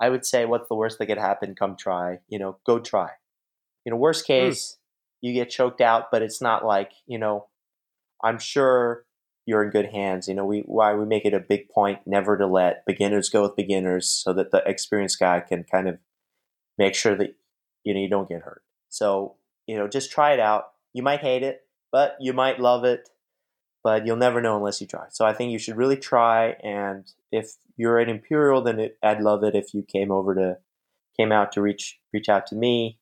I 0.00 0.08
would 0.08 0.24
say 0.24 0.44
what's 0.46 0.68
the 0.68 0.76
worst 0.76 0.98
that 0.98 1.06
could 1.06 1.18
happen? 1.18 1.54
Come 1.54 1.76
try. 1.76 2.20
You 2.28 2.38
know, 2.38 2.58
go 2.64 2.78
try. 2.78 3.10
You 3.84 3.90
know, 3.90 3.96
worst 3.96 4.24
hmm. 4.24 4.32
case, 4.32 4.76
mm. 4.76 5.28
you 5.28 5.34
get 5.34 5.50
choked 5.50 5.80
out, 5.80 6.10
but 6.12 6.22
it's 6.22 6.40
not 6.40 6.64
like, 6.64 6.92
you 7.06 7.18
know, 7.18 7.48
I'm 8.22 8.38
sure 8.38 9.04
you're 9.46 9.64
in 9.64 9.70
good 9.70 9.86
hands. 9.86 10.28
You 10.28 10.34
know, 10.34 10.44
we 10.44 10.60
why 10.66 10.94
we 10.94 11.04
make 11.06 11.24
it 11.24 11.34
a 11.34 11.40
big 11.40 11.68
point 11.70 12.00
never 12.06 12.38
to 12.38 12.46
let 12.46 12.86
beginners 12.86 13.28
go 13.28 13.42
with 13.42 13.56
beginners 13.56 14.08
so 14.08 14.32
that 14.34 14.52
the 14.52 14.62
experienced 14.66 15.18
guy 15.18 15.40
can 15.40 15.64
kind 15.64 15.88
of 15.88 15.98
make 16.78 16.94
sure 16.94 17.16
that 17.16 17.34
you 17.82 17.94
know 17.94 18.00
you 18.00 18.08
don't 18.08 18.28
get 18.28 18.42
hurt. 18.42 18.62
So, 18.90 19.36
you 19.66 19.76
know, 19.76 19.88
just 19.88 20.12
try 20.12 20.32
it 20.32 20.40
out. 20.40 20.66
You 20.92 21.02
might 21.02 21.20
hate 21.20 21.42
it 21.42 21.62
but 21.92 22.16
you 22.20 22.32
might 22.32 22.60
love 22.60 22.84
it, 22.84 23.08
but 23.82 24.06
you'll 24.06 24.16
never 24.16 24.40
know 24.40 24.56
unless 24.56 24.80
you 24.80 24.86
try. 24.86 25.06
So 25.10 25.24
I 25.24 25.32
think 25.32 25.52
you 25.52 25.58
should 25.58 25.76
really 25.76 25.96
try. 25.96 26.56
And 26.62 27.10
if 27.32 27.54
you're 27.76 27.98
at 27.98 28.08
Imperial, 28.08 28.62
then 28.62 28.78
it, 28.78 28.98
I'd 29.02 29.22
love 29.22 29.42
it 29.44 29.54
if 29.54 29.74
you 29.74 29.82
came 29.82 30.10
over 30.10 30.34
to 30.34 30.58
came 31.16 31.32
out 31.32 31.52
to 31.52 31.60
reach 31.60 31.98
reach 32.12 32.28
out 32.28 32.46
to 32.48 32.54
me, 32.54 32.98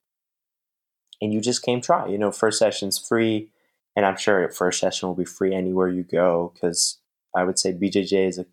and 1.20 1.32
you 1.32 1.40
just 1.40 1.62
came 1.62 1.80
try. 1.80 2.06
You 2.06 2.18
know, 2.18 2.32
first 2.32 2.58
session's 2.58 2.98
free, 2.98 3.50
and 3.96 4.06
I'm 4.06 4.16
sure 4.16 4.48
first 4.50 4.80
session 4.80 5.08
will 5.08 5.16
be 5.16 5.24
free 5.24 5.54
anywhere 5.54 5.88
you 5.88 6.02
go 6.02 6.52
because 6.54 6.98
I 7.34 7.44
would 7.44 7.58
say 7.58 7.72
BJJ 7.72 8.28
is 8.28 8.38
a 8.38 8.46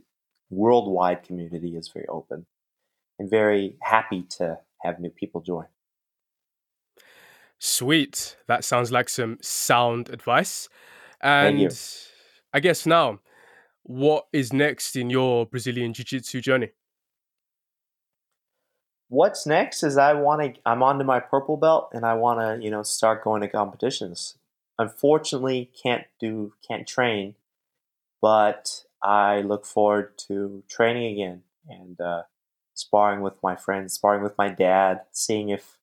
worldwide 0.50 1.24
community 1.24 1.76
is 1.76 1.90
very 1.90 2.06
open 2.08 2.46
and 3.18 3.30
very 3.30 3.78
happy 3.82 4.24
to 4.38 4.60
have 4.82 5.00
new 5.00 5.10
people 5.10 5.42
join. 5.42 5.66
Sweet. 7.60 8.38
That 8.48 8.64
sounds 8.64 8.92
like 8.92 9.10
some 9.10 9.38
sound 9.42 10.10
advice. 10.10 10.70
And 11.22 11.78
I 12.54 12.60
guess 12.60 12.86
now, 12.86 13.20
what 13.84 14.28
is 14.34 14.52
next 14.54 14.96
in 14.96 15.10
your 15.10 15.46
Brazilian 15.46 15.94
Jiu 15.94 16.06
Jitsu 16.06 16.42
journey? 16.42 16.72
What's 19.08 19.46
next 19.46 19.84
is 19.84 19.98
I 19.98 20.14
want 20.14 20.56
to. 20.56 20.62
I'm 20.66 20.82
onto 20.82 21.06
my 21.06 21.20
purple 21.20 21.58
belt, 21.58 21.90
and 21.94 22.06
I 22.06 22.16
want 22.16 22.40
to, 22.40 22.64
you 22.64 22.72
know, 22.72 22.84
start 22.84 23.24
going 23.24 23.42
to 23.42 23.48
competitions. 23.48 24.38
Unfortunately, 24.80 25.72
can't 25.82 26.06
do, 26.20 26.54
can't 26.68 26.88
train, 26.88 27.36
but 28.22 28.84
I 29.02 29.42
look 29.42 29.66
forward 29.66 30.18
to 30.28 30.64
training 30.68 31.14
again 31.14 31.44
and 31.70 32.02
uh, 32.02 32.24
sparring 32.74 33.22
with 33.22 33.42
my 33.44 33.56
friends, 33.56 33.94
sparring 33.94 34.24
with 34.24 34.38
my 34.38 34.50
dad, 34.50 35.02
seeing 35.12 35.50
if 35.50 35.78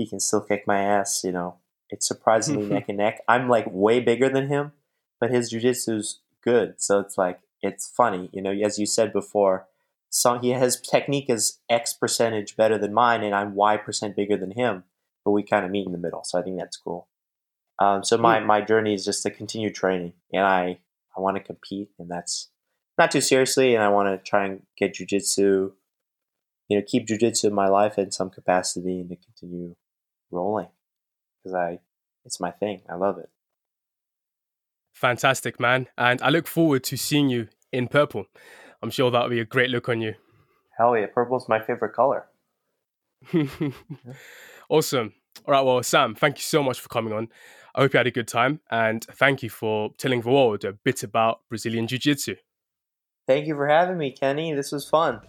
he 0.00 0.06
can 0.06 0.18
still 0.18 0.40
kick 0.40 0.66
my 0.66 0.80
ass. 0.80 1.22
You 1.22 1.32
know, 1.32 1.56
it's 1.90 2.08
surprisingly 2.08 2.66
neck 2.66 2.86
and 2.88 2.98
neck. 2.98 3.20
I'm 3.28 3.48
like 3.48 3.66
way 3.70 4.00
bigger 4.00 4.30
than 4.30 4.48
him, 4.48 4.72
but 5.20 5.30
his 5.30 5.52
jujitsu's 5.52 6.20
good. 6.42 6.74
So 6.78 7.00
it's 7.00 7.18
like 7.18 7.40
it's 7.60 7.92
funny. 7.94 8.30
You 8.32 8.40
know, 8.40 8.52
as 8.52 8.78
you 8.78 8.86
said 8.86 9.12
before, 9.12 9.66
so 10.08 10.38
he 10.38 10.52
his 10.52 10.80
technique 10.90 11.28
is 11.28 11.58
X 11.68 11.92
percentage 11.92 12.56
better 12.56 12.78
than 12.78 12.94
mine, 12.94 13.22
and 13.22 13.34
I'm 13.34 13.54
Y 13.54 13.76
percent 13.76 14.16
bigger 14.16 14.36
than 14.36 14.52
him. 14.52 14.84
But 15.24 15.32
we 15.32 15.42
kind 15.42 15.66
of 15.66 15.70
meet 15.70 15.84
in 15.84 15.92
the 15.92 15.98
middle, 15.98 16.24
so 16.24 16.38
I 16.38 16.42
think 16.42 16.58
that's 16.58 16.78
cool. 16.78 17.06
Um, 17.78 18.02
so 18.02 18.16
my 18.16 18.40
my 18.40 18.62
journey 18.62 18.94
is 18.94 19.04
just 19.04 19.22
to 19.24 19.30
continue 19.30 19.70
training, 19.70 20.14
and 20.32 20.44
I 20.44 20.78
I 21.14 21.20
want 21.20 21.36
to 21.36 21.42
compete, 21.42 21.90
and 21.98 22.10
that's 22.10 22.48
not 22.96 23.10
too 23.10 23.20
seriously, 23.20 23.74
and 23.74 23.84
I 23.84 23.88
want 23.88 24.08
to 24.08 24.30
try 24.30 24.46
and 24.46 24.62
get 24.78 24.94
jujitsu 24.94 25.72
you 26.70 26.78
know 26.78 26.84
keep 26.86 27.06
jujitsu 27.06 27.44
in 27.44 27.54
my 27.54 27.68
life 27.68 27.98
in 27.98 28.10
some 28.10 28.30
capacity 28.30 29.00
and 29.00 29.10
to 29.10 29.16
continue 29.16 29.74
rolling 30.30 30.68
because 31.42 31.54
I 31.54 31.80
it's 32.24 32.40
my 32.40 32.50
thing. 32.50 32.82
I 32.88 32.96
love 32.96 33.18
it. 33.18 33.30
Fantastic, 34.92 35.58
man. 35.58 35.88
And 35.96 36.20
I 36.22 36.28
look 36.28 36.46
forward 36.46 36.84
to 36.84 36.96
seeing 36.96 37.30
you 37.30 37.48
in 37.72 37.88
purple. 37.88 38.26
I'm 38.82 38.90
sure 38.90 39.10
that'll 39.10 39.30
be 39.30 39.40
a 39.40 39.44
great 39.44 39.70
look 39.70 39.88
on 39.88 40.00
you. 40.00 40.14
Hell 40.76 40.96
yeah, 40.96 41.06
purple's 41.06 41.48
my 41.48 41.60
favorite 41.60 41.94
color. 41.94 42.26
awesome. 44.68 45.12
All 45.46 45.52
right, 45.52 45.60
well, 45.60 45.82
Sam, 45.82 46.14
thank 46.14 46.38
you 46.38 46.42
so 46.42 46.62
much 46.62 46.80
for 46.80 46.88
coming 46.88 47.12
on. 47.12 47.28
I 47.74 47.82
hope 47.82 47.94
you 47.94 47.98
had 47.98 48.06
a 48.06 48.10
good 48.10 48.28
time 48.28 48.60
and 48.70 49.04
thank 49.04 49.42
you 49.42 49.50
for 49.50 49.90
telling 49.96 50.22
the 50.22 50.30
world 50.30 50.64
a 50.64 50.72
bit 50.72 51.02
about 51.02 51.40
Brazilian 51.48 51.86
Jiu 51.86 51.98
Jitsu. 51.98 52.36
Thank 53.26 53.46
you 53.46 53.54
for 53.54 53.68
having 53.68 53.96
me, 53.96 54.10
Kenny. 54.10 54.52
This 54.54 54.72
was 54.72 54.88
fun. 54.88 55.20